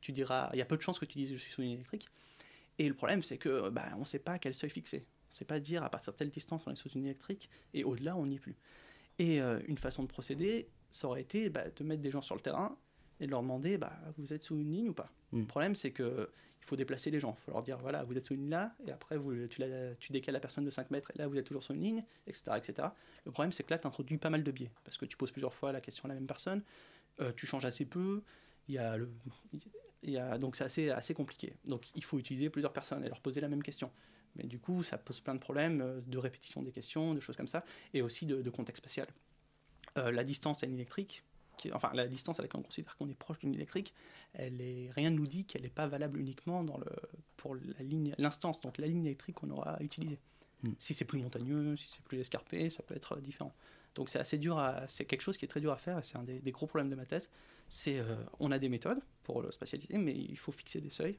tu 0.00 0.12
diras, 0.12 0.48
il 0.54 0.58
y 0.58 0.62
a 0.62 0.64
peu 0.64 0.78
de 0.78 0.82
chances 0.82 0.98
que 0.98 1.04
tu 1.04 1.18
dises 1.18 1.30
je 1.30 1.36
suis 1.36 1.52
sous 1.52 1.60
une 1.60 1.68
ligne 1.68 1.76
électrique. 1.76 2.08
Et 2.78 2.88
le 2.88 2.94
problème, 2.94 3.22
c'est 3.22 3.36
que 3.36 3.68
bah, 3.68 3.90
on 3.96 4.00
ne 4.00 4.04
sait 4.04 4.18
pas 4.18 4.32
à 4.32 4.38
quel 4.38 4.54
seuil 4.54 4.70
fixer. 4.70 5.06
On 5.06 5.28
ne 5.30 5.34
sait 5.34 5.44
pas 5.44 5.60
dire 5.60 5.82
à 5.82 5.90
partir 5.90 6.14
de 6.14 6.18
telle 6.18 6.30
distance 6.30 6.62
on 6.66 6.70
est 6.70 6.76
sous 6.76 6.88
une 6.88 7.04
électrique 7.04 7.50
et 7.74 7.84
au-delà 7.84 8.16
on 8.16 8.24
n'y 8.24 8.36
est 8.36 8.40
plus. 8.40 8.56
Et 9.22 9.40
euh, 9.40 9.60
une 9.68 9.78
façon 9.78 10.02
de 10.02 10.08
procéder, 10.08 10.68
ça 10.90 11.06
aurait 11.06 11.20
été 11.20 11.48
bah, 11.48 11.62
de 11.74 11.84
mettre 11.84 12.02
des 12.02 12.10
gens 12.10 12.20
sur 12.20 12.34
le 12.34 12.40
terrain 12.40 12.76
et 13.20 13.26
de 13.26 13.30
leur 13.30 13.42
demander 13.42 13.78
bah, 13.78 13.92
vous 14.18 14.32
êtes 14.32 14.42
sous 14.42 14.58
une 14.58 14.72
ligne 14.72 14.88
ou 14.88 14.94
pas? 14.94 15.12
Mm. 15.30 15.40
Le 15.40 15.46
problème, 15.46 15.74
c'est 15.76 15.92
que 15.92 16.28
il 16.60 16.64
faut 16.64 16.74
déplacer 16.74 17.12
les 17.12 17.20
gens. 17.20 17.36
Il 17.38 17.44
faut 17.44 17.52
leur 17.52 17.62
dire 17.62 17.78
voilà, 17.78 18.02
vous 18.02 18.18
êtes 18.18 18.24
sous 18.24 18.34
une 18.34 18.40
ligne 18.40 18.50
là, 18.50 18.74
et 18.84 18.90
après 18.90 19.16
vous, 19.16 19.46
tu, 19.46 19.60
la- 19.60 19.94
tu 19.94 20.10
décales 20.10 20.34
la 20.34 20.40
personne 20.40 20.64
de 20.64 20.70
5 20.70 20.90
mètres, 20.90 21.12
et 21.14 21.18
là 21.18 21.28
vous 21.28 21.36
êtes 21.36 21.46
toujours 21.46 21.62
sur 21.62 21.72
une 21.72 21.82
ligne, 21.82 22.04
etc. 22.26 22.56
etc. 22.56 22.88
Le 23.24 23.30
problème, 23.30 23.52
c'est 23.52 23.62
que 23.62 23.70
là, 23.70 23.78
tu 23.78 23.86
introduis 23.86 24.18
pas 24.18 24.30
mal 24.30 24.42
de 24.42 24.50
biais 24.50 24.72
parce 24.84 24.96
que 24.96 25.04
tu 25.04 25.16
poses 25.16 25.30
plusieurs 25.30 25.54
fois 25.54 25.70
la 25.70 25.80
question 25.80 26.06
à 26.06 26.08
la 26.08 26.14
même 26.14 26.26
personne, 26.26 26.62
euh, 27.20 27.32
tu 27.36 27.46
changes 27.46 27.64
assez 27.64 27.84
peu, 27.84 28.22
il 28.66 28.74
y 28.74 28.78
a 28.78 28.96
le. 28.96 29.08
A- 30.16 30.38
donc 30.38 30.56
c'est 30.56 30.90
assez, 30.90 31.14
compliqué. 31.14 31.54
Donc 31.64 31.90
il 31.94 32.04
faut 32.04 32.18
utiliser 32.18 32.50
plusieurs 32.50 32.72
personnes 32.72 33.04
et 33.04 33.08
leur 33.08 33.20
poser 33.20 33.40
la 33.40 33.48
même 33.48 33.62
question. 33.62 33.90
Mais 34.36 34.44
du 34.44 34.58
coup, 34.58 34.82
ça 34.82 34.98
pose 34.98 35.20
plein 35.20 35.34
de 35.34 35.40
problèmes 35.40 35.80
euh, 35.80 36.00
de 36.06 36.18
répétition 36.18 36.62
des 36.62 36.72
questions, 36.72 37.14
de 37.14 37.20
choses 37.20 37.36
comme 37.36 37.48
ça, 37.48 37.64
et 37.92 38.02
aussi 38.02 38.26
de, 38.26 38.48
contexte 38.50 38.82
spatial. 38.82 39.08
Euh, 39.98 40.10
la 40.10 40.24
distance 40.24 40.64
à 40.64 40.66
une 40.66 40.74
électrique, 40.74 41.22
enfin 41.72 41.90
la 41.92 42.08
distance 42.08 42.38
à 42.38 42.42
laquelle 42.42 42.60
on 42.60 42.64
considère 42.64 42.96
qu'on 42.96 43.10
est 43.10 43.14
proche 43.14 43.40
d'une 43.40 43.54
électrique, 43.54 43.92
elle 44.32 44.60
est, 44.62 44.90
rien 44.92 45.10
ne 45.10 45.16
nous 45.16 45.26
dit 45.26 45.44
qu'elle 45.44 45.62
n'est 45.62 45.68
pas 45.68 45.86
valable 45.86 46.18
uniquement 46.18 46.64
dans 46.64 46.78
le, 46.78 46.86
pour 47.36 47.56
l'instance, 48.18 48.60
donc 48.62 48.78
la 48.78 48.86
ligne 48.86 49.04
électrique 49.04 49.36
qu'on 49.36 49.50
aura 49.50 49.76
utilisée. 49.80 50.18
Hmm. 50.62 50.72
Si 50.78 50.94
c'est 50.94 51.04
plus 51.04 51.18
montagneux, 51.18 51.76
si 51.76 51.88
c'est 51.88 52.04
plus 52.04 52.18
escarpé, 52.18 52.70
ça 52.70 52.82
peut 52.82 52.94
être 52.94 53.20
différent. 53.20 53.54
Donc 53.94 54.08
c'est 54.08 54.18
assez 54.18 54.38
dur 54.38 54.58
à, 54.58 54.86
c'est 54.88 55.04
quelque 55.04 55.22
chose 55.22 55.36
qui 55.36 55.44
est 55.44 55.48
très 55.48 55.60
dur 55.60 55.72
à 55.72 55.76
faire, 55.76 55.98
et 55.98 56.02
c'est 56.02 56.16
un 56.16 56.22
des, 56.22 56.40
des 56.40 56.50
gros 56.52 56.66
problèmes 56.66 56.90
de 56.90 56.94
ma 56.94 57.04
thèse. 57.04 57.28
C'est, 57.68 57.98
euh, 57.98 58.16
on 58.38 58.50
a 58.50 58.58
des 58.58 58.68
méthodes 58.68 59.00
pour 59.22 59.42
le 59.42 59.50
spatialiser, 59.50 59.98
mais 59.98 60.14
il 60.14 60.38
faut 60.38 60.52
fixer 60.52 60.80
des 60.80 60.90
seuils. 60.90 61.18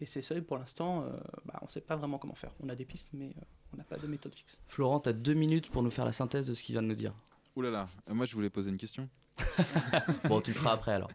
Et 0.00 0.06
ces 0.06 0.22
seuils, 0.22 0.42
pour 0.42 0.58
l'instant, 0.58 1.02
euh, 1.02 1.10
bah, 1.44 1.58
on 1.60 1.64
ne 1.64 1.70
sait 1.70 1.80
pas 1.80 1.96
vraiment 1.96 2.18
comment 2.18 2.34
faire. 2.34 2.52
On 2.60 2.68
a 2.68 2.76
des 2.76 2.84
pistes, 2.84 3.10
mais 3.12 3.30
euh, 3.36 3.40
on 3.72 3.76
n'a 3.76 3.84
pas 3.84 3.96
de 3.96 4.06
méthode 4.06 4.34
fixe. 4.34 4.58
Florent, 4.68 5.00
tu 5.00 5.08
as 5.08 5.12
deux 5.12 5.34
minutes 5.34 5.70
pour 5.70 5.82
nous 5.82 5.90
faire 5.90 6.04
la 6.04 6.12
synthèse 6.12 6.46
de 6.46 6.54
ce 6.54 6.62
qu'il 6.62 6.74
vient 6.74 6.82
de 6.82 6.88
nous 6.88 6.94
dire. 6.94 7.14
Ouh 7.56 7.62
là 7.62 7.70
là, 7.70 7.88
euh, 8.08 8.14
moi 8.14 8.24
je 8.24 8.34
voulais 8.34 8.50
poser 8.50 8.70
une 8.70 8.76
question. 8.76 9.08
Bon, 10.28 10.40
tu 10.40 10.52
le 10.52 10.56
feras 10.56 10.72
après 10.72 10.92
alors. 10.92 11.10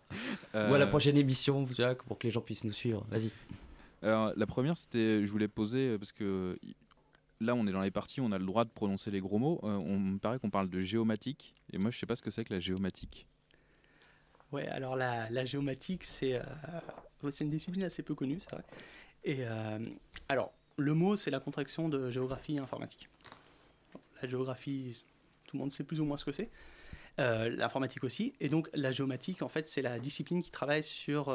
Euh, 0.55 0.69
Ou 0.69 0.73
à 0.73 0.77
la 0.77 0.87
prochaine 0.87 1.17
émission, 1.17 1.63
vois, 1.63 1.95
pour 1.95 2.17
que 2.17 2.27
les 2.27 2.31
gens 2.31 2.41
puissent 2.41 2.65
nous 2.65 2.73
suivre. 2.73 3.05
Vas-y. 3.09 3.31
Alors 4.01 4.33
la 4.35 4.45
première 4.45 4.77
c'était, 4.77 5.25
je 5.25 5.31
voulais 5.31 5.47
poser 5.47 5.89
euh, 5.89 5.97
parce 5.97 6.11
que 6.11 6.57
là 7.39 7.55
on 7.55 7.67
est 7.67 7.71
dans 7.71 7.81
les 7.81 7.91
parties, 7.91 8.21
on 8.21 8.31
a 8.31 8.37
le 8.37 8.45
droit 8.45 8.65
de 8.65 8.69
prononcer 8.69 9.11
les 9.11 9.19
gros 9.19 9.37
mots. 9.37 9.59
Euh, 9.63 9.79
on 9.85 9.99
me 9.99 10.17
paraît 10.17 10.39
qu'on 10.39 10.49
parle 10.49 10.69
de 10.69 10.81
géomatique 10.81 11.55
et 11.71 11.77
moi 11.77 11.91
je 11.91 11.97
sais 11.97 12.05
pas 12.05 12.15
ce 12.15 12.21
que 12.21 12.31
c'est 12.31 12.43
que 12.43 12.53
la 12.53 12.59
géomatique. 12.59 13.27
Ouais, 14.51 14.67
alors 14.67 14.95
la, 14.95 15.45
géomatique, 15.45 16.03
c'est 16.03 16.35
euh, 16.35 16.43
c'est 17.31 17.43
une 17.43 17.49
discipline 17.49 17.83
assez 17.83 18.03
peu 18.03 18.13
connue, 18.13 18.39
c'est 18.39 18.51
vrai. 18.51 18.63
Et 19.23 19.37
euh, 19.39 19.79
alors, 20.29 20.53
le 20.77 20.93
mot, 20.93 21.15
c'est 21.15 21.31
la 21.31 21.39
contraction 21.39 21.89
de 21.89 22.11
géographie 22.11 22.59
informatique. 22.59 23.09
Bon, 23.93 23.99
La 24.21 24.27
géographie, 24.27 25.03
tout 25.47 25.57
le 25.57 25.59
monde 25.59 25.71
sait 25.71 25.83
plus 25.83 25.99
ou 25.99 26.05
moins 26.05 26.17
ce 26.17 26.25
que 26.25 26.31
c'est. 26.31 26.49
L'informatique 27.17 28.03
aussi. 28.03 28.33
Et 28.39 28.49
donc, 28.49 28.69
la 28.73 28.91
géomatique, 28.91 29.41
en 29.41 29.47
fait, 29.47 29.67
c'est 29.67 29.81
la 29.81 29.97
discipline 29.97 30.43
qui 30.43 30.51
travaille 30.51 30.83
sur 30.83 31.31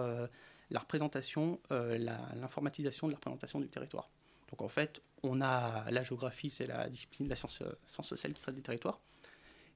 la 0.70 0.78
représentation, 0.78 1.59
l'informatisation 1.70 3.09
de 3.09 3.12
la 3.12 3.16
représentation 3.16 3.59
du 3.59 3.68
territoire. 3.68 4.11
Donc, 4.51 4.62
en 4.62 4.68
fait, 4.68 5.03
on 5.22 5.40
a 5.40 5.90
la 5.90 6.05
géographie, 6.05 6.51
c'est 6.51 6.66
la 6.66 6.88
discipline, 6.88 7.28
la 7.28 7.36
science, 7.36 7.61
euh, 7.62 7.72
science 7.86 8.09
sociale 8.09 8.32
qui 8.32 8.42
traite 8.42 8.55
des 8.55 8.62
territoires. 8.62 9.01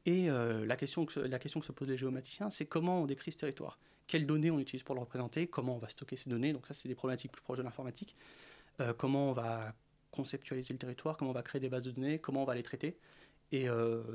Et 0.06 0.30
euh, 0.30 0.66
la, 0.66 0.76
question 0.76 1.04
que, 1.06 1.12
se- 1.12 1.20
la 1.20 1.38
posent 1.38 1.88
les 1.88 1.96
géomaticiens, 1.96 2.50
c'est 2.50 2.66
comment 2.66 3.02
on 3.02 3.06
décrit 3.06 3.32
ce 3.32 3.38
territoire? 3.38 3.78
Quelles 4.06 4.26
données 4.26 4.50
on 4.50 4.58
utilise 4.58 4.82
pour 4.82 4.94
le 4.94 5.00
représenter? 5.00 5.46
Comment 5.46 5.76
on 5.76 5.78
va 5.78 5.88
stocker 5.88 6.16
ces 6.16 6.28
données? 6.30 6.52
Donc 6.52 6.66
ça, 6.66 6.74
c'est 6.74 6.88
des 6.88 6.94
problématiques 6.94 7.32
plus 7.32 7.42
proches 7.42 7.58
de 7.58 7.62
l'informatique. 7.62 8.16
Euh, 8.80 8.92
comment 8.92 9.30
on 9.30 9.32
va 9.32 9.74
conceptualiser 10.10 10.74
le 10.74 10.78
territoire? 10.78 11.16
Comment 11.16 11.30
on 11.30 11.34
va 11.34 11.42
créer 11.42 11.60
des 11.60 11.68
bases 11.68 11.84
de 11.84 11.92
données? 11.92 12.18
Comment 12.18 12.42
on 12.42 12.46
va 12.46 12.54
les 12.54 12.62
traiter? 12.62 12.98
Et 13.54 13.66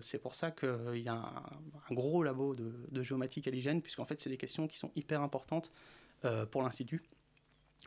c'est 0.02 0.18
pour 0.18 0.34
ça 0.34 0.50
qu'il 0.50 0.98
y 0.98 1.08
a 1.08 1.14
un, 1.14 1.94
gros 1.94 2.24
labo 2.24 2.56
de, 2.56 2.74
de 2.90 3.04
géomatique 3.04 3.48
à 3.48 3.52
l'hygiène, 3.52 3.84
puisqu'en 3.84 4.06
fait, 4.06 4.20
c'est 4.20 4.32
des 4.32 4.38
questions 4.38 4.68
qui 4.68 4.78
sont 4.78 4.92
hyper 4.96 5.22
importantes 5.22 5.72
pour 6.50 6.64
l'Institut, 6.64 7.04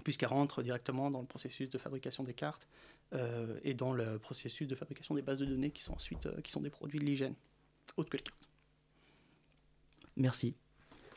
puisqu'elles 0.05 0.29
rentrent 0.29 0.63
directement 0.63 1.11
dans 1.11 1.21
le 1.21 1.27
processus 1.27 1.69
de 1.69 1.79
fabrication 1.79 2.23
des 2.23 2.35
cartes 2.35 2.69
euh, 3.13 3.59
et 3.63 3.75
dans 3.75 3.93
le 3.93 4.19
processus 4.19 4.69
de 4.69 4.75
fabrication 4.75 5.15
des 5.15 5.23
bases 5.23 5.41
de 5.41 5.47
données 5.47 5.71
qui 5.71 5.83
sont 5.83 5.95
ensuite 5.95 6.27
euh, 6.27 6.41
qui 6.43 6.53
sont 6.53 6.61
des 6.61 6.71
produits 6.71 6.99
de 6.99 7.05
l'hygiène 7.05 7.35
autre 7.97 8.11
que 8.11 8.17
les 8.17 8.23
cartes. 8.23 8.49
Merci. 10.17 10.55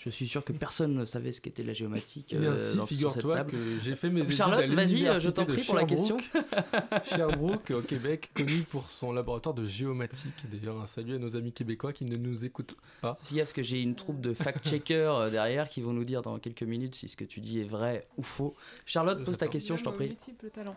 Je 0.03 0.09
suis 0.09 0.27
sûr 0.27 0.43
que 0.43 0.51
personne 0.51 0.93
ne 0.95 1.05
savait 1.05 1.31
ce 1.31 1.39
qu'était 1.39 1.63
la 1.63 1.71
géomatique. 1.71 2.33
Eh 2.35 2.37
bien, 2.37 2.51
euh, 2.51 2.57
si, 2.57 2.75
dans- 2.75 2.85
sur 2.85 2.89
cette 2.89 2.97
figure-toi 3.21 3.35
table. 3.37 3.51
que 3.51 3.57
j'ai 3.81 3.95
fait 3.95 4.09
mes 4.09 4.19
études 4.21 4.33
Charlotte, 4.35 4.69
à 4.69 4.73
vas-y, 4.75 4.87
l'université 4.95 5.23
je 5.25 5.29
t'en 5.29 5.45
prie 5.45 5.63
pour 5.63 5.75
la 5.75 5.85
question. 5.85 6.17
Sherbrooke. 7.03 7.71
Au 7.71 7.81
Québec, 7.81 8.29
connu 8.33 8.63
pour 8.69 8.89
son 8.89 9.13
laboratoire 9.13 9.55
de 9.55 9.65
géomatique. 9.65 10.33
D'ailleurs, 10.51 10.81
un 10.81 10.87
salut 10.87 11.15
à 11.15 11.19
nos 11.19 11.35
amis 11.37 11.53
québécois 11.53 11.93
qui 11.93 12.03
ne 12.05 12.17
nous 12.17 12.43
écoutent 12.45 12.75
pas. 13.01 13.17
Fais 13.23 13.37
parce 13.37 13.53
que 13.53 13.61
j'ai 13.63 13.81
une 13.81 13.95
troupe 13.95 14.19
de 14.21 14.33
fact-checkers 14.33 15.15
euh, 15.15 15.29
derrière 15.29 15.69
qui 15.69 15.81
vont 15.81 15.93
nous 15.93 16.05
dire 16.05 16.21
dans 16.21 16.37
quelques 16.39 16.63
minutes 16.63 16.95
si 16.95 17.07
ce 17.07 17.15
que 17.15 17.23
tu 17.25 17.39
dis 17.39 17.59
est 17.61 17.63
vrai 17.69 18.05
ou 18.17 18.23
faux. 18.23 18.55
Charlotte, 18.85 19.23
pose 19.23 19.37
ta 19.37 19.47
question, 19.47 19.77
je 19.77 19.83
t'en 19.83 19.93
prie. 19.93 20.07
multiples 20.09 20.49
talents. 20.49 20.75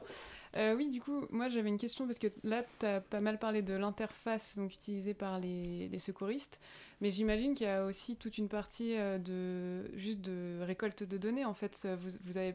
Euh, 0.57 0.75
oui, 0.75 0.89
du 0.89 1.01
coup, 1.01 1.27
moi 1.31 1.49
j'avais 1.49 1.69
une 1.69 1.77
question 1.77 2.07
parce 2.07 2.19
que 2.19 2.29
là, 2.43 2.65
tu 2.81 2.87
as 2.87 3.01
pas 3.01 3.21
mal 3.21 3.39
parlé 3.39 3.63
de 3.63 3.75
l'interface 3.75 4.57
donc 4.57 4.73
utilisée 4.73 5.13
par 5.15 5.39
les, 5.39 5.89
les 5.89 5.99
secouristes, 5.99 6.61
mais 7.01 7.11
j'imagine 7.11 7.55
qu'il 7.55 7.67
y 7.67 7.71
a 7.71 7.85
aussi 7.85 8.17
toute 8.17 8.39
une 8.39 8.49
partie 8.49 8.97
euh, 8.97 9.19
de 9.19 9.91
juste 9.99 10.23
de 10.23 10.61
récolte 10.63 11.03
de 11.03 11.19
données. 11.19 11.45
En 11.45 11.55
fait, 11.55 11.87
vous, 12.01 12.11
vous 12.25 12.39
avez, 12.39 12.51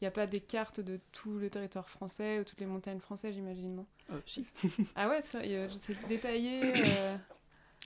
il 0.00 0.04
n'y 0.04 0.06
a 0.08 0.12
pas 0.12 0.26
des 0.26 0.40
cartes 0.40 0.80
de 0.80 1.00
tout 1.10 1.36
le 1.38 1.50
territoire 1.50 1.88
français 1.88 2.38
ou 2.38 2.44
toutes 2.44 2.60
les 2.60 2.66
montagnes 2.66 3.00
françaises, 3.00 3.34
j'imagine, 3.34 3.74
non? 3.74 3.86
Euh, 4.12 4.20
si. 4.24 4.46
Ah 4.94 5.08
ouais, 5.08 5.20
ça, 5.22 5.40
c'est 5.80 6.06
détaillé. 6.08 6.60
euh, 6.76 7.16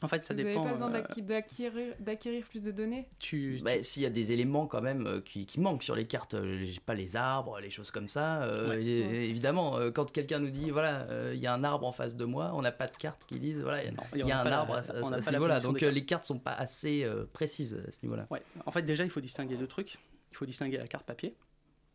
En 0.02 0.08
fait, 0.08 0.22
ça 0.24 0.34
vous 0.34 0.42
dépend. 0.42 0.64
n'avez 0.64 0.66
pas 0.66 0.72
besoin 0.72 0.94
euh, 0.94 1.22
d'acquérir 1.22 1.94
d'acquérir 2.00 2.44
plus 2.44 2.62
de 2.62 2.70
données 2.70 3.08
tu, 3.18 3.60
Bah, 3.64 3.82
S'il 3.82 4.02
y 4.02 4.06
a 4.06 4.10
des 4.10 4.30
éléments 4.30 4.66
quand 4.66 4.82
même 4.82 5.06
euh, 5.06 5.20
qui, 5.22 5.46
qui 5.46 5.58
manquent 5.58 5.82
sur 5.82 5.94
les 5.96 6.06
cartes, 6.06 6.34
euh, 6.34 6.58
j'ai 6.64 6.80
pas 6.80 6.94
les 6.94 7.16
arbres, 7.16 7.58
les 7.60 7.70
choses 7.70 7.90
comme 7.90 8.06
ça, 8.08 8.42
euh, 8.42 8.68
Ouais. 8.68 8.84
et- 8.84 9.02
Ouais, 9.02 9.08
c'est 9.10 9.16
évidemment, 9.28 9.78
quand 9.94 10.12
quelqu'un 10.12 10.38
nous 10.38 10.50
dit 10.50 10.70
voilà, 10.70 11.06
euh, 11.10 11.32
il 11.34 11.40
y 11.40 11.46
a 11.46 11.54
un 11.54 11.64
arbre 11.64 11.86
en 11.86 11.92
face 11.92 12.14
de 12.14 12.26
moi, 12.26 12.50
on 12.54 12.60
n'a 12.60 12.72
pas 12.72 12.88
de 12.88 12.96
carte 12.96 13.22
qui 13.26 13.38
disent 13.38 13.60
voilà, 13.60 13.84
il 13.84 13.94
y 14.18 14.22
a- 14.22 14.26
y 14.26 14.32
un 14.32 14.44
la- 14.44 14.58
arbre 14.58 14.74
à, 14.74 14.84
ce 14.84 14.92
niveau-là. 15.30 15.60
Donc 15.60 15.78
cartes. 15.78 15.94
les 15.94 16.04
cartes 16.04 16.24
sont 16.26 16.38
pas 16.38 16.52
assez 16.52 17.02
euh, 17.02 17.24
précises 17.32 17.82
à 17.88 17.90
ce 17.90 17.98
niveau-là. 18.02 18.26
Ouais. 18.30 18.42
En 18.66 18.72
fait, 18.72 18.82
déjà, 18.82 19.02
il 19.04 19.10
faut 19.10 19.20
distinguer 19.22 19.56
deux 19.56 19.66
trucs. 19.66 19.94
Il 20.30 20.36
faut 20.36 20.44
distinguer 20.46 20.76
la 20.76 20.86
carte 20.88 21.06
papier 21.06 21.34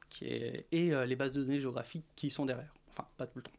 qui 0.09 0.25
est... 0.25 0.65
et 0.71 0.91
euh, 0.91 1.05
les 1.05 1.15
bases 1.15 1.33
de 1.33 1.43
données 1.43 1.59
géographiques 1.61 2.05
qui 2.15 2.31
sont 2.31 2.47
derrière. 2.47 2.73
Enfin, 2.89 3.05
pas 3.17 3.27
tout 3.27 3.37
le 3.37 3.43
temps. 3.43 3.51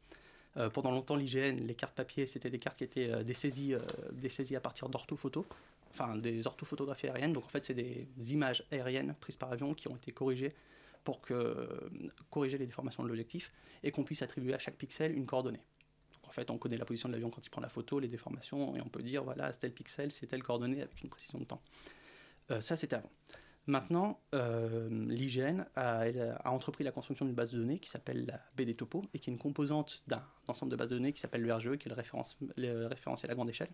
Euh, 0.56 0.68
pendant 0.68 0.90
longtemps, 0.90 1.16
l'IGN, 1.16 1.56
les 1.66 1.74
cartes 1.74 1.94
papier, 1.94 2.26
c'était 2.26 2.50
des 2.50 2.58
cartes 2.58 2.76
qui 2.76 2.84
étaient 2.84 3.10
euh, 3.10 3.22
des, 3.22 3.34
saisies, 3.34 3.74
euh, 3.74 3.78
des 4.12 4.28
saisies 4.28 4.56
à 4.56 4.60
partir 4.60 4.88
d'orthophotos, 4.88 5.44
enfin 5.90 6.16
des 6.16 6.46
orthophotographies 6.46 7.06
aériennes. 7.06 7.32
Donc 7.32 7.44
en 7.44 7.48
fait, 7.48 7.64
c'est 7.64 7.74
des 7.74 8.06
images 8.32 8.64
aériennes 8.70 9.14
prises 9.20 9.36
par 9.36 9.50
avion 9.52 9.74
qui 9.74 9.88
ont 9.88 9.96
été 9.96 10.12
corrigées 10.12 10.54
pour 11.04 11.20
que, 11.20 11.32
euh, 11.32 11.66
corriger 12.30 12.58
les 12.58 12.66
déformations 12.66 13.02
de 13.02 13.08
l'objectif 13.08 13.50
et 13.82 13.90
qu'on 13.90 14.04
puisse 14.04 14.22
attribuer 14.22 14.54
à 14.54 14.58
chaque 14.58 14.76
pixel 14.76 15.16
une 15.16 15.26
coordonnée. 15.26 15.62
Donc 16.12 16.28
en 16.28 16.32
fait, 16.32 16.50
on 16.50 16.58
connaît 16.58 16.76
la 16.76 16.84
position 16.84 17.08
de 17.08 17.14
l'avion 17.14 17.30
quand 17.30 17.44
il 17.44 17.50
prend 17.50 17.62
la 17.62 17.70
photo, 17.70 17.98
les 17.98 18.08
déformations, 18.08 18.76
et 18.76 18.80
on 18.82 18.88
peut 18.88 19.02
dire 19.02 19.24
voilà, 19.24 19.52
c'est 19.52 19.60
tel 19.60 19.72
pixel, 19.72 20.10
c'est 20.12 20.26
telle 20.26 20.42
coordonnée 20.42 20.82
avec 20.82 21.02
une 21.02 21.08
précision 21.08 21.38
de 21.38 21.44
temps. 21.44 21.62
Ça, 22.60 22.76
c'était 22.76 22.96
avant. 22.96 23.10
Maintenant, 23.66 24.20
euh, 24.34 24.88
l'IGN 25.08 25.64
a, 25.76 26.06
entrepris 26.50 26.82
la 26.82 26.90
construction 26.90 27.24
d'une 27.24 27.34
base 27.34 27.52
de 27.52 27.58
données 27.58 27.78
qui 27.78 27.88
s'appelle 27.88 28.26
la 28.26 28.40
BD 28.56 28.74
Topo 28.74 29.04
et 29.14 29.20
qui 29.20 29.30
est 29.30 29.32
une 29.32 29.38
composante 29.38 30.02
d'un 30.08 30.24
ensemble 30.48 30.72
de 30.72 30.76
bases 30.76 30.88
de 30.88 30.96
données 30.96 31.12
qui 31.12 31.20
s'appelle 31.20 31.42
le 31.42 31.54
RGE, 31.54 31.76
qui 31.76 31.86
est 31.86 31.90
le, 31.90 31.94
référence, 31.94 32.36
référentiel 32.56 33.30
à 33.30 33.34
grande 33.34 33.48
échelle, 33.48 33.70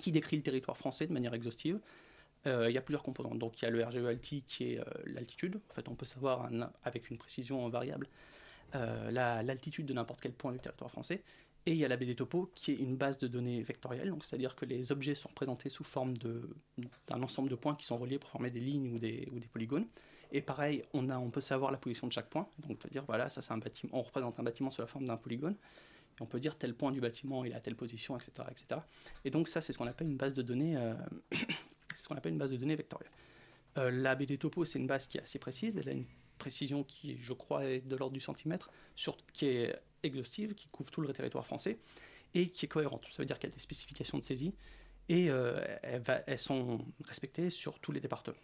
qui 0.00 0.10
décrit 0.10 0.36
le 0.36 0.42
territoire 0.42 0.76
français 0.76 1.06
de 1.06 1.12
manière 1.12 1.32
exhaustive. 1.32 1.78
Euh, 2.46 2.68
il 2.68 2.74
y 2.74 2.78
a 2.78 2.82
plusieurs 2.82 3.04
composantes. 3.04 3.38
Donc 3.38 3.62
il 3.62 3.64
y 3.64 3.68
a 3.68 3.70
le 3.70 3.84
RGE 3.84 4.04
Alti 4.04 4.42
qui 4.42 4.72
est 4.72 4.80
euh, 4.80 4.84
l'altitude. 5.06 5.60
En 5.70 5.72
fait, 5.72 5.88
on 5.88 5.94
peut 5.94 6.06
savoir 6.06 6.50
avec 6.82 7.08
une 7.08 7.18
précision 7.18 7.68
variable 7.68 8.08
la- 8.72 9.44
l'altitude 9.44 9.86
de 9.86 9.92
n'importe 9.92 10.20
quel 10.20 10.32
point 10.32 10.50
du 10.50 10.58
territoire 10.58 10.90
français. 10.90 11.22
Et 11.66 11.72
il 11.72 11.78
y 11.78 11.84
a 11.84 11.88
la 11.88 11.96
BD 11.96 12.14
Topo 12.14 12.50
qui 12.54 12.72
est 12.72 12.76
une 12.76 12.96
base 12.96 13.16
de 13.18 13.26
données 13.26 13.62
vectorielle, 13.62 14.12
c'est-à-dire 14.22 14.54
que 14.54 14.66
les 14.66 14.92
objets 14.92 15.14
sont 15.14 15.28
représentés 15.28 15.70
sous 15.70 15.84
forme 15.84 16.12
d'un 16.18 17.22
ensemble 17.22 17.48
de 17.48 17.54
points 17.54 17.74
qui 17.74 17.86
sont 17.86 17.96
reliés 17.96 18.18
pour 18.18 18.28
former 18.28 18.50
des 18.50 18.60
lignes 18.60 18.94
ou 18.94 18.98
des, 18.98 19.28
ou 19.32 19.38
des 19.38 19.48
polygones. 19.48 19.86
Et 20.30 20.42
pareil, 20.42 20.82
on, 20.92 21.08
a, 21.08 21.18
on 21.18 21.30
peut 21.30 21.40
savoir 21.40 21.70
la 21.70 21.78
position 21.78 22.06
de 22.06 22.12
chaque 22.12 22.28
point. 22.28 22.48
Donc 22.58 22.72
on 22.72 22.74
peut 22.74 22.90
dire, 22.90 23.04
voilà, 23.06 23.30
ça 23.30 23.40
c'est 23.40 23.52
un 23.52 23.58
bâtiment, 23.58 23.96
on 23.96 24.02
représente 24.02 24.38
un 24.38 24.42
bâtiment 24.42 24.70
sous 24.70 24.82
la 24.82 24.86
forme 24.86 25.06
d'un 25.06 25.16
polygone. 25.16 25.56
Et 26.18 26.22
on 26.22 26.26
peut 26.26 26.40
dire 26.40 26.58
tel 26.58 26.74
point 26.74 26.92
du 26.92 27.00
bâtiment, 27.00 27.44
il 27.44 27.52
est 27.52 27.54
à 27.54 27.60
telle 27.60 27.76
position, 27.76 28.16
etc. 28.16 28.48
etc. 28.50 28.80
Et 29.24 29.30
donc 29.30 29.48
ça, 29.48 29.62
c'est 29.62 29.72
ce 29.72 29.78
qu'on 29.78 29.86
appelle 29.86 30.08
une 30.08 30.16
base 30.16 30.34
de 30.34 30.42
données, 30.42 30.76
euh, 30.76 30.94
ce 31.96 32.08
qu'on 32.08 32.16
appelle 32.16 32.32
une 32.32 32.38
base 32.38 32.50
de 32.50 32.56
données 32.56 32.76
vectorielle. 32.76 33.10
Euh, 33.78 33.90
la 33.90 34.14
BD 34.14 34.36
Topo, 34.38 34.64
c'est 34.64 34.78
une 34.78 34.86
base 34.86 35.06
qui 35.06 35.18
est 35.18 35.22
assez 35.22 35.38
précise. 35.38 35.78
Elle 35.78 35.88
a 35.88 35.92
une 35.92 36.06
précision 36.38 36.84
qui, 36.84 37.16
je 37.20 37.32
crois, 37.32 37.64
est 37.64 37.80
de 37.80 37.96
l'ordre 37.96 38.14
du 38.14 38.20
centimètre, 38.20 38.70
qui 39.32 39.46
est 39.46 39.76
exhaustive, 40.02 40.54
qui 40.54 40.68
couvre 40.68 40.90
tout 40.90 41.00
le 41.00 41.12
territoire 41.12 41.46
français 41.46 41.78
et 42.34 42.48
qui 42.48 42.66
est 42.66 42.68
cohérente. 42.68 43.06
Ça 43.10 43.22
veut 43.22 43.26
dire 43.26 43.38
qu'il 43.38 43.48
y 43.48 43.52
a 43.52 43.54
des 43.54 43.62
spécifications 43.62 44.18
de 44.18 44.22
saisie 44.22 44.54
et 45.08 45.30
euh, 45.30 45.60
elles 45.82 46.38
sont 46.38 46.84
respectées 47.04 47.50
sur 47.50 47.78
tous 47.78 47.92
les 47.92 48.00
départements. 48.00 48.36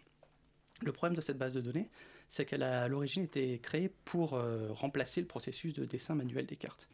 Le 0.81 0.91
problème 0.91 1.15
de 1.15 1.21
cette 1.21 1.37
base 1.37 1.53
de 1.53 1.61
données, 1.61 1.89
c'est 2.29 2.45
qu'elle 2.45 2.63
a 2.63 2.83
à 2.83 2.87
l'origine 2.87 3.23
été 3.23 3.59
créée 3.59 3.89
pour 4.05 4.33
euh, 4.33 4.71
remplacer 4.71 5.21
le 5.21 5.27
processus 5.27 5.73
de 5.73 5.85
dessin 5.85 6.15
manuel 6.15 6.45
des 6.45 6.55
cartes. 6.55 6.87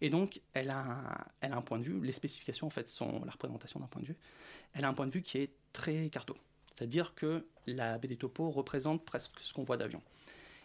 Et 0.00 0.10
donc, 0.10 0.40
elle 0.54 0.70
a, 0.70 0.78
un, 0.78 1.24
elle 1.40 1.52
a 1.52 1.56
un 1.56 1.62
point 1.62 1.78
de 1.78 1.84
vue, 1.84 2.00
les 2.00 2.12
spécifications 2.12 2.68
en 2.68 2.70
fait 2.70 2.88
sont 2.88 3.24
la 3.24 3.32
représentation 3.32 3.80
d'un 3.80 3.86
point 3.86 4.00
de 4.00 4.06
vue, 4.06 4.16
elle 4.74 4.84
a 4.84 4.88
un 4.88 4.94
point 4.94 5.06
de 5.06 5.12
vue 5.12 5.22
qui 5.22 5.38
est 5.38 5.52
très 5.72 6.08
carto. 6.08 6.36
C'est-à-dire 6.74 7.14
que 7.16 7.46
la 7.66 7.98
BD 7.98 8.16
Topo 8.16 8.50
représente 8.50 9.04
presque 9.04 9.40
ce 9.40 9.52
qu'on 9.52 9.64
voit 9.64 9.76
d'avion. 9.76 10.00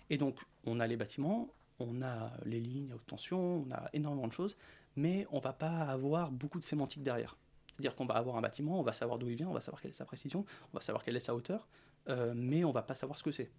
Et 0.09 0.17
donc, 0.17 0.39
on 0.65 0.79
a 0.79 0.87
les 0.87 0.97
bâtiments, 0.97 1.53
on 1.79 2.01
a 2.01 2.31
les 2.45 2.59
lignes 2.59 2.91
à 2.91 2.95
haute 2.95 3.05
tension, 3.07 3.65
on 3.67 3.71
a 3.71 3.89
énormément 3.93 4.27
de 4.27 4.33
choses, 4.33 4.55
mais 4.95 5.27
on 5.31 5.39
va 5.39 5.53
pas 5.53 5.81
avoir 5.83 6.31
beaucoup 6.31 6.59
de 6.59 6.63
sémantique 6.63 7.03
derrière. 7.03 7.37
C'est-à-dire 7.73 7.95
qu'on 7.95 8.05
va 8.05 8.15
avoir 8.15 8.37
un 8.37 8.41
bâtiment, 8.41 8.79
on 8.79 8.83
va 8.83 8.93
savoir 8.93 9.17
d'où 9.17 9.29
il 9.29 9.35
vient, 9.35 9.49
on 9.49 9.53
va 9.53 9.61
savoir 9.61 9.81
quelle 9.81 9.91
est 9.91 9.95
sa 9.95 10.05
précision, 10.05 10.45
on 10.71 10.77
va 10.77 10.81
savoir 10.81 11.03
quelle 11.03 11.15
est 11.15 11.21
sa 11.21 11.33
hauteur, 11.33 11.67
euh, 12.09 12.33
mais 12.35 12.63
on 12.63 12.71
va 12.71 12.83
pas 12.83 12.95
savoir 12.95 13.17
ce 13.17 13.23
que 13.23 13.31
c'est. 13.31 13.51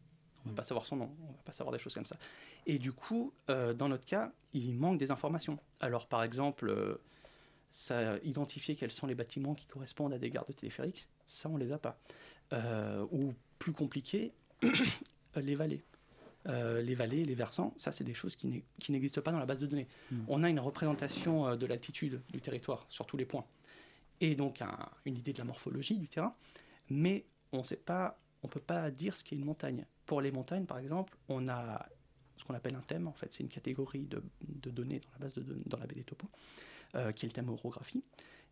On 0.47 0.51
va 0.51 0.57
pas 0.57 0.65
savoir 0.65 0.87
son 0.87 0.97
nom, 0.97 1.11
on 1.23 1.33
va 1.33 1.43
pas 1.45 1.53
savoir 1.53 1.73
des 1.73 1.79
choses 1.79 1.95
comme 1.95 2.07
ça. 2.07 2.17
Et 2.67 2.79
du 2.79 2.93
coup, 2.93 3.33
euh, 3.51 3.73
dans 3.73 3.89
notre 3.89 4.05
cas, 4.05 4.33
il 4.53 4.75
manque 4.75 4.99
des 4.99 5.11
informations. 5.11 5.59
Alors, 5.81 6.07
par 6.07 6.23
exemple, 6.23 6.69
euh, 6.69 7.01
ça 7.71 8.19
identifier 8.19 8.77
quels 8.77 8.93
sont 8.93 9.07
les 9.07 9.15
bâtiments 9.15 9.55
qui 9.55 9.67
correspondent 9.67 10.13
à 10.13 10.19
des 10.19 10.31
gares 10.31 10.47
de 10.47 10.53
téléphérique, 10.53 11.09
ça 11.27 11.49
on 11.49 11.57
les 11.57 11.73
a 11.73 11.79
pas. 11.79 11.99
Ou 13.11 13.35
plus 13.59 13.73
compliqué, 13.73 14.33
les 15.37 15.57
vallées. 15.57 15.83
Euh, 16.47 16.83
les 16.83 16.95
vallées, 16.95 17.25
les 17.25 17.35
versants, 17.35 17.73
ça 17.77 17.91
c'est 17.91 18.05
des 18.05 18.13
choses 18.13 18.37
qui 18.37 18.47
n'e- 18.49 18.63
qui 18.79 18.93
n'existent 18.93 19.23
pas 19.23 19.33
dans 19.33 19.39
la 19.39 19.47
base 19.47 19.59
de 19.61 19.67
données. 19.67 19.89
On 20.29 20.43
a 20.45 20.51
une 20.51 20.61
représentation 20.61 21.47
euh, 21.49 21.57
de 21.57 21.65
l'altitude 21.65 22.21
du 22.33 22.41
territoire 22.43 22.85
sur 22.91 23.07
tous 23.07 23.17
les 23.17 23.25
points, 23.25 23.47
et 24.21 24.35
donc 24.35 24.61
un- 24.61 24.91
une 25.07 25.17
idée 25.17 25.33
de 25.33 25.39
la 25.39 25.45
morphologie 25.45 25.97
du 25.97 26.07
terrain, 26.07 26.35
mais 26.91 27.25
on 27.53 27.61
ne 27.61 27.65
sait 27.65 27.77
pas, 27.79 28.19
on 28.43 28.49
peut 28.49 28.61
pas 28.61 28.91
dire 28.91 29.17
ce 29.17 29.25
qu'est 29.25 29.37
une 29.37 29.45
montagne. 29.47 29.87
Pour 30.05 30.21
les 30.21 30.31
montagnes, 30.33 30.67
par 30.67 30.79
exemple, 30.79 31.17
on 31.31 31.49
a 31.49 31.89
ce 32.37 32.45
qu'on 32.45 32.53
appelle 32.55 32.75
un 32.75 32.81
thème. 32.83 33.07
En 33.07 33.13
fait, 33.15 33.33
c'est 33.33 33.43
une 33.43 33.49
catégorie 33.49 34.05
de, 34.07 34.23
de 34.43 34.71
données 34.71 35.01
dans 35.01 35.09
la 35.15 35.19
base 35.21 35.35
de 35.37 35.43
don- 35.43 35.63
dans 35.65 35.79
la 35.79 35.87
BD 35.87 36.03
Topo, 36.05 36.29
euh, 36.95 37.13
qui 37.13 37.25
est 37.25 37.29
le 37.29 37.33
thème 37.33 37.49
orographie. 37.49 38.03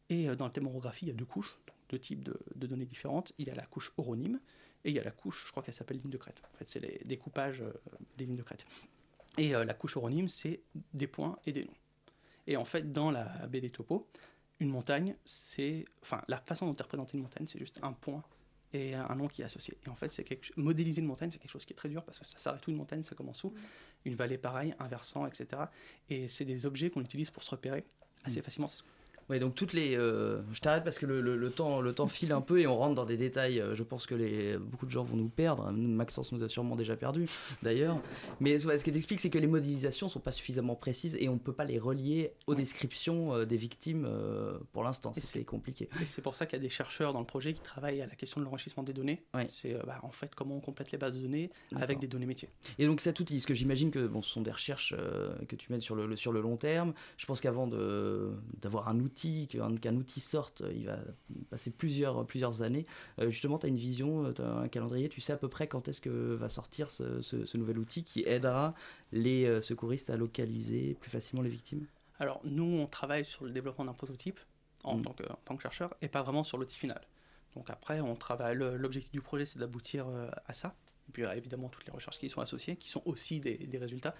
Et 0.08 0.34
dans 0.36 0.46
le 0.46 0.52
thème 0.52 0.66
orographie, 0.66 1.04
il 1.06 1.08
y 1.08 1.10
a 1.10 1.14
deux 1.14 1.26
couches, 1.26 1.58
deux 1.90 1.98
types 1.98 2.24
de, 2.24 2.38
de 2.54 2.66
données 2.66 2.86
différentes. 2.86 3.32
Il 3.38 3.48
y 3.48 3.50
a 3.50 3.54
la 3.54 3.66
couche 3.66 3.92
oronyme 3.98 4.40
et 4.84 4.90
il 4.90 4.94
y 4.96 4.98
a 4.98 5.04
la 5.04 5.10
couche, 5.10 5.44
je 5.46 5.50
crois 5.50 5.62
qu'elle 5.62 5.74
s'appelle 5.74 5.98
ligne 5.98 6.10
de 6.10 6.18
crête. 6.18 6.42
En 6.54 6.56
fait, 6.56 6.68
c'est 6.68 6.80
les 6.80 7.00
découpages 7.04 7.60
euh, 7.62 7.72
des 8.16 8.26
lignes 8.26 8.36
de 8.36 8.42
crête. 8.42 8.64
Et 9.38 9.54
euh, 9.54 9.64
la 9.64 9.74
couche 9.74 9.96
oronyme, 9.96 10.28
c'est 10.28 10.60
des 10.92 11.06
points 11.06 11.38
et 11.46 11.52
des 11.52 11.64
noms. 11.64 11.74
Et 12.46 12.56
en 12.56 12.64
fait, 12.64 12.92
dans 12.92 13.10
la 13.10 13.24
BD 13.46 13.70
Topo, 13.70 14.08
une 14.60 14.68
montagne, 14.68 15.14
c'est. 15.24 15.84
Enfin, 16.02 16.22
la 16.28 16.38
façon 16.38 16.66
dont 16.66 16.74
est 16.74 16.82
représentée 16.82 17.16
une 17.16 17.22
montagne, 17.22 17.46
c'est 17.46 17.58
juste 17.58 17.78
un 17.82 17.92
point 17.92 18.22
et 18.74 18.94
un 18.94 19.14
nom 19.14 19.28
qui 19.28 19.42
est 19.42 19.44
associé. 19.44 19.76
Et 19.86 19.90
en 19.90 19.94
fait, 19.94 20.10
c'est 20.10 20.24
quelque... 20.24 20.48
modéliser 20.56 21.00
une 21.02 21.06
montagne, 21.06 21.30
c'est 21.30 21.38
quelque 21.38 21.50
chose 21.50 21.64
qui 21.66 21.74
est 21.74 21.76
très 21.76 21.90
dur 21.90 22.02
parce 22.04 22.18
que 22.18 22.24
ça 22.24 22.38
s'arrête 22.38 22.66
où 22.66 22.70
une 22.70 22.76
montagne, 22.76 23.02
ça 23.02 23.14
commence 23.14 23.44
où? 23.44 23.52
Une 24.06 24.14
vallée, 24.14 24.38
pareil, 24.38 24.74
un 24.78 24.88
versant, 24.88 25.26
etc. 25.26 25.64
Et 26.08 26.26
c'est 26.26 26.46
des 26.46 26.64
objets 26.64 26.88
qu'on 26.90 27.02
utilise 27.02 27.30
pour 27.30 27.42
se 27.42 27.50
repérer 27.50 27.84
assez 28.24 28.40
Mm. 28.40 28.42
facilement. 28.42 28.68
Donc 29.40 29.54
toutes 29.54 29.72
les. 29.72 29.96
euh, 29.96 30.40
je 30.52 30.60
t'arrête 30.60 30.84
parce 30.84 30.98
que 30.98 31.06
le, 31.06 31.20
le- 31.20 31.36
le 31.36 31.50
temps, 31.50 31.80
le 31.80 31.92
temps 31.92 32.06
file 32.06 32.32
un 32.32 32.40
peu 32.40 32.60
et 32.60 32.66
on 32.66 32.76
rentre 32.76 32.94
dans 32.94 33.04
des 33.04 33.16
détails. 33.16 33.60
euh, 33.60 33.74
Je 33.74 33.82
pense 33.82 34.06
que 34.06 34.14
les, 34.14 34.56
beaucoup 34.58 34.86
de 34.86 34.90
gens 34.90 35.04
vont 35.04 35.16
nous 35.16 35.28
perdre. 35.28 35.70
Maxence 35.72 36.32
nous 36.32 36.42
a 36.42 36.48
sûrement 36.48 36.76
déjà 36.76 36.96
perdu, 36.96 37.26
d'ailleurs. 37.62 37.98
Mais 38.40 38.58
ce 38.58 38.84
qui 38.84 38.92
t'explique, 38.92 39.20
c'est 39.20 39.30
que 39.30 39.38
les 39.38 39.46
modélisations 39.46 40.08
sont 40.08 40.20
pas 40.20 40.32
suffisamment 40.32 40.74
précises 40.74 41.16
et 41.20 41.28
on 41.28 41.34
ne 41.34 41.38
peut 41.38 41.52
pas 41.52 41.64
les 41.64 41.78
relier 41.78 42.32
aux 42.46 42.54
descriptions 42.54 43.34
euh, 43.34 43.44
des 43.44 43.56
victimes 43.56 44.04
euh, 44.08 44.58
pour 44.72 44.82
l'instant. 44.82 45.12
C'est 45.14 45.44
compliqué. 45.44 45.88
C'est 46.06 46.22
pour 46.22 46.34
ça 46.34 46.46
qu'il 46.46 46.58
y 46.58 46.60
a 46.60 46.62
des 46.62 46.68
chercheurs 46.68 47.12
dans 47.12 47.20
le 47.20 47.26
projet 47.26 47.52
qui 47.52 47.60
travaillent 47.60 48.02
à 48.02 48.06
la 48.06 48.14
question 48.14 48.40
de 48.40 48.44
l'enrichissement 48.44 48.82
des 48.82 48.92
données. 48.92 49.22
C'est 49.48 49.74
bah, 49.86 49.98
en 50.02 50.10
fait 50.10 50.34
comment 50.34 50.56
on 50.56 50.60
complète 50.60 50.90
les 50.92 50.98
bases 50.98 51.16
de 51.16 51.22
données 51.22 51.50
avec 51.74 51.98
des 51.98 52.06
données 52.06 52.26
métiers. 52.26 52.48
Et 52.78 52.86
donc 52.86 53.00
cet 53.00 53.18
outil, 53.20 53.40
ce 53.40 53.46
que 53.46 53.54
j'imagine 53.54 53.90
que 53.90 54.06
bon, 54.06 54.22
ce 54.22 54.30
sont 54.30 54.42
des 54.42 54.50
recherches 54.50 54.94
euh, 54.98 55.34
que 55.48 55.56
tu 55.56 55.70
mènes 55.72 55.80
sur 55.80 55.94
le, 55.94 56.16
sur 56.16 56.32
le 56.32 56.40
long 56.40 56.56
terme. 56.56 56.92
Je 57.16 57.26
pense 57.26 57.40
qu'avant 57.40 57.66
d'avoir 57.66 58.88
un 58.88 58.98
outil, 59.00 59.21
qu'un 59.48 59.76
qu'un 59.76 59.96
outil 59.96 60.20
sorte, 60.20 60.62
il 60.74 60.86
va 60.86 60.98
passer 61.50 61.70
plusieurs, 61.70 62.26
plusieurs 62.26 62.62
années. 62.62 62.86
Euh, 63.18 63.30
justement, 63.30 63.58
tu 63.58 63.66
as 63.66 63.68
une 63.68 63.76
vision, 63.76 64.32
tu 64.32 64.42
as 64.42 64.50
un 64.50 64.68
calendrier, 64.68 65.08
tu 65.08 65.20
sais 65.20 65.32
à 65.32 65.36
peu 65.36 65.48
près 65.48 65.68
quand 65.68 65.88
est-ce 65.88 66.00
que 66.00 66.34
va 66.34 66.48
sortir 66.48 66.90
ce, 66.90 67.20
ce- 67.22 67.44
ce 67.44 67.56
nouvel 67.56 67.78
outil 67.78 68.04
qui 68.04 68.22
aidera 68.26 68.74
les 69.12 69.44
euh, 69.46 69.60
secouristes 69.60 70.10
à 70.10 70.16
localiser 70.16 70.94
plus 71.00 71.10
facilement 71.10 71.42
les 71.42 71.50
victimes? 71.50 71.86
Alors 72.18 72.40
nous, 72.44 72.64
on 72.64 72.86
travaille 72.86 73.24
sur 73.24 73.44
le 73.44 73.50
développement 73.50 73.84
d'un 73.84 73.94
prototype 73.94 74.38
en, 74.84 74.98
Mm. 74.98 75.02
tant 75.02 75.12
que, 75.12 75.22
en 75.24 75.38
tant 75.44 75.56
que 75.56 75.62
chercheur 75.62 75.94
et 76.02 76.08
pas 76.08 76.22
vraiment 76.22 76.44
sur 76.44 76.58
l'outil 76.58 76.76
final. 76.76 77.00
Donc 77.56 77.68
après, 77.70 78.00
on 78.00 78.14
travaille. 78.16 78.56
le- 78.56 78.76
L'objectif 78.76 79.12
du 79.12 79.20
projet, 79.20 79.46
c'est 79.46 79.58
d'aboutir 79.58 80.08
euh, 80.08 80.28
à 80.46 80.52
ça. 80.52 80.74
Et 81.08 81.12
puis 81.12 81.24
euh, 81.24 81.32
évidemment 81.34 81.68
toutes 81.68 81.84
les 81.86 81.92
recherches 81.92 82.18
qui 82.18 82.26
y 82.26 82.30
sont 82.30 82.40
associées, 82.40 82.76
qui 82.76 82.88
sont 82.90 83.02
aussi 83.06 83.40
des, 83.40 83.56
des 83.58 83.78
résultats. 83.78 84.14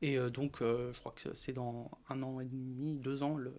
Et 0.00 0.16
euh, 0.18 0.30
donc, 0.30 0.62
euh, 0.62 0.92
je 0.92 0.98
crois 1.00 1.12
que 1.12 1.32
c'est 1.34 1.52
dans 1.52 1.90
un 2.08 2.22
an 2.22 2.40
et 2.40 2.44
demi, 2.46 2.96
deux 2.96 3.22
ans 3.22 3.36
le- 3.36 3.54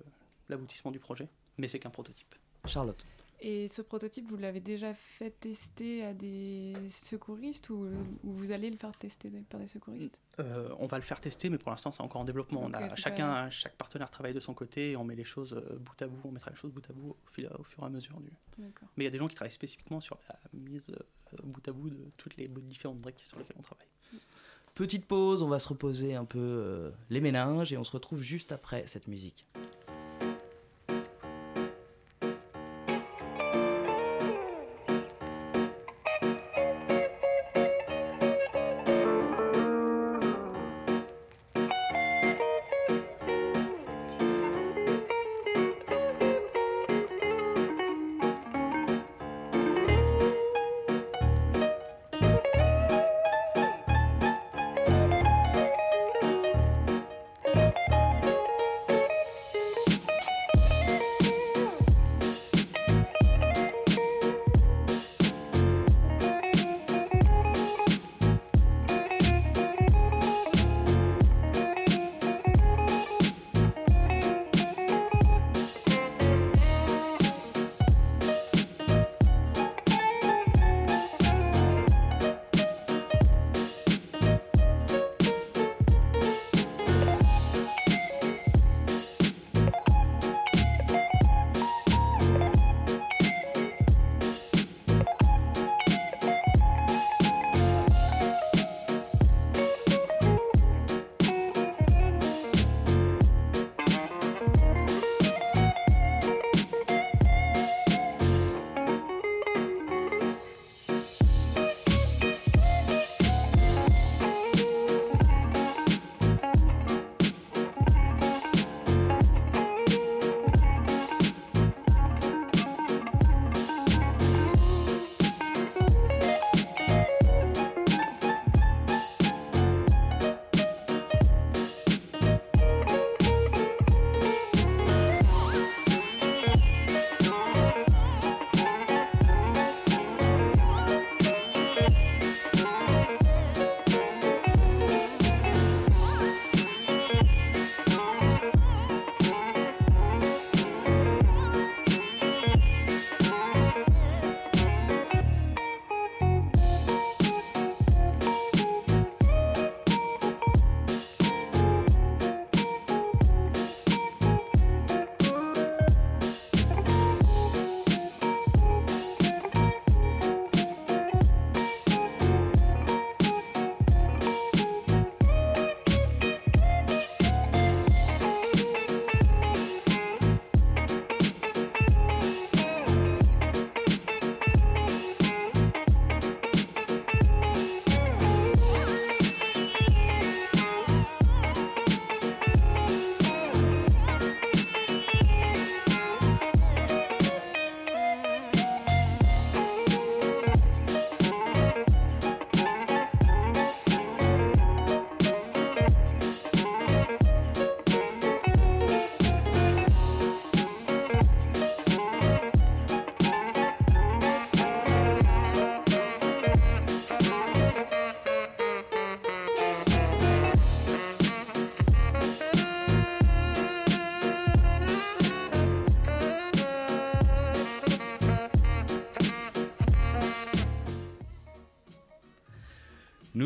l'aboutissement 0.49 0.91
du 0.91 0.99
projet. 0.99 1.27
Mais 1.57 1.67
c'est 1.67 1.79
qu'un 1.79 1.89
prototype. 1.89 2.35
Charlotte. 2.65 3.05
Et 3.45 3.67
ce 3.67 3.81
prototype, 3.81 4.29
vous 4.29 4.37
l'avez 4.37 4.61
déjà 4.61 4.93
fait 4.93 5.31
tester 5.31 6.05
à 6.05 6.13
des 6.13 6.73
secouristes 6.89 7.69
ou, 7.69 7.89
ou 8.23 8.31
vous 8.31 8.51
allez 8.51 8.69
le 8.69 8.77
faire 8.77 8.93
tester 8.97 9.29
par 9.49 9.59
des 9.59 9.67
secouristes? 9.67 10.17
Euh, 10.39 10.73
on 10.79 10.87
va 10.87 10.97
le 10.97 11.03
faire 11.03 11.19
tester, 11.19 11.49
mais 11.49 11.57
pour 11.57 11.69
l'instant, 11.69 11.91
c'est 11.91 12.01
encore 12.01 12.21
en 12.21 12.23
développement. 12.23 12.61
On 12.63 12.71
a 12.73 12.95
chacun, 12.95 13.27
pas- 13.27 13.49
chaque 13.49 13.75
partenaire 13.75 14.09
travaille 14.09 14.33
de 14.33 14.39
son 14.39 14.53
côté 14.53 14.91
et 14.91 14.95
on 14.95 15.03
met 15.03 15.15
les 15.15 15.25
choses 15.25 15.53
euh, 15.53 15.77
bout 15.77 16.01
à 16.01 16.07
bout. 16.07 16.21
On 16.23 16.31
mettra 16.31 16.51
les 16.51 16.55
choses 16.55 16.71
bout 16.71 16.89
à 16.89 16.93
bout 16.93 17.09
au, 17.09 17.17
fil- 17.33 17.51
au 17.59 17.63
fur 17.63 17.83
et 17.83 17.85
à 17.85 17.89
mesure 17.89 18.17
du. 18.21 18.31
Mais 18.57 18.69
il 18.99 19.03
y 19.03 19.07
a 19.07 19.11
des 19.11 19.17
gens 19.17 19.27
qui 19.27 19.35
travaillent 19.35 19.51
spécifiquement 19.51 19.99
sur 19.99 20.17
la 20.29 20.39
mise 20.53 20.89
euh, 20.91 21.37
bout 21.43 21.67
à 21.67 21.73
bout 21.73 21.89
de 21.89 21.99
toutes 22.15 22.37
les 22.37 22.47
différentes 22.47 22.99
briques 23.01 23.23
sur 23.25 23.37
lesquelles 23.39 23.57
on 23.59 23.63
travaille. 23.63 23.87
Petite 24.73 25.05
pause, 25.05 25.43
on 25.43 25.49
va 25.49 25.59
se 25.59 25.67
reposer 25.67 26.15
un 26.15 26.25
peu 26.25 26.39
euh, 26.39 26.91
les 27.09 27.19
méninges 27.19 27.73
et 27.73 27.77
on 27.77 27.83
se 27.83 27.91
retrouve 27.91 28.21
juste 28.21 28.53
après 28.53 28.87
cette 28.87 29.07
musique. 29.09 29.45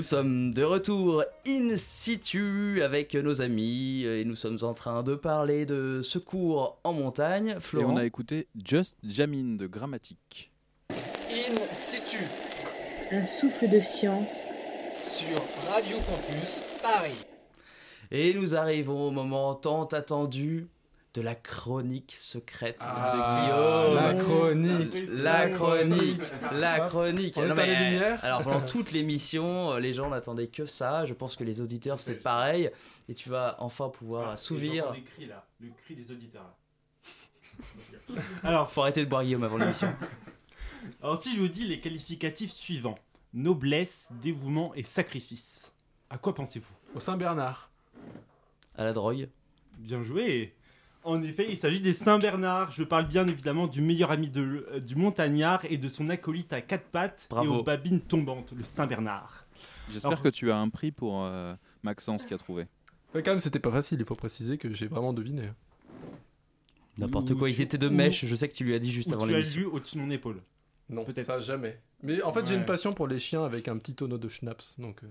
Sommes 0.07 0.53
de 0.53 0.63
retour 0.63 1.25
in 1.45 1.75
situ 1.75 2.81
avec 2.81 3.13
nos 3.13 3.41
amis 3.41 4.05
et 4.05 4.23
nous 4.23 4.37
sommes 4.37 4.59
en 4.61 4.73
train 4.73 5.03
de 5.03 5.15
parler 5.15 5.65
de 5.65 6.01
secours 6.01 6.79
en 6.85 6.93
montagne. 6.93 7.55
Et 7.57 7.59
Florent, 7.59 7.93
on 7.93 7.97
a 7.97 8.05
écouté 8.05 8.47
Just 8.63 8.97
Jamin 9.03 9.57
de 9.57 9.67
Grammatique. 9.67 10.51
In 10.91 11.57
situ 11.75 12.19
Un 13.11 13.25
souffle 13.25 13.67
de 13.67 13.81
science 13.81 14.43
sur 15.09 15.41
Radio 15.73 15.97
Campus 15.97 16.61
Paris. 16.81 17.17
et 18.09 18.33
nous 18.33 18.55
arrivons 18.55 19.07
au 19.07 19.11
moment 19.11 19.55
tant 19.55 19.83
attendu 19.87 20.67
de 21.17 21.23
la 21.23 21.33
chronique 21.33 22.13
secrète 22.15 22.77
Ah, 22.81 23.09
de 23.11 23.87
Guillaume. 23.87 23.95
la 23.95 24.13
chronique. 24.13 24.97
La 25.23 25.49
chronique. 25.49 26.21
La 26.51 26.79
chronique. 26.87 27.33
on 27.37 27.41
Non, 27.41 27.53
éteint 27.53 27.55
mais, 27.55 27.79
les 27.79 27.85
lumières. 27.89 28.23
Alors 28.23 28.43
pendant 28.43 28.61
toute 28.67 28.91
l'émission, 28.91 29.71
euh, 29.71 29.79
les 29.79 29.93
gens 29.93 30.11
n'attendaient 30.11 30.47
que 30.47 30.67
ça. 30.67 31.05
Je 31.05 31.15
pense 31.15 31.35
que 31.35 31.43
les 31.43 31.59
auditeurs 31.59 31.99
c'est 31.99 32.13
pareil. 32.13 32.69
Et 33.09 33.15
tu 33.15 33.29
vas 33.29 33.55
enfin 33.57 33.89
pouvoir 33.89 34.29
assouvir. 34.29 34.91
Des 34.91 35.01
cris 35.01 35.25
là, 35.25 35.47
le 35.59 35.69
cri 35.83 35.95
des 35.95 36.11
auditeurs 36.11 36.43
là. 36.43 38.21
Alors, 38.43 38.71
Faut 38.71 38.81
arrêter 38.81 39.03
de 39.03 39.09
boire 39.09 39.23
Guillaume 39.23 39.43
avant 39.43 39.57
l'émission. 39.57 39.91
alors 41.01 41.19
si 41.19 41.35
je 41.35 41.41
vous 41.41 41.47
dis 41.47 41.65
les 41.67 41.79
qualificatifs 41.79 42.51
suivants 42.51 42.99
noblesse, 43.33 44.11
dévouement 44.21 44.71
et 44.75 44.83
sacrifice, 44.83 45.71
à 46.11 46.19
quoi 46.19 46.35
pensez-vous? 46.35 46.75
Au 46.93 46.99
Saint-Bernard. 46.99 47.71
À 48.75 48.83
la 48.83 48.93
drogue. 48.93 49.29
Bien 49.79 50.03
joué 50.03 50.53
En 51.07 51.21
effet, 51.21 51.45
il 51.49 51.55
s'agit 51.55 51.79
des 51.79 51.93
Saint-Bernard. 51.93 52.71
Je 52.71 52.83
parle 52.83 53.07
bien 53.07 53.25
évidemment 53.27 53.67
du 53.67 53.79
meilleur 53.81 54.11
ami 54.11 54.29
de- 54.29 54.67
euh, 54.73 54.79
du 54.81 54.95
montagnard 54.97 55.63
et 55.69 55.77
de 55.77 55.87
son 55.87 56.09
acolyte 56.09 56.51
à 56.51 56.59
quatre 56.61 56.83
pattes 56.89 57.27
Bravo. 57.29 57.45
et 57.53 57.57
aux 57.59 57.63
babines 57.63 58.01
tombantes, 58.01 58.51
le 58.51 58.61
Saint-Bernard. 58.63 59.45
J'espère 59.89 60.11
Alors- 60.11 60.21
que 60.21 60.27
tu 60.27 60.51
as 60.51 60.57
un 60.57 60.67
prix 60.67 60.91
pour 60.91 61.23
euh, 61.23 61.53
Maxence 61.83 62.25
qui 62.25 62.33
a 62.33 62.37
trouvé. 62.37 62.67
Mais 63.15 63.23
quand 63.23 63.31
même, 63.31 63.39
c'était 63.39 63.59
pas 63.59 63.71
facile, 63.71 63.99
il 64.01 64.05
faut 64.05 64.15
préciser 64.15 64.57
que 64.57 64.69
j'ai 64.73 64.87
vraiment 64.87 65.13
deviné. 65.13 65.43
N'importe 66.97 67.33
quoi, 67.35 67.49
ils 67.49 67.61
étaient 67.61 67.77
de 67.77 67.87
ou- 67.87 67.91
mèche, 67.93 68.25
je 68.25 68.35
sais 68.35 68.49
que 68.49 68.53
tu 68.53 68.65
lui 68.65 68.73
as 68.73 68.79
dit 68.79 68.91
juste 68.91 69.09
ou 69.11 69.13
avant 69.13 69.27
tu 69.27 69.33
as 69.33 69.37
l'émission. 69.37 69.61
lu 69.61 69.65
au-dessus 69.67 69.95
de 69.95 70.01
mon 70.01 70.09
épaule. 70.09 70.41
Non, 70.89 71.05
Peut-être. 71.05 71.25
ça 71.25 71.39
jamais. 71.39 71.79
Mais 72.03 72.21
en 72.21 72.33
fait, 72.33 72.45
j'ai 72.45 72.53
Ouais. 72.55 72.59
une 72.59 72.65
passion 72.65 72.91
pour 72.91 73.07
les 73.07 73.19
chiens 73.19 73.45
avec 73.45 73.69
un 73.69 73.77
petit 73.77 73.95
tonneau 73.95 74.17
de 74.17 74.27
schnapps. 74.27 74.77
Donc, 74.77 75.03
euh, 75.03 75.07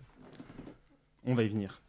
On 1.25 1.35
va 1.35 1.43
y 1.43 1.49
venir. 1.49 1.81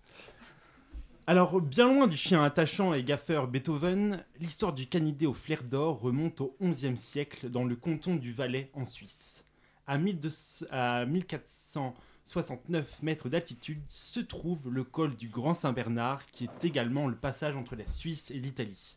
Alors, 1.30 1.60
bien 1.60 1.94
loin 1.94 2.08
du 2.08 2.16
chien 2.16 2.42
attachant 2.42 2.94
et 2.94 3.04
gaffeur 3.04 3.50
Beethoven, 3.50 4.24
l'histoire 4.40 4.72
du 4.72 4.88
canidé 4.88 5.26
au 5.26 5.34
flair 5.34 5.62
d'or 5.62 6.00
remonte 6.00 6.40
au 6.40 6.56
XIe 6.62 6.96
siècle 6.96 7.50
dans 7.50 7.66
le 7.66 7.76
canton 7.76 8.16
du 8.16 8.32
Valais 8.32 8.72
en 8.74 8.86
Suisse. 8.86 9.44
À, 9.88 9.98
1200 9.98 10.68
à 10.72 11.06
1469 11.06 13.04
mètres 13.04 13.28
d'altitude 13.28 13.82
se 13.90 14.22
trouve 14.22 14.70
le 14.70 14.86
col 14.86 15.18
du 15.18 15.28
Grand 15.28 15.54
Saint-Bernard, 15.54 16.26
qui 16.28 16.46
est 16.46 16.64
également 16.64 17.10
le 17.10 17.18
passage 17.18 17.58
entre 17.58 17.76
la 17.76 17.88
Suisse 17.88 18.32
et 18.32 18.40
l'Italie. 18.40 18.96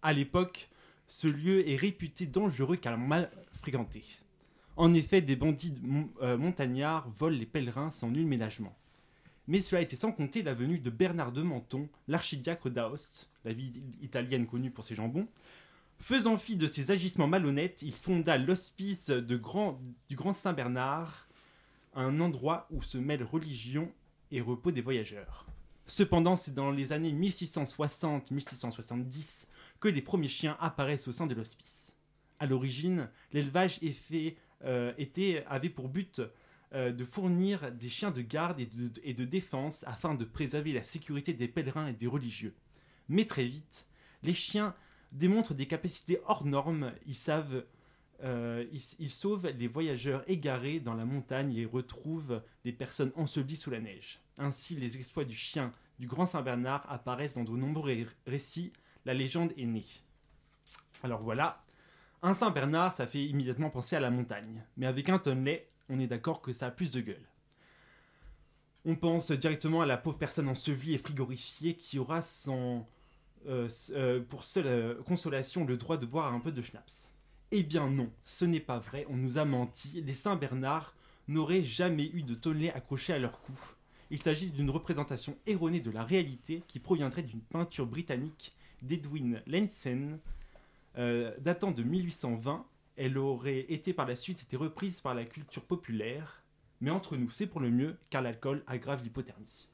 À 0.00 0.14
l'époque, 0.14 0.70
ce 1.08 1.26
lieu 1.26 1.68
est 1.68 1.76
réputé 1.76 2.24
dangereux 2.24 2.76
car 2.76 2.96
mal 2.96 3.30
fréquenté. 3.60 4.02
En 4.78 4.94
effet, 4.94 5.20
des 5.20 5.36
bandits 5.36 5.74
euh, 6.22 6.38
montagnards 6.38 7.10
volent 7.10 7.36
les 7.36 7.44
pèlerins 7.44 7.90
sans 7.90 8.08
nul 8.08 8.24
ménagement. 8.24 8.74
Mais 9.46 9.60
cela 9.60 9.82
était 9.82 9.96
sans 9.96 10.12
compter 10.12 10.42
la 10.42 10.54
venue 10.54 10.78
de 10.78 10.90
Bernard 10.90 11.32
de 11.32 11.42
Menton, 11.42 11.88
l'archidiacre 12.08 12.70
d'Aoste, 12.70 13.30
la 13.44 13.52
ville 13.52 13.82
italienne 14.00 14.46
connue 14.46 14.70
pour 14.70 14.84
ses 14.84 14.94
jambons. 14.94 15.28
Faisant 15.98 16.36
fi 16.36 16.56
de 16.56 16.66
ses 16.66 16.90
agissements 16.90 17.26
malhonnêtes, 17.26 17.82
il 17.82 17.94
fonda 17.94 18.38
l'hospice 18.38 19.10
du 19.10 19.38
Grand 19.38 19.78
Saint-Bernard, 20.32 21.28
un 21.94 22.20
endroit 22.20 22.66
où 22.70 22.82
se 22.82 22.96
mêlent 22.96 23.24
religion 23.24 23.92
et 24.30 24.40
repos 24.40 24.70
des 24.70 24.80
voyageurs. 24.80 25.46
Cependant, 25.86 26.36
c'est 26.36 26.54
dans 26.54 26.70
les 26.70 26.92
années 26.92 27.12
1660-1670 27.12 29.48
que 29.80 29.88
les 29.88 30.02
premiers 30.02 30.28
chiens 30.28 30.56
apparaissent 30.60 31.08
au 31.08 31.12
sein 31.12 31.26
de 31.26 31.34
l'hospice. 31.34 31.96
À 32.38 32.46
l'origine, 32.46 33.08
l'élevage 33.32 33.80
euh, 34.64 34.92
avait 35.48 35.68
pour 35.68 35.88
but 35.88 36.22
euh, 36.72 36.92
de 36.92 37.04
fournir 37.04 37.72
des 37.72 37.88
chiens 37.88 38.12
de 38.12 38.22
garde 38.22 38.60
et 38.60 39.14
de, 39.14 39.24
défense 39.24 39.84
afin 39.88 40.14
de 40.14 40.24
préserver 40.24 40.72
la 40.72 40.84
sécurité 40.84 41.32
des 41.32 41.48
pèlerins 41.48 41.88
et 41.88 41.92
des 41.92 42.06
religieux. 42.06 42.54
Mais 43.08 43.24
très 43.24 43.44
vite, 43.44 43.86
les 44.22 44.32
chiens 44.32 44.74
démontrent 45.10 45.54
des 45.54 45.66
capacités 45.66 46.20
hors 46.26 46.44
normes. 46.44 46.92
Ils 47.06 47.16
savent, 47.16 47.64
euh, 48.22 48.64
ils, 49.00 49.10
sauvent 49.10 49.48
les 49.48 49.66
voyageurs 49.66 50.22
égarés 50.28 50.78
dans 50.78 50.94
la 50.94 51.04
montagne 51.04 51.56
et 51.56 51.66
retrouvent 51.66 52.40
les 52.64 52.72
personnes 52.72 53.10
ensevelies 53.16 53.56
sous 53.56 53.70
la 53.70 53.80
neige. 53.80 54.20
Ainsi, 54.38 54.76
les 54.76 54.96
exploits 54.96 55.24
du 55.24 55.34
chien 55.34 55.72
du 55.98 56.06
Grand 56.06 56.26
Saint-Bernard 56.26 56.86
apparaissent 56.88 57.34
dans 57.34 57.42
de 57.42 57.50
nombreux 57.50 57.90
ré- 57.90 58.06
récits. 58.28 58.72
La 59.04 59.14
légende 59.14 59.52
est 59.56 59.66
née. 59.66 59.86
Alors 61.02 61.22
voilà, 61.22 61.64
un 62.22 62.34
Saint-Bernard, 62.34 62.92
ça 62.92 63.06
fait 63.06 63.24
immédiatement 63.24 63.70
penser 63.70 63.96
à 63.96 64.00
la 64.00 64.10
montagne. 64.10 64.62
Mais 64.76 64.86
avec 64.86 65.08
un 65.08 65.18
tonnelet, 65.18 65.69
on 65.90 65.98
est 65.98 66.06
d'accord 66.06 66.40
que 66.40 66.52
ça 66.52 66.68
a 66.68 66.70
plus 66.70 66.90
de 66.90 67.00
gueule. 67.00 67.28
On 68.86 68.94
pense 68.94 69.30
directement 69.30 69.82
à 69.82 69.86
la 69.86 69.98
pauvre 69.98 70.16
personne 70.16 70.48
ensevelie 70.48 70.94
et 70.94 70.98
frigorifiée 70.98 71.74
qui 71.74 71.98
aura 71.98 72.20
euh, 73.46 73.68
euh, 73.90 74.20
pour 74.22 74.44
seule 74.44 74.66
euh, 74.66 75.02
consolation 75.02 75.66
le 75.66 75.76
droit 75.76 75.98
de 75.98 76.06
boire 76.06 76.32
un 76.32 76.40
peu 76.40 76.52
de 76.52 76.62
schnapps. 76.62 77.10
Eh 77.50 77.62
bien 77.62 77.90
non, 77.90 78.10
ce 78.24 78.44
n'est 78.44 78.60
pas 78.60 78.78
vrai, 78.78 79.04
on 79.10 79.16
nous 79.16 79.36
a 79.36 79.44
menti, 79.44 80.00
les 80.00 80.12
Saint-Bernard 80.12 80.94
n'auraient 81.28 81.64
jamais 81.64 82.10
eu 82.14 82.22
de 82.22 82.34
tonnelet 82.34 82.72
accroché 82.72 83.12
à 83.12 83.18
leur 83.18 83.40
cou. 83.40 83.52
Il 84.10 84.20
s'agit 84.20 84.50
d'une 84.50 84.70
représentation 84.70 85.36
erronée 85.46 85.80
de 85.80 85.90
la 85.90 86.04
réalité 86.04 86.62
qui 86.66 86.78
proviendrait 86.78 87.22
d'une 87.22 87.40
peinture 87.40 87.86
britannique 87.86 88.54
d'Edwin 88.82 89.42
Lensen 89.46 90.18
datant 90.96 91.70
de 91.70 91.82
1820. 91.82 92.64
Elle 93.02 93.16
aurait 93.16 93.60
été 93.72 93.94
par 93.94 94.06
la 94.06 94.14
suite 94.14 94.42
été 94.42 94.56
reprise 94.58 95.00
par 95.00 95.14
la 95.14 95.24
culture 95.24 95.62
populaire, 95.64 96.42
mais 96.82 96.90
entre 96.90 97.16
nous 97.16 97.30
c'est 97.30 97.46
pour 97.46 97.60
le 97.60 97.70
mieux 97.70 97.96
car 98.10 98.20
l'alcool 98.20 98.62
aggrave 98.66 99.02
l'hypothermie. 99.02 99.68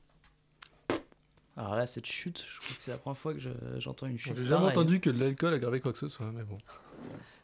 Alors 1.56 1.74
là, 1.74 1.86
cette 1.86 2.06
chute, 2.06 2.44
je 2.48 2.60
crois 2.60 2.76
que 2.76 2.82
c'est 2.82 2.90
la 2.92 2.98
première 2.98 3.16
fois 3.18 3.32
que 3.32 3.40
je- 3.40 3.48
j'entends 3.78 4.06
une 4.06 4.18
chute. 4.18 4.36
j'ai 4.36 4.44
jamais 4.44 4.60
pareille. 4.60 4.78
entendu 4.78 5.00
que 5.00 5.10
de 5.10 5.18
l'alcool 5.18 5.54
aggravait 5.54 5.80
quoi 5.80 5.92
que 5.92 5.98
ce 5.98 6.08
soit, 6.08 6.30
mais 6.30 6.44
bon. 6.44 6.58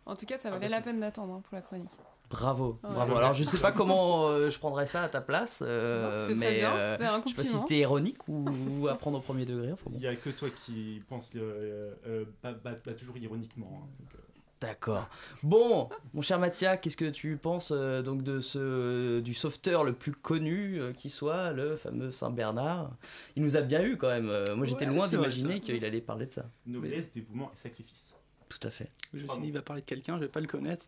En 0.07 0.14
tout 0.14 0.26
cas, 0.26 0.37
ça 0.39 0.49
Ah, 0.49 0.53
valait 0.53 0.66
bah, 0.68 0.76
la 0.76 0.83
peine 0.83 1.01
d'attendre 1.01 1.33
hein, 1.35 1.41
pour 1.43 1.55
la 1.57 1.62
chronique. 1.62 1.91
Bravo, 2.28 2.78
Ouais. 2.85 2.91
bravo. 2.95 3.16
Alors 3.16 3.33
je 3.35 3.45
sais 3.45 3.59
pas 3.59 3.72
comment 3.72 4.28
euh, 4.28 4.51
je 4.51 4.59
prendrais 4.59 4.87
ça 4.87 5.03
à 5.03 5.09
ta 5.09 5.20
place, 5.20 5.62
euh, 5.66 6.28
Non, 6.28 6.37
mais 6.37 6.59
bien, 6.61 6.74
euh, 6.74 6.93
c'était 6.93 7.07
un 7.09 7.20
je 7.22 7.28
sais 7.28 7.35
pas 7.35 7.45
si 7.45 7.57
c'était 7.59 7.78
ironique 7.78 8.26
ou, 8.28 8.45
ou 8.70 8.89
à 8.89 8.95
prendre 8.95 9.18
au 9.18 9.20
premier 9.20 9.45
degré. 9.45 9.72
Enfin 9.72 9.91
bon. 9.91 9.97
Il 9.97 10.01
n'y 10.01 10.07
a 10.07 10.14
que 10.16 10.30
toi 10.30 10.49
qui 10.51 11.03
penses 11.09 11.35
le, 11.35 11.43
euh, 11.43 11.95
euh, 12.07 12.24
pas, 12.41 12.53
pas- 12.55 12.72
pas 12.74 12.93
toujours 12.93 13.16
ironiquement. 13.18 13.83
hein. 13.85 13.89
Donc, 14.01 14.14
euh, 14.14 14.18
D'accord. 14.63 15.09
Bon, 15.43 15.89
mon 16.15 16.23
cher 16.23 16.39
Mathia, 16.39 16.77
qu'est-ce 16.77 16.97
que 16.97 17.11
tu 17.11 17.37
penses 17.37 17.73
euh, 17.75 18.01
donc 18.03 18.23
de 18.23 18.41
ce 18.41 19.19
du 19.21 19.35
sauveteur 19.35 19.83
le 19.85 19.93
plus 19.93 20.13
connu 20.13 20.81
euh, 20.81 20.93
qui 20.93 21.11
soit, 21.11 21.53
le 21.53 21.77
fameux 21.77 22.13
Saint 22.13 22.31
Bernard? 22.31 22.93
Il 23.37 23.43
nous 23.43 23.57
a 23.57 23.61
bien 23.61 23.83
eu 23.83 23.97
quand 23.97 24.09
même. 24.09 24.31
Euh, 24.31 24.55
moi, 24.55 24.65
j'étais 24.65 24.87
Ouais, 24.87 24.95
loin 24.95 25.09
d'imaginer 25.09 25.61
qu'il 25.61 25.85
allait 25.85 26.01
parler 26.01 26.27
de 26.27 26.33
ça. 26.33 26.49
Noblesse, 26.67 27.11
dévouement 27.13 27.51
et 27.53 27.57
sacrifice. 27.57 28.15
Tout 28.49 28.69
à 28.69 28.71
fait. 28.71 28.91
Je 29.15 29.23
me 29.25 29.29
suis 29.29 29.41
dit, 29.41 29.49
il 29.49 29.53
va 29.55 29.63
parler 29.63 29.81
de 29.83 29.87
quelqu'un, 29.87 30.17
je 30.17 30.21
vais 30.25 30.29
pas 30.29 30.41
le 30.41 30.47
connaître. 30.47 30.85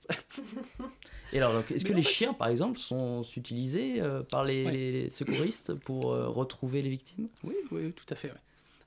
Et 1.33 1.39
alors, 1.39 1.63
est-ce 1.75 1.85
que 1.85 1.93
les 1.95 2.03
fait- 2.03 2.09
chiens, 2.13 2.35
par 2.35 2.49
exemple, 2.49 2.79
sont 2.79 3.23
utilisés 3.37 4.01
euh, 4.03 4.23
par 4.23 4.45
les, 4.45 4.65
Ouais. 4.67 4.73
les 4.73 5.11
secouristes 5.11 5.75
pour 5.75 6.13
euh, 6.13 6.29
retrouver 6.29 6.83
les 6.83 6.91
victimes? 6.91 7.27
Oui, 7.43 7.55
oui, 7.73 7.93
tout 7.93 8.05
à 8.11 8.15
fait. 8.15 8.29
ouais. 8.29 8.35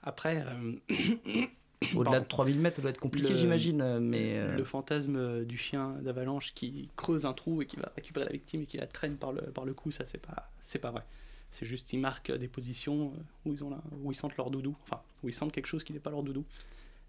Après, 0.04 0.46
euh, 0.48 0.74
Au-delà 1.96 2.20
de 2.20 2.26
3000 2.26 2.60
mètres, 2.60 2.76
ça 2.78 2.82
doit 2.82 2.90
être 2.92 3.00
compliqué, 3.00 3.36
j'imagine, 3.36 3.82
euh, 3.82 4.00
mais 4.00 4.36
euh, 4.36 4.56
le 4.58 4.64
fantasme 4.64 5.16
euh, 5.16 5.46
du 5.46 5.58
chien 5.58 5.96
d'avalanche 6.02 6.54
qui 6.56 6.90
creuse 6.96 7.26
un 7.26 7.34
trou 7.34 7.62
et 7.62 7.66
qui 7.68 7.76
va 7.78 7.92
récupérer 7.96 8.26
la 8.26 8.32
victime 8.32 8.62
et 8.64 8.66
qui 8.66 8.78
la 8.78 8.88
traîne 8.88 9.16
par 9.16 9.32
le, 9.32 9.42
par 9.42 9.64
le 9.66 9.74
cou, 9.74 9.92
ça 9.92 10.04
c'est 10.08 10.18
pas, 10.22 10.50
c'est 10.64 10.80
pas 10.80 10.92
vrai. 10.92 11.04
C'est 11.52 11.66
juste 11.66 11.94
ils 11.94 12.00
marquent 12.00 12.32
des 12.32 12.48
positions 12.48 13.14
euh, 13.16 13.20
où 13.50 13.54
ils, 13.54 13.64
ont 13.64 13.70
la- 13.70 13.82
où 14.04 14.12
ils 14.12 14.16
sentent 14.16 14.36
leur 14.38 14.50
doudou, 14.50 14.76
enfin 14.84 15.02
où 15.24 15.30
ils 15.30 15.34
sentent 15.34 15.52
quelque 15.52 15.68
chose 15.68 15.84
qui 15.84 15.94
n'est 15.94 16.00
pas 16.00 16.10
leur 16.10 16.24
doudou. 16.24 16.44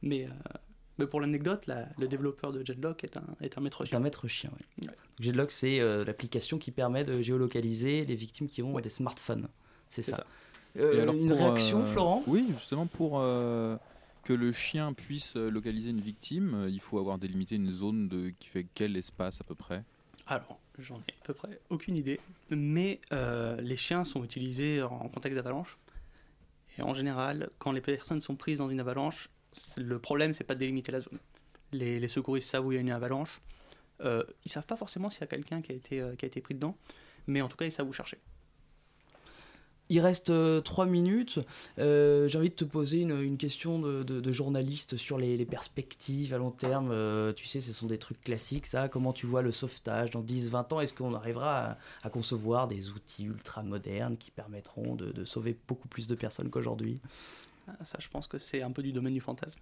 Mais, 0.03 0.25
euh, 0.27 0.29
mais 0.99 1.07
pour 1.07 1.21
l'anecdote, 1.23 1.67
la- 1.67 1.89
le 1.99 2.07
développeur 2.07 2.53
de 2.53 2.63
Jetlock 2.65 3.03
est 3.05 3.17
un, 3.17 3.25
est 3.41 3.57
un 3.57 3.61
maître 3.63 3.85
c'est 3.85 3.91
chien. 3.91 3.99
un 3.99 4.03
maître 4.03 4.29
chien. 4.29 4.51
oui. 4.81 4.87
Ouais. 4.89 4.95
Jetlock, 5.19 5.51
c'est 5.51 5.81
euh, 5.81 6.05
l'application 6.05 6.59
qui 6.59 6.71
permet 6.73 7.05
de 7.05 7.21
géolocaliser 7.23 8.05
les 8.05 8.15
victimes 8.15 8.49
qui 8.49 8.63
ont 8.63 8.79
des 8.79 8.89
smartphones. 8.91 9.49
C'est 9.89 10.03
ça. 10.03 10.17
ça. 10.17 10.27
Euh, 10.79 10.93
Et 10.99 11.01
alors, 11.01 11.15
une 11.15 11.29
pour, 11.29 11.39
réaction, 11.39 11.81
euh, 11.81 11.87
Florent? 11.87 12.23
Oui, 12.27 12.47
justement, 12.53 12.87
pour 12.87 13.19
euh, 13.19 13.77
que 14.29 14.35
le 14.35 14.53
chien 14.53 14.93
puisse 14.93 15.37
euh, 15.37 15.51
localiser 15.51 15.89
une 15.89 16.03
victime, 16.03 16.53
euh, 16.55 16.69
il 16.69 16.81
faut 16.81 16.99
avoir 16.99 17.17
délimité 17.17 17.55
une 17.55 17.73
zone 17.73 18.09
de, 18.09 18.29
qui 18.39 18.49
fait 18.49 18.67
quel 18.75 18.95
espace 18.95 19.41
à 19.41 19.45
peu 19.45 19.55
près? 19.55 19.83
Alors, 20.27 20.61
j'en 20.79 20.99
ai 20.99 21.15
à 21.19 21.25
peu 21.25 21.33
près 21.33 21.59
aucune 21.71 21.97
idée, 21.97 22.21
mais 22.51 23.01
euh, 23.11 23.59
les 23.63 23.79
chiens 23.79 24.05
sont 24.05 24.23
utilisés 24.23 24.83
en 24.83 25.09
contexte 25.09 25.35
d'avalanche. 25.35 25.79
Et 26.77 26.83
en 26.83 26.93
général, 26.93 27.49
quand 27.59 27.73
les 27.73 27.81
personnes 27.81 28.21
sont 28.21 28.37
prises 28.37 28.59
dans 28.59 28.69
une 28.69 28.81
avalanche, 28.81 29.31
le 29.79 29.99
problème, 29.99 30.35
c'est 30.35 30.45
pas 30.45 30.55
de 30.55 30.59
délimiter 30.59 30.93
la 30.93 31.01
zone. 31.01 31.19
Les, 31.73 32.07
secouristes 32.07 32.51
savent 32.51 32.67
où 32.67 32.73
il 32.73 32.75
y 32.75 32.79
a 32.79 32.83
une 32.83 32.91
avalanche. 32.91 33.41
Ils 34.05 34.51
savent 34.51 34.67
pas 34.67 34.77
forcément 34.77 35.09
s'il 35.09 35.23
y 35.23 35.25
a 35.25 35.27
quelqu'un 35.27 35.63
qui, 35.63 35.73
a 35.73 35.75
été, 35.75 36.07
qui 36.19 36.25
a 36.27 36.29
été 36.29 36.43
pris 36.43 36.55
dedans, 36.55 36.77
mais 37.27 37.41
en 37.41 37.49
tout 37.49 37.57
cas, 37.57 37.65
ils 37.65 37.73
savent 37.73 37.89
où 37.89 37.95
chercher. 37.95 38.19
Il 39.91 40.01
reste 40.01 40.31
3 40.65 40.85
minutes. 40.87 41.39
Euh, 41.79 42.29
J'ai 42.29 42.37
envie 42.39 42.51
de 42.51 42.55
te 42.55 42.65
poser 42.65 43.01
une, 43.01 43.19
une 43.23 43.39
question 43.39 43.79
de, 43.79 44.03
de- 44.03 44.21
de 44.21 44.33
journaliste 44.33 44.97
sur 44.99 45.17
les, 45.17 45.37
les 45.37 45.47
perspectives 45.47 46.35
à 46.35 46.39
long 46.39 46.51
terme. 46.51 46.91
Euh, 46.93 47.33
tu 47.33 47.47
sais, 47.47 47.61
ce 47.63 47.73
sont 47.73 47.87
des 47.87 47.97
trucs 47.99 48.21
classiques, 48.21 48.67
ça. 48.67 48.89
Comment 48.89 49.13
tu 49.15 49.25
vois 49.27 49.41
le 49.43 49.51
sauvetage 49.53 50.11
dans 50.11 50.23
10-20 50.23 50.75
ans? 50.75 50.81
Est-ce 50.81 50.93
qu'on 50.93 51.15
arrivera 51.15 51.71
à, 51.73 51.79
à 52.03 52.11
concevoir 52.11 52.69
des 52.69 52.91
outils 52.91 53.25
ultra 53.25 53.63
modernes 53.63 54.17
qui 54.19 54.31
permettront 54.31 54.95
de, 54.95 55.11
de 55.11 55.25
sauver 55.25 55.57
beaucoup 55.67 55.89
plus 55.89 56.07
de 56.07 56.15
personnes 56.15 56.51
qu'aujourd'hui? 56.51 57.01
Ah, 57.67 57.85
Ça, 57.85 57.99
je 58.01 58.09
pense 58.09 58.27
que 58.27 58.37
c'est 58.39 58.61
un 58.63 58.71
peu 58.71 58.83
du 58.83 58.93
domaine 58.93 59.15
du 59.15 59.21
fantasme. 59.21 59.59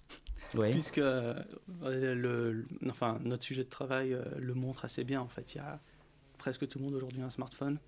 Ouais. 0.55 0.73
Puisque 0.73 0.99
euh, 0.99 1.35
le, 1.83 2.15
le- 2.15 2.67
enfin, 2.89 3.19
notre 3.25 3.43
sujet 3.45 3.65
de 3.65 3.69
travail 3.71 4.13
euh, 4.13 4.25
le 4.39 4.55
montre 4.55 4.85
assez 4.85 5.05
bien. 5.05 5.21
En 5.21 5.29
fait, 5.29 5.55
il 5.55 5.59
y 5.59 5.61
a 5.61 5.81
presque 6.39 6.67
tout 6.69 6.79
le 6.79 6.85
monde 6.85 6.95
aujourd'hui 6.95 7.23
a 7.23 7.27
un 7.27 7.31
smartphone. 7.31 7.79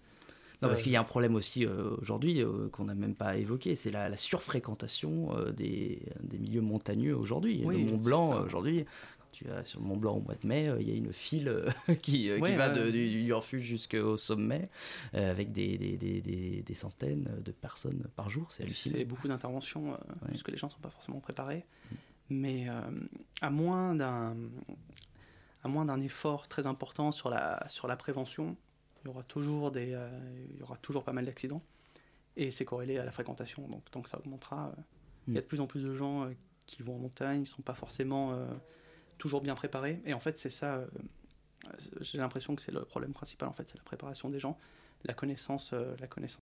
Non, 0.60 0.68
parce 0.68 0.82
qu'il 0.82 0.90
y 0.92 0.96
a 0.96 1.00
un 1.00 1.04
problème 1.04 1.34
aussi 1.36 1.64
euh, 1.64 1.96
aujourd'hui 2.00 2.42
euh, 2.42 2.68
qu'on 2.70 2.84
n'a 2.84 2.94
même 2.94 3.14
pas 3.14 3.36
évoqué, 3.36 3.76
c'est 3.76 3.90
la, 3.92 4.08
la 4.08 4.16
surfréquentation 4.16 5.36
euh, 5.36 5.52
des, 5.52 6.02
des 6.20 6.38
milieux 6.38 6.60
montagneux 6.62 7.14
aujourd'hui. 7.16 7.62
Oui, 7.64 7.84
le 7.84 7.90
Mont 7.92 7.98
Blanc, 7.98 8.32
aujourd'hui, 8.46 8.84
tu 9.30 9.44
vas 9.44 9.64
sur 9.64 9.78
le 9.80 9.86
Mont 9.86 9.96
Blanc 9.96 10.16
au 10.16 10.20
mois 10.20 10.34
de 10.34 10.44
mai, 10.48 10.68
il 10.80 10.88
y 10.88 10.90
a 10.90 10.94
une 10.96 11.12
file 11.12 11.64
qui, 12.02 12.28
qui 12.50 12.56
va 12.56 12.70
de- 12.70 12.90
du, 12.90 13.22
du 13.22 13.32
refuge 13.32 13.62
jusqu'au 13.62 14.16
sommet 14.16 14.68
avec 15.12 15.52
des, 15.52 15.78
des, 15.78 15.96
des, 15.96 16.20
des- 16.20 16.62
des 16.66 16.74
centaines 16.74 17.28
de 17.44 17.52
personnes 17.52 18.08
par 18.16 18.28
jour. 18.28 18.50
C'est 18.50 18.64
hallucinant. 18.64 18.96
C'est 18.98 19.04
beaucoup 19.04 19.28
d'interventions, 19.28 19.96
puisque 20.26 20.48
les 20.48 20.56
gens 20.56 20.66
ne 20.66 20.72
sont 20.72 20.80
pas 20.80 20.90
forcément 20.90 21.20
préparés. 21.20 21.64
Mais 22.30 22.68
euh, 22.68 22.80
à 23.40 23.50
moins 23.50 23.94
d'un 23.94 24.34
à 25.64 25.68
moins 25.68 25.84
d'un 25.84 26.00
effort 26.00 26.46
très 26.48 26.66
important 26.66 27.10
sur 27.10 27.30
la, 27.30 27.64
sur 27.68 27.88
la 27.88 27.96
prévention, 27.96 28.56
y 29.08 29.10
aura 29.10 29.22
toujours, 29.22 29.70
des, 29.70 29.92
euh, 29.94 30.08
il 30.50 30.58
y 30.58 30.62
aura 30.62 30.76
toujours 30.76 31.04
pas 31.04 31.12
mal 31.12 31.24
d'accidents. 31.24 31.62
Et 32.36 32.50
c'est 32.50 32.64
corrélé 32.64 32.98
à 32.98 33.04
la 33.04 33.10
fréquentation. 33.10 33.66
Donc 33.68 33.90
tant 33.90 34.02
que 34.02 34.08
ça 34.08 34.18
augmentera, 34.18 34.68
euh, 34.68 34.82
il 35.26 35.34
y 35.34 35.38
a 35.38 35.40
de 35.40 35.46
plus 35.46 35.60
en 35.60 35.66
plus 35.66 35.82
de 35.82 35.94
gens 35.94 36.24
euh, 36.24 36.32
qui 36.66 36.82
vont 36.82 36.96
en 36.96 36.98
montagne, 36.98 37.42
ils 37.42 37.46
sont 37.46 37.62
pas 37.62 37.74
forcément 37.74 38.38
toujours 39.16 39.40
bien 39.40 39.54
préparés. 39.54 40.02
Et 40.04 40.12
en 40.12 40.20
fait, 40.20 40.38
c'est 40.38 40.50
ça. 40.50 40.84
j'ai 42.02 42.18
l'impression 42.18 42.54
que 42.54 42.60
c'est 42.60 42.72
le 42.72 42.84
problème 42.84 43.14
principal. 43.14 43.48
En 43.48 43.54
fait, 43.54 43.66
c'est 43.66 43.78
la 43.78 43.82
préparation 43.84 44.28
des 44.28 44.38
gens, 44.38 44.58
la 45.04 45.14
connaissance, 45.14 45.72
la 45.72 46.06
connaissance 46.06 46.36